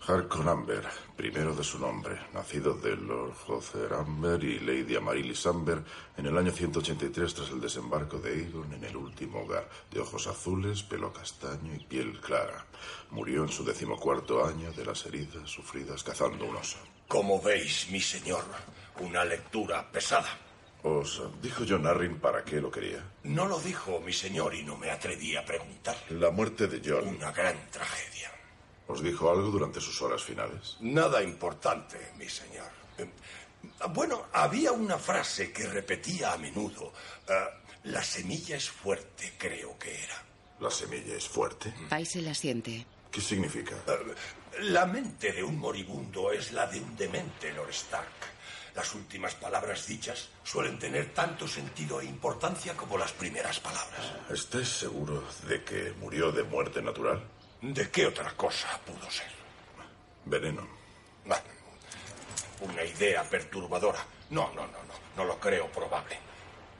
[0.00, 5.82] Harkon Amber, primero de su nombre, nacido de Lord Hocer Amber y Lady Amaryllis Amber
[6.16, 10.26] en el año 183 tras el desembarco de Aegon en el último hogar, de ojos
[10.26, 12.64] azules, pelo castaño y piel clara.
[13.10, 16.78] Murió en su decimocuarto año de las heridas sufridas cazando un oso.
[17.08, 18.44] Como veis, mi señor,
[19.00, 20.38] una lectura pesada.
[20.84, 23.02] ¿Os dijo John Arryn para qué lo quería?
[23.22, 25.96] No lo dijo, mi señor, y no me atreví a preguntar.
[26.10, 27.08] La muerte de John.
[27.08, 28.30] Una gran tragedia.
[28.86, 30.76] ¿Os dijo algo durante sus horas finales?
[30.80, 32.68] Nada importante, mi señor.
[32.98, 33.08] Eh,
[33.94, 36.92] Bueno, había una frase que repetía a menudo.
[37.26, 37.32] Eh,
[37.84, 40.22] la semilla es fuerte, creo que era.
[40.60, 41.72] ¿La semilla es fuerte?
[41.88, 42.84] Paisel asiente.
[43.10, 43.74] ¿Qué significa?
[43.86, 44.14] Eh,
[44.60, 48.33] La mente de un moribundo es la de un demente, Lord Stark.
[48.74, 54.12] Las últimas palabras dichas suelen tener tanto sentido e importancia como las primeras palabras.
[54.28, 57.22] ¿Estáis seguro de que murió de muerte natural?
[57.62, 59.30] ¿De qué otra cosa pudo ser?
[60.24, 60.66] Veneno.
[62.60, 64.04] Una idea perturbadora.
[64.30, 64.94] No, no, no, no.
[65.16, 66.18] No lo creo probable.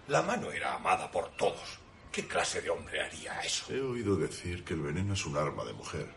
[0.09, 1.79] La mano era amada por todos.
[2.11, 3.73] ¿Qué clase de hombre haría eso?
[3.73, 6.09] He oído decir que el veneno es un arma de mujer.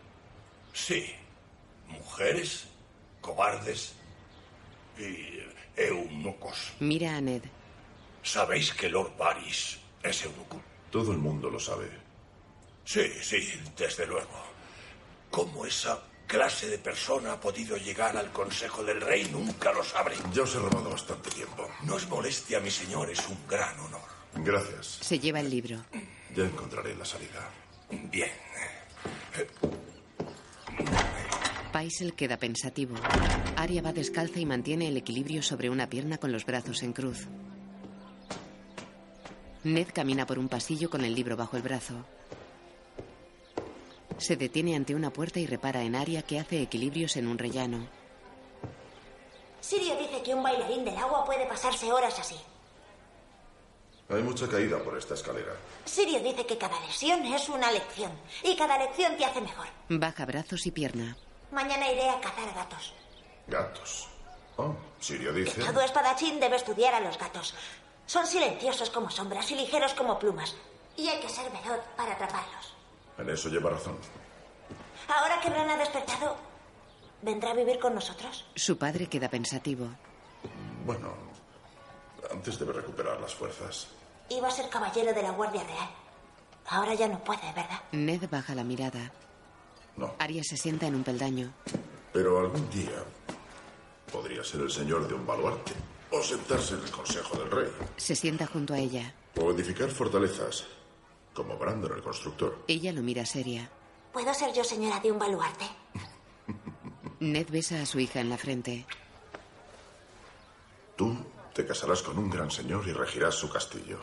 [0.72, 1.14] Sí.
[1.86, 2.66] Mujeres,
[3.20, 3.94] cobardes
[4.98, 5.40] y
[5.78, 6.72] eunucos.
[6.80, 7.42] Mira a Ned.
[8.22, 10.60] ¿Sabéis que Lord Varys es eunuco?
[10.90, 11.88] Todo el mundo lo sabe.
[12.84, 14.48] Sí, sí, desde luego.
[15.30, 19.28] ¿Cómo esa clase de persona ha podido llegar al Consejo del Rey?
[19.30, 20.16] Nunca lo sabré.
[20.32, 21.68] Ya os he robado bastante tiempo.
[21.82, 24.00] No es molestia, mi señor, es un gran honor.
[24.34, 24.98] Gracias.
[25.02, 25.76] Se lleva el libro.
[26.34, 27.50] Ya encontraré la salida.
[27.90, 28.30] Bien.
[32.16, 32.96] Queda pensativo.
[33.56, 37.26] Arya va descalza y mantiene el equilibrio sobre una pierna con los brazos en cruz.
[39.64, 42.04] Ned camina por un pasillo con el libro bajo el brazo.
[44.18, 47.88] Se detiene ante una puerta y repara en Arya que hace equilibrios en un rellano.
[49.60, 52.36] Sirio dice que un bailarín del agua puede pasarse horas así.
[54.10, 55.54] Hay mucha caída por esta escalera.
[55.86, 58.12] Sirio dice que cada lesión es una lección
[58.42, 59.66] y cada lección te hace mejor.
[59.88, 61.16] Baja brazos y pierna.
[61.50, 62.92] Mañana iré a cazar gatos.
[63.46, 64.08] Gatos.
[64.56, 65.62] Oh, Sirio dice.
[65.62, 67.54] Todo espadachín debe estudiar a los gatos.
[68.06, 70.54] Son silenciosos como sombras y ligeros como plumas.
[70.96, 72.74] Y hay que ser veloz para atraparlos.
[73.18, 73.96] En eso lleva razón.
[75.08, 76.36] Ahora que Bran ha despertado,
[77.22, 78.44] ¿vendrá a vivir con nosotros?
[78.54, 79.86] Su padre queda pensativo.
[80.84, 81.14] Bueno,
[82.30, 83.88] antes debe recuperar las fuerzas.
[84.28, 85.88] Iba a ser caballero de la Guardia Real.
[86.70, 87.80] Ahora ya no puede, ¿verdad?
[87.92, 89.10] Ned baja la mirada.
[89.98, 90.14] No.
[90.18, 91.52] Arya se sienta en un peldaño.
[92.12, 93.04] Pero algún día
[94.12, 95.72] podría ser el señor de un baluarte.
[96.10, 97.68] O sentarse en el Consejo del Rey.
[97.96, 99.12] Se sienta junto a ella.
[99.36, 100.66] O edificar fortalezas.
[101.34, 102.64] Como Brandon el constructor.
[102.68, 103.68] Ella lo mira seria.
[104.12, 105.66] ¿Puedo ser yo señora de un baluarte?
[107.20, 108.86] Ned besa a su hija en la frente.
[110.96, 111.16] Tú
[111.52, 113.98] te casarás con un gran señor y regirás su castillo.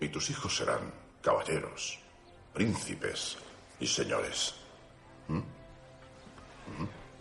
[0.00, 0.92] Y tus hijos serán
[1.22, 1.98] caballeros
[2.56, 3.36] príncipes
[3.78, 4.54] y señores.
[5.28, 5.40] ¿Mm?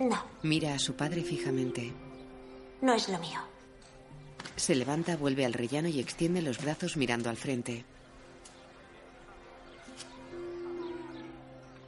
[0.07, 1.91] No, Mira a su padre fijamente.
[2.81, 3.39] no es lo mío.
[4.55, 7.83] Se levanta, vuelve al rellano y extiende los brazos mirando al frente.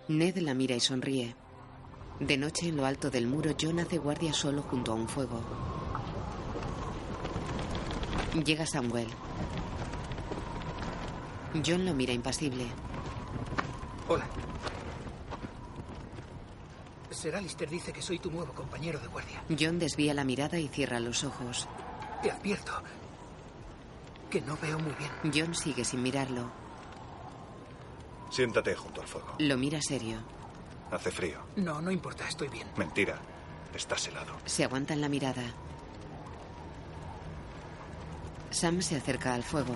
[0.08, 1.36] Ned la mira y sonríe.
[2.20, 5.42] De noche, en lo alto del muro, John hace guardia solo junto a un fuego.
[8.46, 9.08] Llega Samuel.
[11.66, 12.66] John lo mira impasible.
[14.08, 14.26] Hola.
[17.18, 19.42] Sir Alistair dice que soy tu nuevo compañero de guardia.
[19.60, 21.68] John desvía la mirada y cierra los ojos.
[22.22, 22.72] Te advierto
[24.30, 25.12] que no veo muy bien.
[25.34, 26.52] John sigue sin mirarlo.
[28.30, 29.34] Siéntate junto al fuego.
[29.40, 30.20] Lo mira serio.
[30.92, 31.40] Hace frío.
[31.56, 32.68] No, no importa, estoy bien.
[32.78, 33.18] Mentira.
[33.74, 34.34] Estás helado.
[34.46, 35.44] Se aguantan la mirada.
[38.52, 39.76] Sam se acerca al fuego.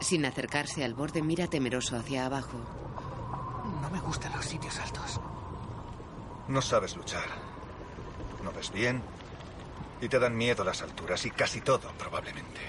[0.00, 2.77] Sin acercarse al borde, mira temeroso hacia abajo.
[3.88, 5.18] No me gustan los sitios altos.
[6.46, 7.24] No sabes luchar.
[8.44, 9.02] No ves bien.
[10.02, 12.60] Y te dan miedo las alturas y casi todo, probablemente.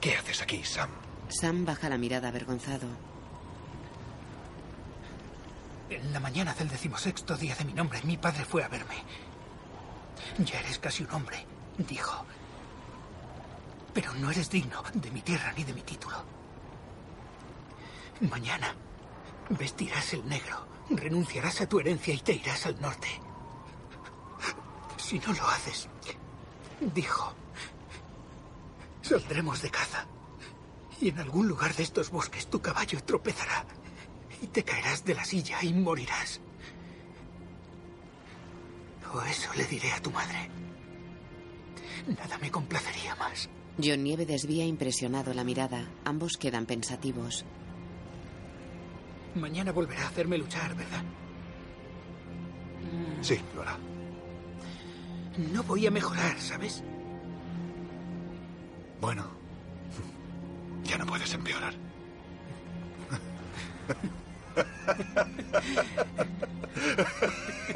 [0.00, 0.90] ¿Qué haces aquí, Sam?
[1.28, 2.88] Sam baja la mirada avergonzado.
[5.88, 9.04] En la mañana del decimosexto día de mi nombre, mi padre fue a verme.
[10.38, 11.46] Ya eres casi un hombre,
[11.78, 12.24] dijo.
[13.94, 16.39] Pero no eres digno de mi tierra ni de mi título.
[18.20, 18.74] Mañana
[19.48, 23.08] vestirás el negro, renunciarás a tu herencia y te irás al norte.
[24.96, 25.88] Si no lo haces,
[26.94, 27.32] dijo,
[29.02, 30.06] saldremos de caza.
[31.00, 33.64] Y en algún lugar de estos bosques tu caballo tropezará
[34.42, 36.40] y te caerás de la silla y morirás.
[39.12, 40.50] O eso le diré a tu madre.
[42.06, 43.48] Nada me complacería más.
[43.82, 45.88] John Nieve desvía impresionado la mirada.
[46.04, 47.44] Ambos quedan pensativos.
[49.34, 51.02] Mañana volverá a hacerme luchar, ¿verdad?
[53.20, 53.78] Sí, lo hará.
[55.52, 56.82] No voy a mejorar, ¿sabes?
[59.00, 59.24] Bueno,
[60.84, 61.74] ya no puedes empeorar.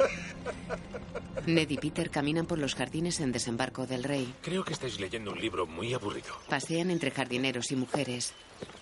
[1.45, 4.33] Ned y Peter caminan por los jardines en desembarco del rey.
[4.41, 6.35] Creo que estáis leyendo un libro muy aburrido.
[6.49, 8.33] Pasean entre jardineros y mujeres.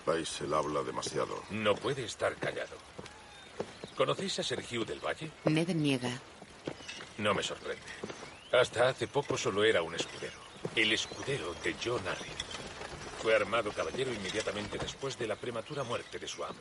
[0.04, 1.42] Paisel habla demasiado.
[1.50, 2.76] No puede estar callado.
[3.96, 5.30] ¿Conocéis a Sir Hugh del Valle?
[5.44, 6.10] Ned niega.
[7.18, 7.82] No me sorprende.
[8.52, 10.38] Hasta hace poco solo era un escudero.
[10.74, 12.32] El escudero de John Arryn.
[13.20, 16.58] Fue armado caballero inmediatamente después de la prematura muerte de su amo.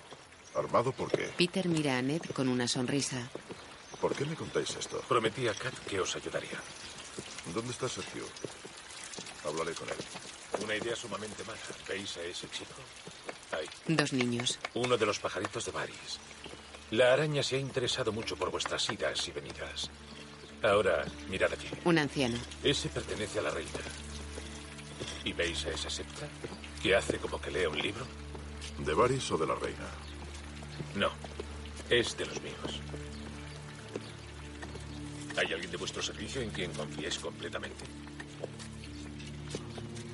[0.55, 1.29] ¿Armado por qué?
[1.37, 3.29] Peter mira a Ned con una sonrisa.
[3.99, 5.01] ¿Por qué me contáis esto?
[5.07, 6.59] Prometí a Kat que os ayudaría.
[7.53, 8.25] ¿Dónde está Sergio?
[9.45, 9.95] Hablaré con él.
[10.63, 11.59] Una idea sumamente mala.
[11.87, 12.73] ¿Veis a ese chico?
[13.51, 13.67] Ahí.
[13.87, 14.59] Dos niños.
[14.73, 16.19] Uno de los pajaritos de Varys.
[16.91, 19.89] La araña se ha interesado mucho por vuestras idas y venidas.
[20.61, 21.67] Ahora, mirad aquí.
[21.83, 22.37] Un anciano.
[22.63, 23.71] Ese pertenece a la reina.
[25.25, 26.27] ¿Y veis a esa septa?
[26.81, 28.05] Que hace como que lee un libro.
[28.79, 29.87] ¿De Varys o de la reina?
[30.95, 31.11] No,
[31.89, 32.79] es de los míos.
[35.37, 37.85] ¿Hay alguien de vuestro servicio en quien confiéis completamente?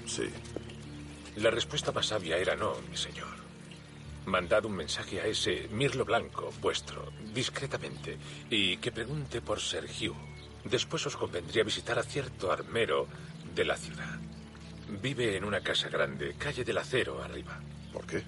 [0.05, 0.29] Sí.
[1.37, 3.27] La respuesta más sabia era no, mi señor.
[4.25, 8.17] Mandad un mensaje a ese Mirlo Blanco, vuestro, discretamente,
[8.49, 10.15] y que pregunte por Sir Hugh.
[10.63, 13.07] Después os convendría visitar a cierto armero
[13.55, 14.19] de la ciudad.
[15.01, 17.59] Vive en una casa grande, calle del acero, arriba.
[17.93, 18.23] ¿Por qué?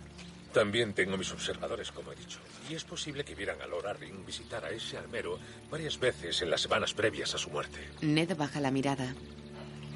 [0.53, 2.39] También tengo mis observadores, como he dicho.
[2.71, 5.37] Y es posible que vieran a Lord Arryn visitar a ese armero
[5.69, 7.85] varias veces en las semanas previas a su muerte.
[7.99, 9.13] Ned baja la mirada.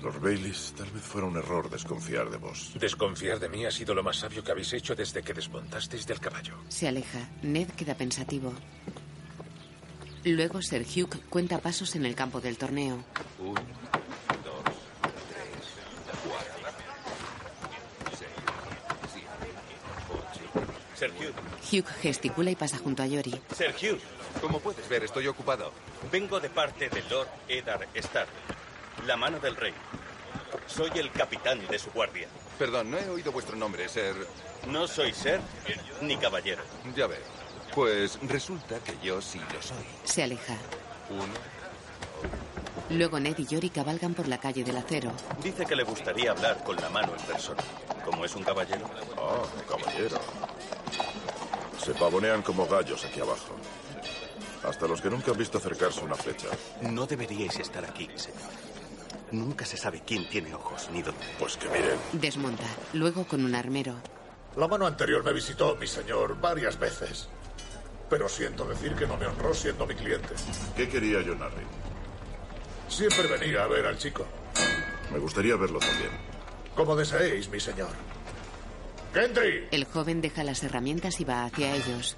[0.04, 2.74] Los Baileys tal vez fuera un error desconfiar de vos.
[2.78, 6.20] Desconfiar de mí ha sido lo más sabio que habéis hecho desde que desmontasteis del
[6.20, 6.58] caballo.
[6.68, 7.30] Se aleja.
[7.44, 8.54] Ned queda pensativo.
[10.26, 13.06] Luego Sir Hugh cuenta pasos en el campo del torneo.
[13.40, 14.76] Uno, dos,
[15.30, 15.66] tres,
[16.28, 16.54] cuatro,
[18.18, 18.30] seis,
[19.14, 19.28] siete,
[20.12, 20.66] ocho.
[20.96, 21.34] Sir Hugh.
[21.72, 23.40] Hugh gesticula y pasa junto a Yori.
[23.56, 24.00] Sir Hugh.
[24.42, 25.72] Como puedes ver, estoy ocupado.
[26.12, 28.30] Vengo de parte de Lord Eddard Stark,
[29.06, 29.74] la mano del rey.
[30.68, 32.28] Soy el capitán de su guardia.
[32.58, 34.16] Perdón, no he oído vuestro nombre, ser...
[34.68, 35.40] No soy ser
[36.02, 36.64] ni caballero.
[36.96, 37.20] Ya veo.
[37.74, 39.86] Pues resulta que yo sí lo soy.
[40.06, 40.56] Se aleja.
[41.10, 41.34] Uno.
[42.90, 45.12] Luego Ned y Yori cabalgan por la calle del acero.
[45.44, 47.62] Dice que le gustaría hablar con la mano en persona.
[48.04, 48.90] Como es un caballero.
[49.18, 50.20] Oh, caballero.
[51.78, 53.56] Se pavonean como gallos aquí abajo.
[54.64, 56.48] Hasta los que nunca han visto acercarse una flecha.
[56.82, 58.42] No deberíais estar aquí, señor.
[59.32, 61.26] Nunca se sabe quién tiene ojos ni dónde.
[61.38, 62.00] Pues que miren.
[62.14, 62.66] Desmonta.
[62.94, 63.94] Luego con un armero.
[64.56, 67.28] La mano anterior me visitó, mi señor, varias veces.
[68.10, 70.36] Pero siento decir que no me honró siendo mi cliente.
[70.76, 71.68] ¿Qué quería John Arryn?
[72.88, 74.26] Siempre venía a ver al chico.
[75.12, 76.12] Me gustaría verlo también.
[76.76, 77.90] Como deseéis, mi señor.
[79.16, 79.70] ¡Gendry!
[79.72, 82.18] El joven deja las herramientas y va hacia ellos.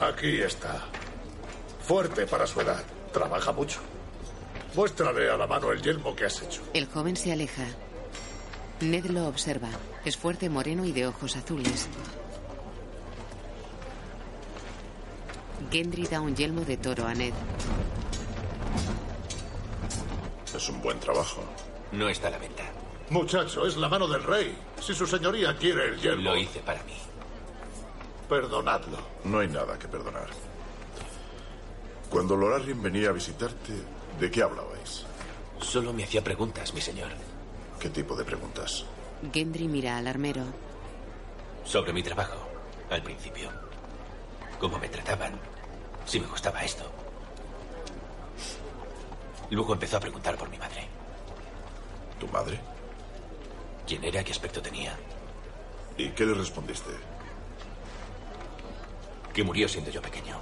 [0.00, 0.82] Aquí está.
[1.82, 2.82] Fuerte para su edad.
[3.12, 3.80] Trabaja mucho.
[4.74, 6.62] Muéstrale a la mano el yelmo que has hecho.
[6.72, 7.66] El joven se aleja.
[8.80, 9.68] Ned lo observa.
[10.06, 11.88] Es fuerte, moreno y de ojos azules.
[15.70, 17.34] Gendry da un yelmo de toro a Ned.
[20.54, 21.44] Es un buen trabajo.
[21.92, 22.64] No está a la venta.
[23.10, 24.56] Muchacho, es la mano del rey.
[24.80, 26.30] Si su señoría quiere el yelmo.
[26.30, 26.96] Lo hice para mí.
[28.28, 28.98] Perdonadlo.
[29.24, 30.28] No hay nada que perdonar.
[32.10, 33.72] Cuando Lorarrin venía a visitarte,
[34.18, 35.04] ¿de qué hablabais?
[35.60, 37.10] Solo me hacía preguntas, mi señor.
[37.78, 38.84] ¿Qué tipo de preguntas?
[39.32, 40.42] Gendry mira al armero.
[41.64, 42.38] Sobre mi trabajo,
[42.90, 43.50] al principio.
[44.58, 45.38] Cómo me trataban.
[46.04, 46.84] Si me gustaba esto.
[49.50, 50.88] Luego empezó a preguntar por mi madre.
[52.18, 52.60] ¿Tu madre?
[53.86, 54.24] ¿Quién era?
[54.24, 54.96] ¿Qué aspecto tenía?
[55.96, 56.90] ¿Y qué le respondiste?
[59.32, 60.36] Que murió siendo yo pequeño.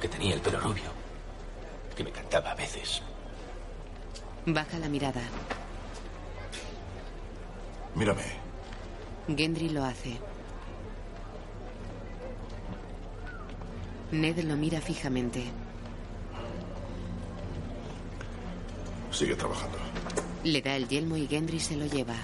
[0.00, 0.90] Que tenía el pelo rubio.
[1.94, 3.02] Que me cantaba a veces.
[4.46, 5.20] Baja la mirada.
[7.94, 8.24] Mírame.
[9.36, 10.18] Gendry lo hace.
[14.12, 15.44] Ned lo mira fijamente.
[19.12, 19.76] Sigue trabajando.
[20.44, 22.14] Le da el yelmo y Gendry se lo lleva.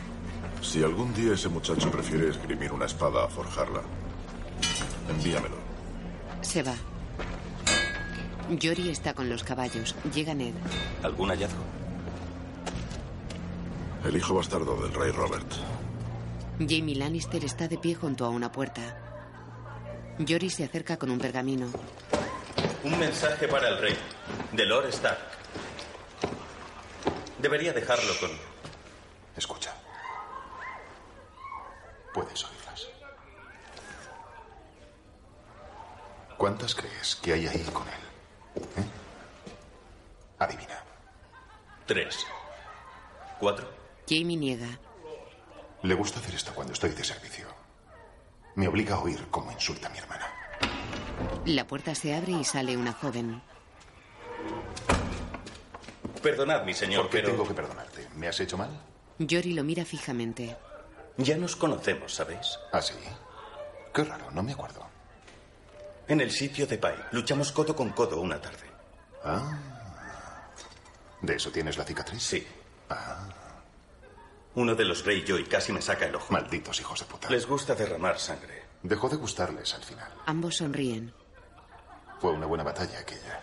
[0.63, 3.83] Si algún día ese muchacho prefiere esgrimir una espada a forjarla,
[5.09, 5.57] envíamelo.
[6.41, 6.75] Se va.
[8.49, 9.95] Jory está con los caballos.
[10.15, 10.55] Llega Ned.
[11.03, 11.63] ¿Algún hallazgo?
[14.05, 15.47] El hijo bastardo del rey Robert.
[16.59, 18.97] Jamie Lannister está de pie junto a una puerta.
[20.27, 21.67] Jory se acerca con un pergamino.
[22.85, 23.97] Un mensaje para el rey,
[24.53, 25.19] de Lord Stark.
[27.39, 28.31] Debería dejarlo con...
[29.37, 29.75] Escucha.
[32.15, 32.89] Puedes oírlas.
[36.39, 38.63] ¿Cuántas crees que hay ahí con él?
[38.77, 38.85] ¿Eh?
[40.39, 40.83] Adivina.
[41.87, 42.27] Tres.
[43.39, 43.69] ¿Cuatro?
[44.09, 44.79] Jamie niega.
[45.83, 47.47] Le gusta hacer esto cuando estoy de servicio.
[48.55, 50.27] Me obliga a oír cómo insulta a mi hermana.
[51.45, 53.43] La puerta se abre y sale una joven.
[56.23, 57.31] Perdonad, mi señor, ¿Por qué pero...
[57.33, 58.09] tengo que perdonarte?
[58.17, 58.71] ¿Me has hecho mal?
[59.19, 60.57] Jory lo mira fijamente.
[61.17, 62.59] Ya nos conocemos, ¿sabéis?
[62.73, 62.95] ¿Ah, sí?
[63.95, 64.87] Qué raro, no me acuerdo.
[66.09, 66.95] En el sitio de Pai.
[67.13, 68.67] Luchamos codo con codo una tarde.
[69.25, 69.59] Ah.
[71.23, 72.23] ¿De eso tienes la cicatriz?
[72.23, 72.47] Sí.
[72.91, 73.27] Ah.
[74.55, 76.33] Uno de los Greyjoy casi me saca el ojo.
[76.33, 77.29] Malditos hijos de puta.
[77.31, 78.65] Les gusta derramar sangre.
[78.83, 80.13] Dejó de gustarles al final.
[80.27, 81.13] Ambos sonríen.
[82.21, 83.41] Fue una buena batalla aquella.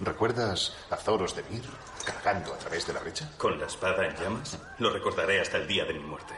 [0.00, 1.62] ¿Recuerdas a Zoros de Mir
[2.02, 3.30] cargando a través de la brecha?
[3.36, 4.58] ¿Con la espada en llamas?
[4.78, 6.34] Lo recordaré hasta el día de mi muerte.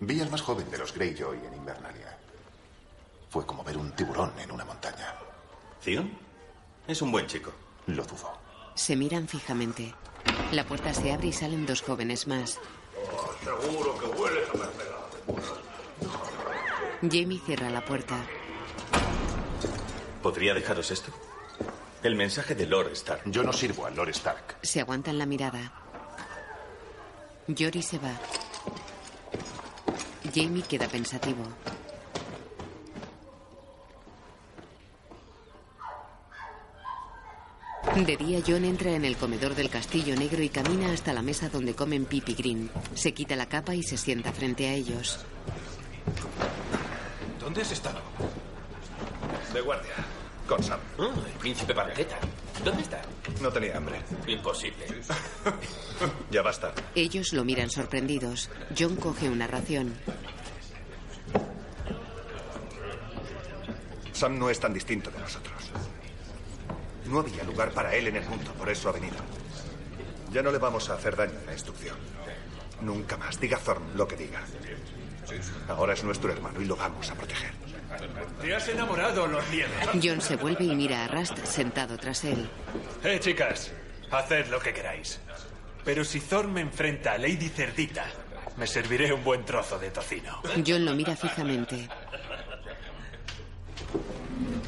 [0.00, 2.16] Vi al más joven de los Greyjoy en Invernalia.
[3.30, 5.14] Fue como ver un tiburón en una montaña.
[5.84, 6.10] ¿Theon?
[6.86, 7.52] Es un buen chico.
[7.86, 8.32] Lo dudo.
[8.74, 9.94] Se miran fijamente.
[10.52, 12.58] La puerta se abre y salen dos jóvenes más.
[13.42, 15.08] seguro que hueles a mermelada.
[17.02, 18.16] Jamie cierra la puerta.
[20.22, 21.12] ¿Podría dejaros esto?
[22.02, 23.22] El mensaje de Lord Stark.
[23.26, 24.58] Yo no sirvo a Lord Stark.
[24.62, 25.72] Se aguantan la mirada.
[27.48, 28.12] Jory se va.
[30.32, 31.42] Jamie queda pensativo.
[37.96, 41.48] De día, John entra en el comedor del castillo negro y camina hasta la mesa
[41.48, 42.70] donde comen Pip y Green.
[42.94, 45.18] Se quita la capa y se sienta frente a ellos.
[47.40, 48.00] ¿Dónde has estado?
[49.52, 49.94] De guardia.
[50.48, 50.80] Con Sam.
[50.96, 52.18] Oh, el príncipe Barqueta.
[52.64, 53.02] ¿Dónde está?
[53.42, 54.00] No tenía hambre.
[54.26, 54.86] Imposible.
[56.30, 56.72] Ya basta.
[56.94, 58.48] Ellos lo miran sorprendidos.
[58.78, 59.94] John coge una ración.
[64.12, 65.70] Sam no es tan distinto de nosotros.
[67.06, 69.16] No había lugar para él en el mundo, por eso ha venido.
[70.32, 71.96] Ya no le vamos a hacer daño en la instrucción.
[72.82, 73.40] Nunca más.
[73.40, 74.40] Diga Thorn lo que diga.
[75.68, 77.57] Ahora es nuestro hermano y lo vamos a proteger.
[78.40, 79.28] Te has enamorado.
[80.02, 82.48] John se vuelve y mira a Rust sentado tras él.
[83.02, 83.72] Eh, chicas,
[84.10, 85.20] haced lo que queráis.
[85.84, 88.06] Pero si Thor me enfrenta a Lady Cerdita,
[88.56, 90.40] me serviré un buen trozo de tocino.
[90.66, 91.88] John lo mira fijamente.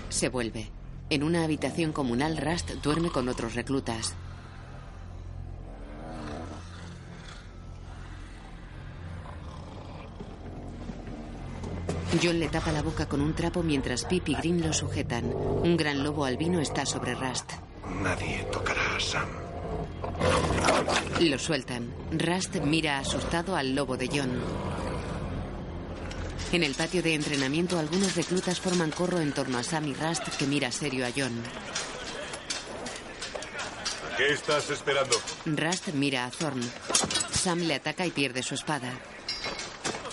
[0.09, 0.71] Se vuelve.
[1.09, 4.15] En una habitación comunal, Rust duerme con otros reclutas.
[12.23, 15.25] John le tapa la boca con un trapo mientras Pip y Green lo sujetan.
[15.25, 17.53] Un gran lobo albino está sobre Rust.
[18.03, 19.29] Nadie tocará a Sam.
[21.21, 21.93] Lo sueltan.
[22.13, 24.31] Rust mira asustado al lobo de John.
[26.53, 30.29] En el patio de entrenamiento, algunos reclutas forman corro en torno a Sam y Rust,
[30.37, 31.43] que mira serio a John.
[34.19, 35.17] ¿Qué estás esperando?
[35.47, 36.61] Rust mira a Thorn.
[37.33, 38.93] Sam le ataca y pierde su espada.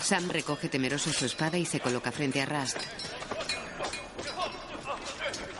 [0.08, 2.78] Sam recoge temeroso su espada y se coloca frente a Rust.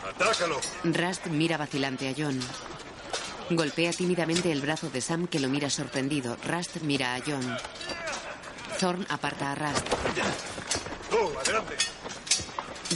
[0.08, 0.58] ¡Atácalo!
[0.84, 2.40] Rust mira vacilante a John.
[3.50, 6.38] Golpea tímidamente el brazo de Sam que lo mira sorprendido.
[6.46, 7.58] Rust mira a John.
[8.80, 9.86] Thorn aparta a Rust.
[11.10, 11.76] ¡Tú, adelante!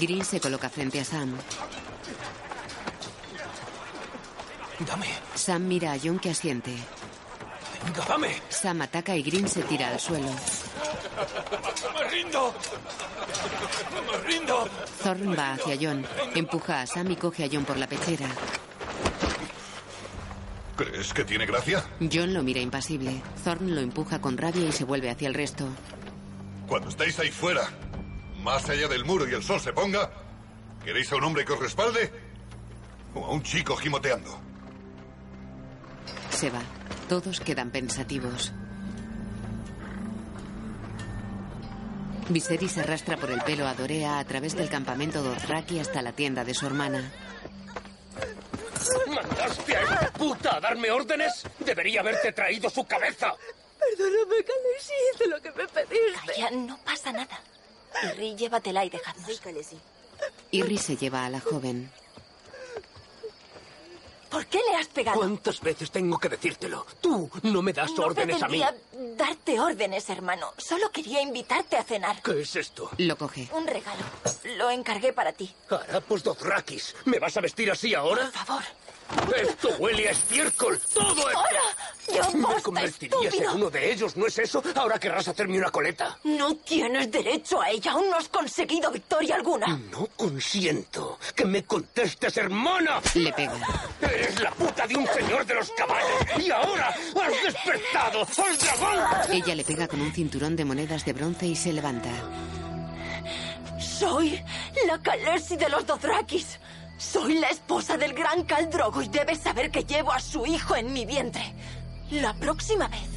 [0.00, 1.36] Green se coloca frente a Sam.
[4.86, 5.08] Dame.
[5.34, 6.74] Sam mira a John que asiente.
[7.84, 8.40] Venga, dame.
[8.48, 10.30] Sam ataca y Green se tira al suelo.
[11.94, 12.54] ¡Me rindo!
[14.10, 14.68] ¡Me rindo!
[15.02, 16.06] Thorn va hacia John.
[16.34, 18.28] Empuja a Sam y coge a John por la pechera.
[20.76, 21.84] ¿Crees que tiene gracia?
[22.12, 23.22] John lo mira impasible.
[23.44, 25.68] Thorn lo empuja con rabia y se vuelve hacia el resto.
[26.66, 27.68] Cuando estáis ahí fuera,
[28.42, 30.10] más allá del muro y el sol se ponga,
[30.84, 32.10] ¿queréis a un hombre que os respalde?
[33.14, 34.40] ¿O a un chico gimoteando?
[36.30, 36.62] Se va.
[37.08, 38.52] Todos quedan pensativos.
[42.32, 46.44] Viserys arrastra por el pelo a Dorea a través del campamento Dothraki hasta la tienda
[46.44, 47.12] de su hermana.
[49.06, 51.44] ¿Mandaste a esta puta a darme órdenes?
[51.60, 53.34] Debería haberte traído su cabeza.
[53.78, 56.32] Perdóname, Khaleesi, hice lo que me pediste.
[56.32, 57.40] Calla, no pasa nada.
[58.04, 59.26] Irri, llévatela y dejadnos.
[59.26, 59.78] Sí.
[60.52, 61.90] Irri se lleva a la joven.
[64.32, 65.18] ¿Por qué le has pegado?
[65.18, 66.86] ¿Cuántas veces tengo que decírtelo?
[67.02, 68.60] Tú no me das no órdenes a mí.
[68.60, 70.54] pretendía darte órdenes, hermano.
[70.56, 72.22] Solo quería invitarte a cenar.
[72.22, 72.90] ¿Qué es esto?
[72.96, 73.50] Lo coge.
[73.52, 74.02] Un regalo.
[74.56, 75.54] Lo encargué para ti.
[75.68, 76.94] Harapos Dothrakis.
[77.04, 78.22] ¿Me vas a vestir así ahora?
[78.22, 78.62] Por favor.
[79.36, 80.80] Esto huele a estiércol.
[80.94, 81.38] Todo esto.
[81.38, 81.60] ¡Ahora!
[82.12, 84.62] ¡Dios Me basta, convertirías en uno de ellos, ¿no es eso?
[84.74, 86.18] Ahora querrás hacerme una coleta.
[86.24, 87.92] No tienes derecho a ella.
[87.92, 89.78] Aún no has conseguido victoria alguna.
[89.90, 93.00] No consiento que me contestes, hermana.
[93.14, 93.58] Le pega.
[94.00, 98.98] Eres la puta de un señor de los caballos y ahora has despertado al dragón.
[99.30, 102.10] Ella le pega con un cinturón de monedas de bronce y se levanta.
[103.80, 104.42] Soy
[104.86, 106.58] la Khaleesi de los Dothrakis.
[106.98, 110.76] Soy la esposa del gran Khal Drogo y debes saber que llevo a su hijo
[110.76, 111.42] en mi vientre.
[112.12, 113.08] La próxima vez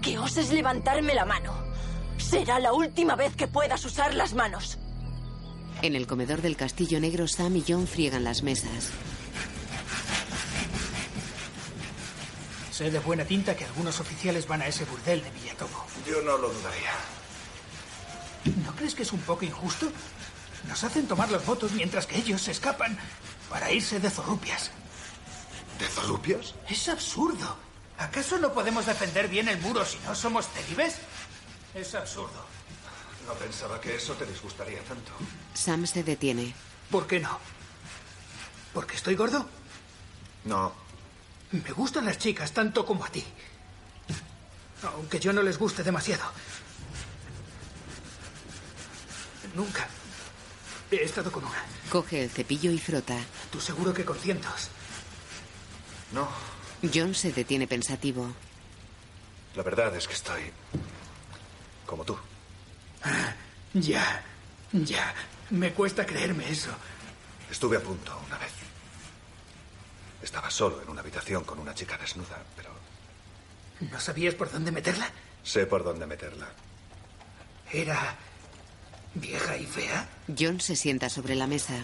[0.00, 1.52] que oses levantarme la mano,
[2.16, 4.78] será la última vez que puedas usar las manos.
[5.82, 8.88] En el comedor del castillo negro, Sam y John friegan las mesas.
[12.70, 15.84] Sé de buena tinta que algunos oficiales van a ese burdel de Villatomo.
[16.08, 16.92] Yo no lo dudaría.
[18.64, 19.92] ¿No crees que es un poco injusto?
[20.68, 22.98] Nos hacen tomar los votos mientras que ellos se escapan
[23.50, 24.70] para irse de zorrupias.
[25.78, 26.54] ¿De zorrupias?
[26.66, 27.71] Es absurdo.
[27.98, 30.96] ¿Acaso no podemos defender bien el muro si no somos celibes?
[31.74, 32.44] Es absurdo.
[33.26, 35.12] No pensaba que eso te disgustaría tanto.
[35.54, 36.54] Sam se detiene.
[36.90, 37.38] ¿Por qué no?
[38.74, 39.48] ¿Porque estoy gordo?
[40.44, 40.72] No.
[41.52, 43.24] Me gustan las chicas tanto como a ti.
[44.82, 46.24] Aunque yo no les guste demasiado.
[49.54, 49.86] Nunca
[50.90, 51.64] he estado con una.
[51.90, 53.16] Coge el cepillo y frota.
[53.50, 54.68] Tú seguro que con cientos.
[56.12, 56.28] No.
[56.92, 58.32] John se detiene pensativo.
[59.54, 60.50] La verdad es que estoy.
[61.86, 62.16] como tú.
[63.04, 63.34] Ah,
[63.74, 64.22] ya,
[64.72, 65.14] ya.
[65.50, 66.70] Me cuesta creerme eso.
[67.50, 68.52] Estuve a punto una vez.
[70.22, 72.70] Estaba solo en una habitación con una chica desnuda, pero
[73.90, 75.10] ¿No sabías por dónde meterla?
[75.42, 76.46] sé por dónde meterla.
[77.72, 78.16] ¿Era
[79.14, 80.08] vieja y fea?
[80.38, 81.74] John se sienta sobre la mesa.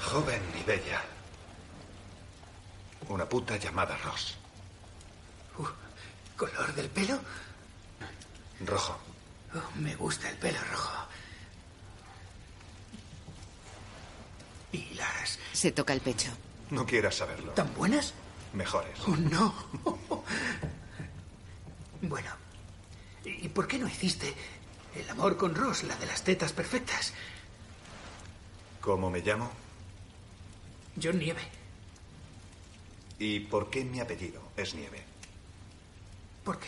[0.00, 1.02] Joven y bella.
[3.08, 4.36] Una puta llamada Ross.
[5.58, 5.66] Uh,
[6.36, 7.18] ¿Color del pelo?
[8.64, 8.98] Rojo.
[9.54, 10.92] Oh, me gusta el pelo rojo.
[14.72, 16.30] ¿Y las Se toca el pecho.
[16.70, 17.52] No quieras saberlo.
[17.52, 18.14] tan buenas?
[18.54, 18.98] Mejores.
[19.06, 19.54] Oh, no.
[22.02, 22.30] bueno,
[23.24, 24.32] ¿y por qué no hiciste
[24.94, 27.12] el amor con Ross, la de las tetas perfectas?
[28.80, 29.50] ¿Cómo me llamo?
[31.02, 31.42] John Nieve.
[33.22, 35.00] ¿Y por qué mi apellido es Nieve?
[36.42, 36.66] Porque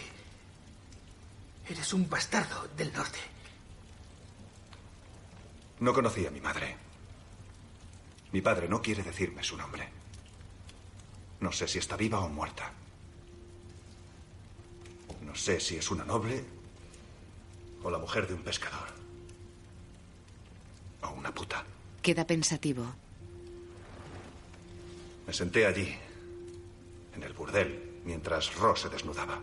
[1.68, 3.18] eres un bastardo del norte.
[5.81, 6.76] No conocí a mi madre.
[8.31, 9.89] Mi padre no quiere decirme su nombre.
[11.40, 12.70] No sé si está viva o muerta.
[15.22, 16.44] No sé si es una noble
[17.82, 18.94] o la mujer de un pescador.
[21.02, 21.64] O una puta.
[22.01, 22.86] Queda pensativo.
[25.26, 25.93] Me senté allí,
[27.15, 29.41] en el burdel, mientras Ross se desnudaba.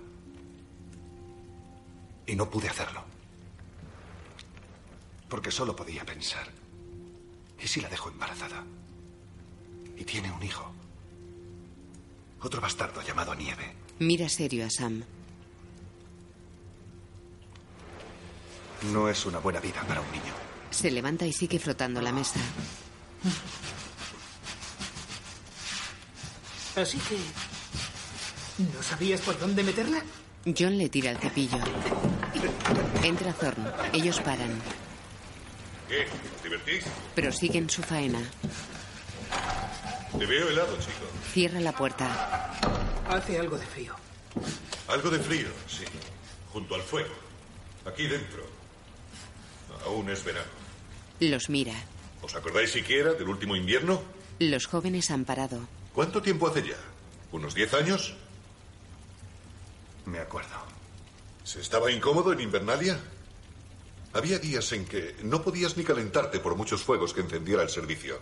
[2.25, 3.03] Y no pude hacerlo.
[5.29, 6.47] Porque solo podía pensar.
[7.59, 8.63] ¿Y si la dejo embarazada?
[9.97, 10.71] Y tiene un hijo.
[12.41, 13.75] Otro bastardo llamado Nieve.
[13.99, 15.03] Mira serio a Sam.
[18.91, 20.33] No es una buena vida para un niño.
[20.71, 22.39] Se levanta y sigue frotando la mesa.
[26.75, 27.17] Así que...
[28.73, 30.03] ¿No sabías por dónde meterla?
[30.57, 31.57] John le tira el cepillo.
[33.03, 33.71] Entra Thorn.
[33.93, 34.51] Ellos paran.
[35.87, 36.05] ¿Qué?
[36.43, 36.85] ¿Divertís?
[37.15, 38.19] Prosiguen su faena.
[40.17, 41.05] Te veo helado, chico.
[41.33, 42.51] Cierra la puerta.
[43.07, 43.95] Hace algo de frío.
[44.87, 45.83] Algo de frío, sí.
[46.51, 47.13] Junto al fuego.
[47.85, 48.45] Aquí dentro.
[49.85, 50.51] Aún es verano.
[51.19, 51.73] Los mira.
[52.21, 54.01] ¿Os acordáis siquiera del último invierno?
[54.39, 55.59] Los jóvenes han parado.
[55.93, 56.75] ¿Cuánto tiempo hace ya?
[57.31, 58.15] ¿Unos diez años?
[60.05, 60.55] Me acuerdo.
[61.43, 62.99] ¿Se estaba incómodo en Invernalia?
[64.13, 68.19] Había días en que no podías ni calentarte por muchos fuegos que encendiera el servicio.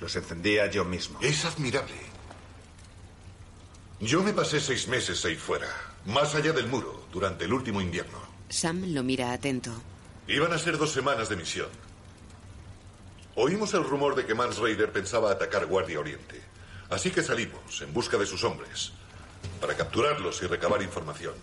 [0.00, 1.18] Los encendía yo mismo.
[1.22, 1.94] Es admirable.
[4.00, 5.68] Yo me pasé seis meses ahí fuera,
[6.04, 8.18] más allá del muro, durante el último invierno.
[8.48, 9.70] Sam lo mira atento.
[10.28, 11.68] Iban a ser dos semanas de misión.
[13.36, 16.40] Oímos el rumor de que Mans Raider pensaba atacar Guardia Oriente.
[16.90, 18.92] Así que salimos en busca de sus hombres,
[19.60, 21.34] para capturarlos y recabar información.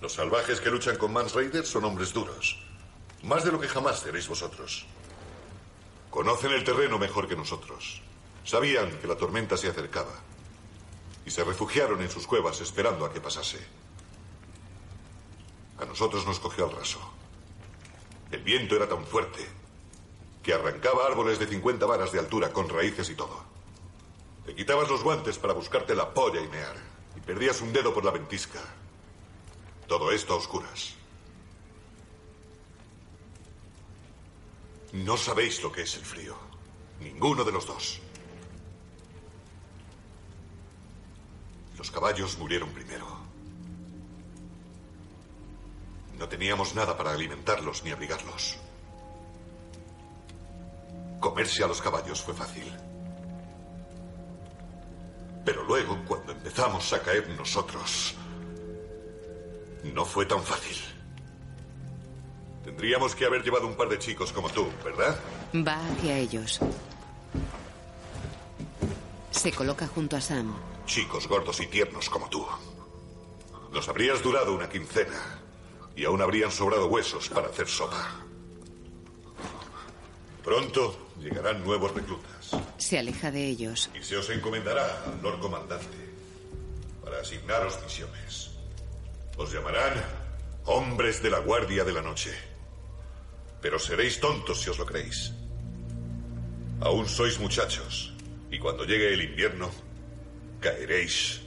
[0.00, 2.58] Los salvajes que luchan con Mans Raider son hombres duros.
[3.22, 4.86] Más de lo que jamás seréis vosotros.
[6.10, 8.02] Conocen el terreno mejor que nosotros.
[8.44, 10.12] Sabían que la tormenta se acercaba.
[11.24, 13.58] Y se refugiaron en sus cuevas esperando a que pasase.
[15.80, 17.00] A nosotros nos cogió al raso.
[18.30, 19.46] El viento era tan fuerte
[20.42, 23.44] que arrancaba árboles de 50 varas de altura con raíces y todo.
[24.44, 26.95] Te quitabas los guantes para buscarte la polla y mear.
[27.26, 28.60] Perdías un dedo por la ventisca.
[29.88, 30.94] Todo esto a oscuras.
[34.92, 36.36] No sabéis lo que es el frío.
[37.00, 38.00] Ninguno de los dos.
[41.76, 43.06] Los caballos murieron primero.
[46.16, 48.56] No teníamos nada para alimentarlos ni abrigarlos.
[51.20, 52.85] Comerse a los caballos fue fácil.
[55.46, 58.16] Pero luego, cuando empezamos a caer nosotros,
[59.84, 60.76] no fue tan fácil.
[62.64, 65.16] Tendríamos que haber llevado un par de chicos como tú, ¿verdad?
[65.54, 66.58] Va hacia ellos.
[69.30, 70.52] Se coloca junto a Sam.
[70.84, 72.44] Chicos gordos y tiernos como tú.
[73.72, 75.38] Nos habrías durado una quincena
[75.94, 78.04] y aún habrían sobrado huesos para hacer sopa.
[80.42, 82.35] Pronto llegarán nuevos reclutas
[82.78, 83.90] Se aleja de ellos.
[83.98, 85.96] y se os encomendará al Lord Comandante
[87.02, 88.50] para asignaros misiones.
[89.36, 89.94] Os llamarán
[90.64, 92.32] hombres de la Guardia de la Noche.
[93.60, 95.32] Pero seréis tontos si os lo creéis.
[96.80, 98.12] Aún sois muchachos
[98.50, 99.70] y cuando llegue el invierno
[100.60, 101.40] caeréis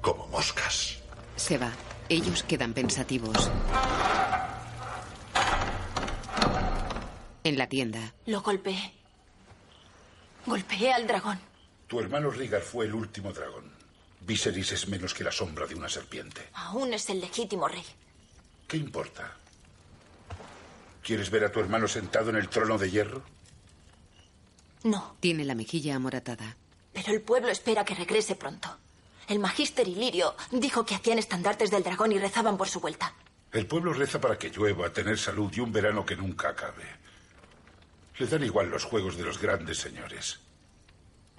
[0.00, 0.98] como moscas.
[1.36, 1.72] Se va.
[2.08, 3.50] Ellos quedan pensativos.
[7.44, 8.14] En la tienda.
[8.26, 8.92] Lo golpeé.
[10.46, 11.38] Golpeé al dragón.
[11.86, 13.70] Tu hermano Rigar fue el último dragón.
[14.20, 16.48] Viserys es menos que la sombra de una serpiente.
[16.54, 17.84] Aún es el legítimo rey.
[18.68, 19.36] ¿Qué importa?
[21.02, 23.22] ¿Quieres ver a tu hermano sentado en el trono de hierro?
[24.84, 26.56] No, Tiene la mejilla amoratada.
[26.92, 28.76] pero el pueblo espera que regrese pronto.
[29.28, 33.14] El magíster Ilirio dijo que hacían estandartes del dragón y rezaban por su vuelta.
[33.52, 36.84] El pueblo reza para que llueva, tener salud y un verano que nunca acabe.
[38.18, 40.40] Le dan igual los juegos de los grandes señores.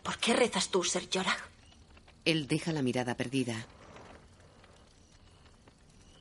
[0.01, 1.37] ¿Por qué rezas tú, Ser Jorah?
[2.25, 3.65] Él deja la mirada perdida.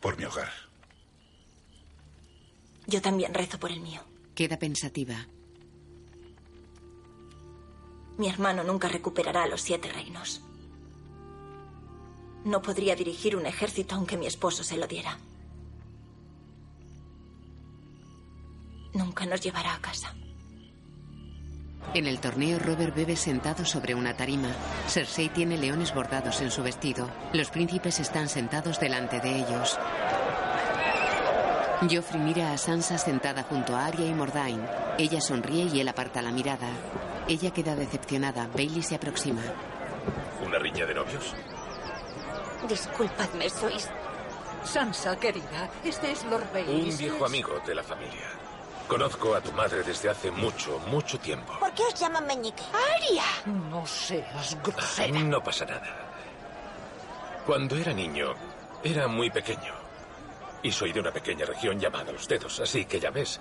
[0.01, 0.53] Por mi hogar.
[2.87, 4.03] Yo también rezo por el mío.
[4.35, 5.27] Queda pensativa.
[8.19, 10.43] Mi hermano nunca recuperará los siete reinos.
[12.45, 15.19] No podría dirigir un ejército aunque mi esposo se lo diera.
[18.95, 20.15] Nunca nos llevará a casa.
[21.95, 24.49] En el torneo, Robert bebe sentado sobre una tarima.
[24.89, 27.11] Cersei tiene leones bordados en su vestido.
[27.33, 29.79] Los príncipes están sentados delante de ellos.
[31.91, 34.63] Joffrey mira a Sansa sentada junto a Arya y Mordain.
[34.99, 36.69] Ella sonríe y él aparta la mirada.
[37.29, 38.49] Ella queda decepcionada.
[38.55, 39.43] Bailey se aproxima.
[40.45, 41.35] ¿Una riña de novios?
[42.69, 43.89] Disculpadme, sois...
[44.65, 46.91] Sansa, querida, este es Lord Bailey.
[46.91, 48.29] Un viejo amigo de la familia.
[48.89, 51.55] Conozco a tu madre desde hace mucho, mucho tiempo.
[51.59, 52.63] ¿Por qué os llaman meñique?
[52.95, 53.25] ¡Aria!
[53.47, 55.19] No seas grosera.
[55.21, 55.97] No pasa nada.
[57.47, 58.35] Cuando era niño,
[58.85, 59.75] era muy pequeño.
[60.63, 63.41] Y soy de una pequeña región llamada Los Dedos, así que ya ves.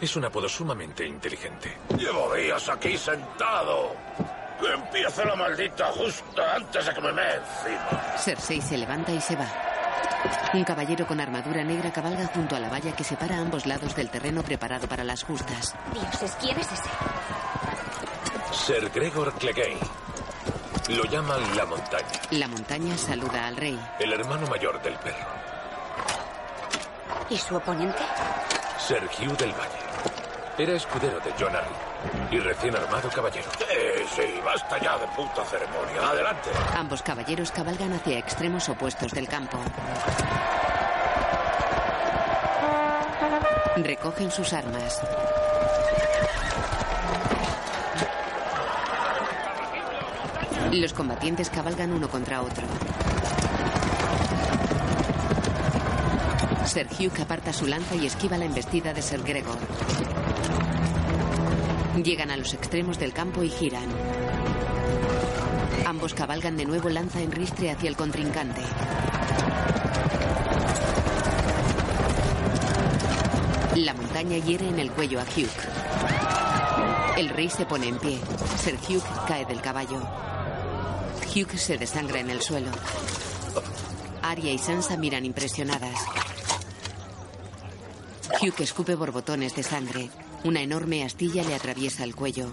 [0.00, 1.76] Es un apodo sumamente inteligente.
[1.98, 3.94] Llevo días aquí sentado.
[4.60, 8.16] Que empiece la maldita justa antes de que me me encima.
[8.16, 9.75] Cersei se levanta y se va.
[10.54, 14.10] Un caballero con armadura negra cabalga junto a la valla que separa ambos lados del
[14.10, 15.74] terreno preparado para las justas.
[15.92, 16.90] Dioses, ¿quién es ese?
[18.52, 19.78] Sir Gregor Clegane.
[20.88, 22.06] Lo llaman la montaña.
[22.30, 23.78] La montaña saluda al rey.
[23.98, 25.26] El hermano mayor del perro.
[27.28, 27.98] ¿Y su oponente?
[28.78, 29.86] Sir Hugh del Valle.
[30.58, 31.95] Era escudero de John Arryn
[32.30, 33.50] y recién armado caballero.
[33.58, 36.08] Sí, sí, basta ya de puta ceremonia.
[36.08, 36.50] Adelante.
[36.76, 39.58] Ambos caballeros cabalgan hacia extremos opuestos del campo.
[43.76, 45.02] Recogen sus armas.
[50.72, 52.66] Los combatientes cabalgan uno contra otro.
[56.66, 59.56] Sir Hugh aparta su lanza y esquiva la embestida de Sir Gregor.
[62.02, 63.88] Llegan a los extremos del campo y giran.
[65.86, 68.60] Ambos cabalgan de nuevo lanza en ristre hacia el contrincante.
[73.76, 75.48] La montaña hiere en el cuello a Hugh.
[77.16, 78.20] El rey se pone en pie.
[78.62, 80.00] Sir Hugh cae del caballo.
[81.34, 82.70] Hugh se desangra en el suelo.
[84.22, 85.98] Arya y Sansa miran impresionadas.
[88.42, 90.10] Hugh escupe borbotones de sangre.
[90.46, 92.52] Una enorme astilla le atraviesa el cuello.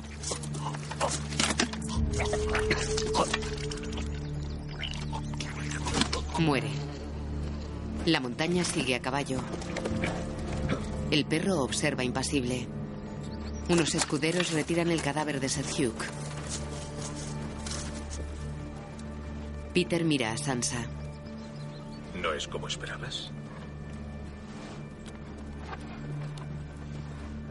[6.40, 6.72] Muere.
[8.08, 9.42] La montaña sigue a caballo.
[11.12, 12.68] El perro observa impasible.
[13.70, 16.04] Unos escuderos retiran el cadáver de Sir Hugh.
[19.76, 20.88] Peter mira a Sansa.
[22.20, 23.32] ¿No es como esperabas?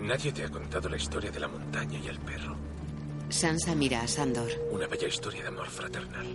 [0.03, 2.57] Nadie te ha contado la historia de la montaña y el perro.
[3.29, 4.51] Sansa mira a Sandor.
[4.71, 6.27] Una bella historia de amor fraternal.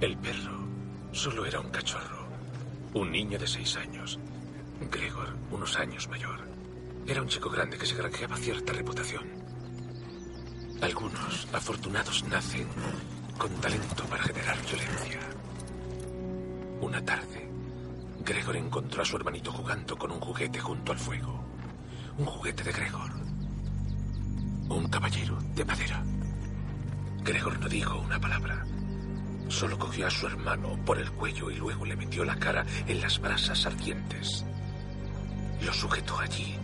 [0.00, 0.68] El perro
[1.12, 2.28] solo era un cachorro.
[2.94, 4.18] Un niño de seis años.
[4.90, 6.38] Gregor, unos años mayor.
[7.06, 9.24] Era un chico grande que se granjeaba cierta reputación.
[10.82, 12.66] Algunos afortunados nacen
[13.38, 15.20] con talento para generar violencia.
[16.80, 17.49] Una tarde,
[18.24, 21.42] Gregor encontró a su hermanito jugando con un juguete junto al fuego.
[22.18, 23.10] Un juguete de Gregor.
[24.68, 26.04] Un caballero de madera.
[27.22, 28.64] Gregor no dijo una palabra.
[29.48, 33.00] Solo cogió a su hermano por el cuello y luego le metió la cara en
[33.00, 34.44] las brasas ardientes.
[35.62, 36.56] Lo sujetó allí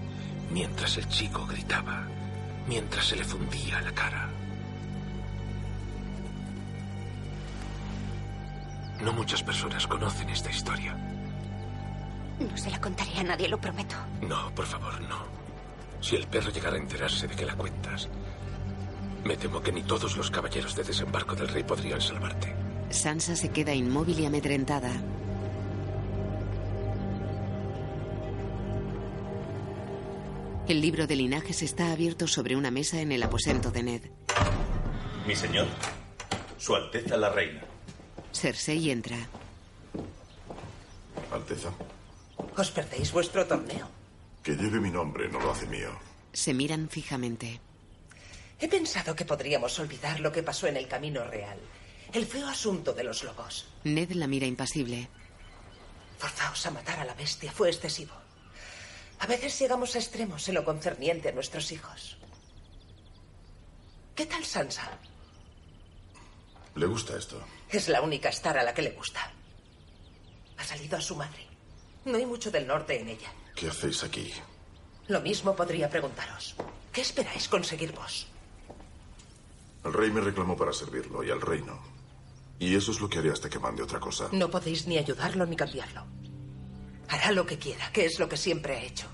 [0.50, 2.06] mientras el chico gritaba,
[2.68, 4.28] mientras se le fundía la cara.
[9.02, 11.05] No muchas personas conocen esta historia.
[12.38, 13.96] No se la contaré a nadie, lo prometo.
[14.20, 15.24] No, por favor, no.
[16.00, 18.08] Si el perro llegara a enterarse de que la cuentas,
[19.24, 22.54] me temo que ni todos los caballeros de desembarco del rey podrían salvarte.
[22.90, 24.92] Sansa se queda inmóvil y amedrentada.
[30.68, 34.02] El libro de linajes está abierto sobre una mesa en el aposento de Ned.
[35.26, 35.66] Mi señor,
[36.58, 37.62] Su Alteza la Reina.
[38.32, 39.16] Cersei entra.
[41.32, 41.70] Alteza,
[42.56, 43.86] Os perdéis vuestro torneo.
[44.42, 45.90] que lleve mi nombre no lo hace mío.
[46.32, 47.60] Se miran fijamente.
[48.60, 51.58] He pensado que podríamos olvidar lo que pasó en el Camino Real.
[52.12, 53.66] El feo asunto de los lobos.
[53.84, 55.08] Ned la mira impasible.
[56.18, 58.14] Forzaos a matar a la bestia fue excesivo.
[59.18, 62.16] A veces llegamos a extremos en lo concerniente a nuestros hijos.
[64.14, 64.88] ¿Qué tal Sansa?
[66.76, 67.42] ¿Le gusta esto?
[67.68, 69.32] Es la única Star a la que le gusta.
[70.58, 71.45] Ha salido a su madre.
[72.06, 73.32] No hay mucho del norte en ella.
[73.56, 74.32] ¿Qué hacéis aquí?
[75.08, 76.54] Lo mismo podría preguntaros.
[76.92, 78.28] ¿Qué esperáis conseguir vos?
[79.84, 81.78] El rey me reclamó para servirlo y al reino.
[82.60, 84.28] Y eso es lo que haré hasta que mande otra cosa.
[84.30, 86.06] No podéis ni ayudarlo ni cambiarlo.
[87.08, 89.08] Hará lo que quiera, que es lo que siempre ha hecho.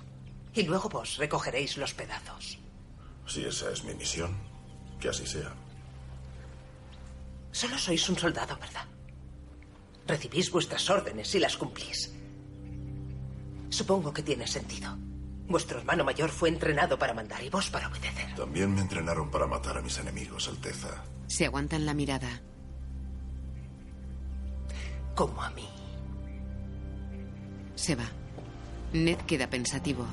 [0.54, 2.58] Y luego vos recogeréis los pedazos.
[3.26, 4.36] Si esa es mi misión,
[5.00, 5.54] que así sea.
[7.52, 8.86] Solo sois un soldado, ¿verdad?
[10.06, 12.12] Recibís vuestras órdenes y las cumplís.
[13.72, 14.98] Supongo que tiene sentido.
[15.48, 18.34] Vuestro hermano mayor fue entrenado para mandar y vos para obedecer.
[18.36, 21.02] También me entrenaron para matar a mis enemigos, Alteza.
[21.26, 22.42] Se aguantan la mirada.
[25.14, 25.66] Como a mí.
[27.74, 28.04] Se va.
[28.92, 30.06] Ned queda pensativo.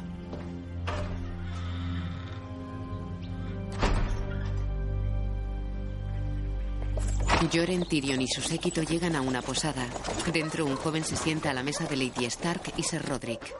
[7.47, 9.87] Joren, Tyrion y su séquito llegan a una posada.
[10.31, 13.55] Dentro, un joven se sienta a la mesa de Lady Stark y Ser Roderick.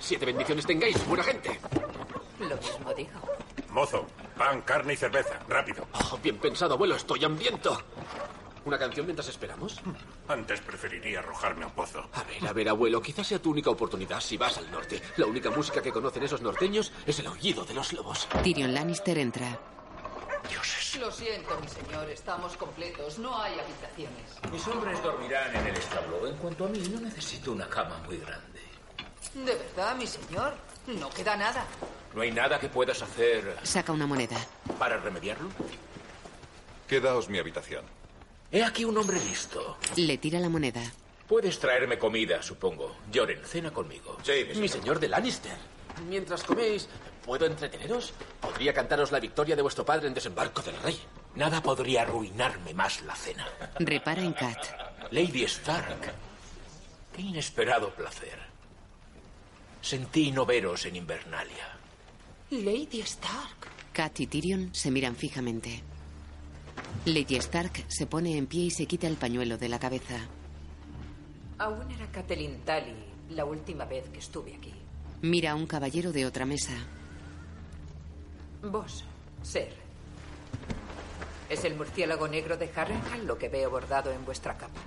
[0.00, 1.60] Siete bendiciones tengáis, buena gente.
[2.40, 3.10] Lo mismo digo.
[3.70, 5.38] Mozo, pan, carne y cerveza.
[5.48, 5.86] Rápido.
[5.92, 6.96] Oh, bien pensado, abuelo.
[6.96, 7.80] Estoy hambriento.
[8.64, 9.80] ¿Una canción mientras esperamos?
[10.28, 12.00] Antes preferiría arrojarme a un pozo.
[12.12, 13.00] A ver, a ver, abuelo.
[13.00, 15.00] Quizás sea tu única oportunidad si vas al norte.
[15.16, 18.28] La única música que conocen esos norteños es el aullido de los lobos.
[18.42, 19.58] Tyrion Lannister entra.
[21.00, 22.08] Lo siento, mi señor.
[22.10, 23.18] Estamos completos.
[23.18, 24.26] No hay habitaciones.
[24.52, 26.26] Mis hombres dormirán en el establo.
[26.26, 28.60] En cuanto a mí, no necesito una cama muy grande.
[29.34, 30.54] ¿De verdad, mi señor?
[30.86, 31.64] No queda nada.
[32.14, 34.36] ¿No hay nada que puedas hacer Saca una moneda.
[34.78, 35.48] para remediarlo?
[36.86, 37.84] Quedaos mi habitación.
[38.50, 39.78] He aquí un hombre listo.
[39.96, 40.82] Le tira la moneda.
[41.26, 42.96] Puedes traerme comida, supongo.
[43.10, 44.18] Lloren, cena conmigo.
[44.22, 45.56] Sí, Mi señor de Lannister.
[46.06, 46.88] Mientras coméis,
[47.24, 48.12] ¿puedo entreteneros?
[48.40, 50.98] Podría cantaros la victoria de vuestro padre en desembarco del rey.
[51.34, 53.46] Nada podría arruinarme más la cena.
[53.78, 54.58] Repara en Kat.
[55.10, 56.12] Lady Stark.
[57.14, 58.38] Qué inesperado placer.
[59.80, 61.68] Sentí no veros en Invernalia.
[62.50, 63.68] Lady Stark.
[63.92, 65.82] Kat y Tyrion se miran fijamente.
[67.04, 70.18] Lady Stark se pone en pie y se quita el pañuelo de la cabeza.
[71.58, 74.72] Aún era Catelyn Tully la última vez que estuve aquí.
[75.22, 76.72] Mira a un caballero de otra mesa.
[78.62, 79.04] Vos,
[79.42, 79.72] Ser.
[81.50, 84.80] ¿Es el murciélago negro de Harrenhal lo que veo bordado en vuestra capa?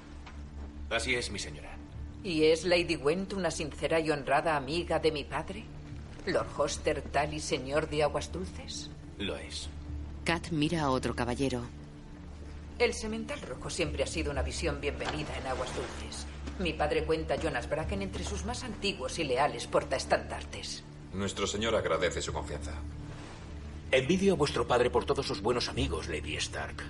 [0.89, 1.75] Así es, mi señora.
[2.23, 5.63] ¿Y es Lady Gwent una sincera y honrada amiga de mi padre?
[6.25, 8.89] ¿Lord Hoster Tully, señor de Aguas Dulces?
[9.19, 9.69] Lo es.
[10.23, 11.61] Kat mira a otro caballero.
[12.79, 16.25] El semental rojo siempre ha sido una visión bienvenida en Aguas Dulces.
[16.59, 20.83] Mi padre cuenta a Jonas Bracken entre sus más antiguos y leales portaestandartes.
[21.13, 22.71] Nuestro señor agradece su confianza.
[23.95, 26.83] Envidio a vuestro padre por todos sus buenos amigos, Lady Stark.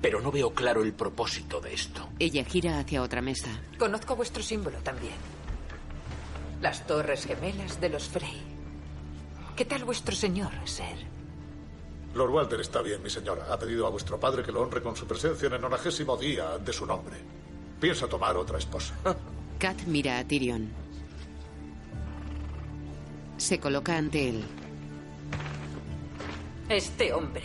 [0.00, 2.08] Pero no veo claro el propósito de esto.
[2.18, 3.50] Ella gira hacia otra mesa.
[3.78, 5.12] Conozco vuestro símbolo también.
[6.62, 8.40] Las torres gemelas de los Frey.
[9.54, 10.96] ¿Qué tal vuestro señor, Ser?
[12.14, 13.52] Lord Walter está bien, mi señora.
[13.52, 16.56] Ha pedido a vuestro padre que lo honre con su presencia en el nonagésimo día
[16.56, 17.16] de su nombre.
[17.78, 18.94] Piensa tomar otra esposa.
[19.58, 20.72] Kat mira a Tyrion.
[23.36, 24.61] Se coloca ante él.
[26.72, 27.42] Este hombre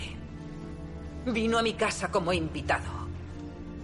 [1.25, 3.09] vino a mi casa como invitado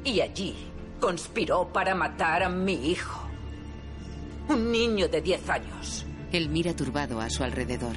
[0.05, 0.55] y allí
[1.01, 3.27] conspiró para matar a mi hijo.
[4.47, 6.05] Un niño de 10 años.
[6.31, 7.93] Él mira turbado a su alrededor.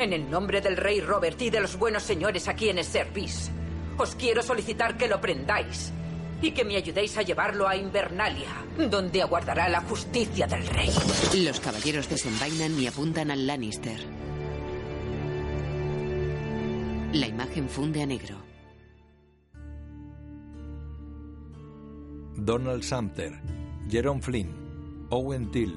[0.00, 3.52] En el nombre del rey Robert y de los buenos señores a quienes servís,
[3.96, 5.92] os quiero solicitar que lo prendáis
[6.42, 8.50] y que me ayudéis a llevarlo a Invernalia,
[8.90, 10.90] donde aguardará la justicia del rey.
[11.44, 14.00] Los caballeros desenvainan y apuntan al Lannister.
[17.12, 18.36] La imagen funde a negro.
[22.36, 23.32] Donald Sumter,
[23.88, 25.72] Jerome Flynn, Owen Till,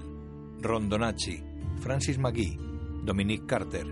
[0.62, 1.44] Rondonacci,
[1.80, 2.56] Francis McGee,
[3.04, 3.88] Dominic Carter,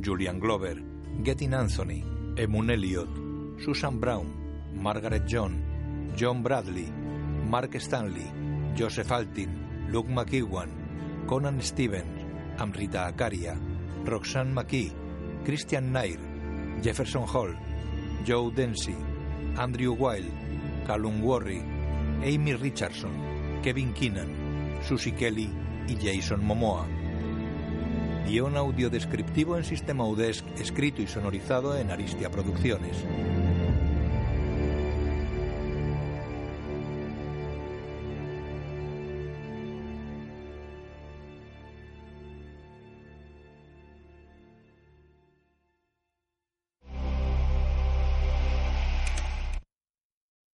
[0.00, 0.80] Julian Glover,
[1.24, 2.04] Gettin Anthony,
[2.36, 3.08] Emun Elliot,
[3.58, 4.32] Susan Brown,
[4.72, 6.88] Margaret John, John Bradley,
[7.48, 8.30] Mark Stanley,
[8.76, 10.70] Joseph Altin, Luke McEwan,
[11.26, 12.22] Conan Stevens,
[12.58, 13.58] Amrita Akaria,
[14.04, 14.92] Roxanne McKee,
[15.44, 16.35] Christian Nair,
[16.82, 17.54] Jefferson Hall,
[18.26, 18.96] Joe Dempsey,
[19.56, 20.30] Andrew Wilde,
[20.86, 21.62] Callum Worry,
[22.22, 25.50] Amy Richardson, Kevin Keenan, Susie Kelly
[25.88, 26.86] y Jason Momoa.
[28.26, 33.04] Guión audiodescriptivo en sistema UDESC, escrito y sonorizado en Aristia Producciones.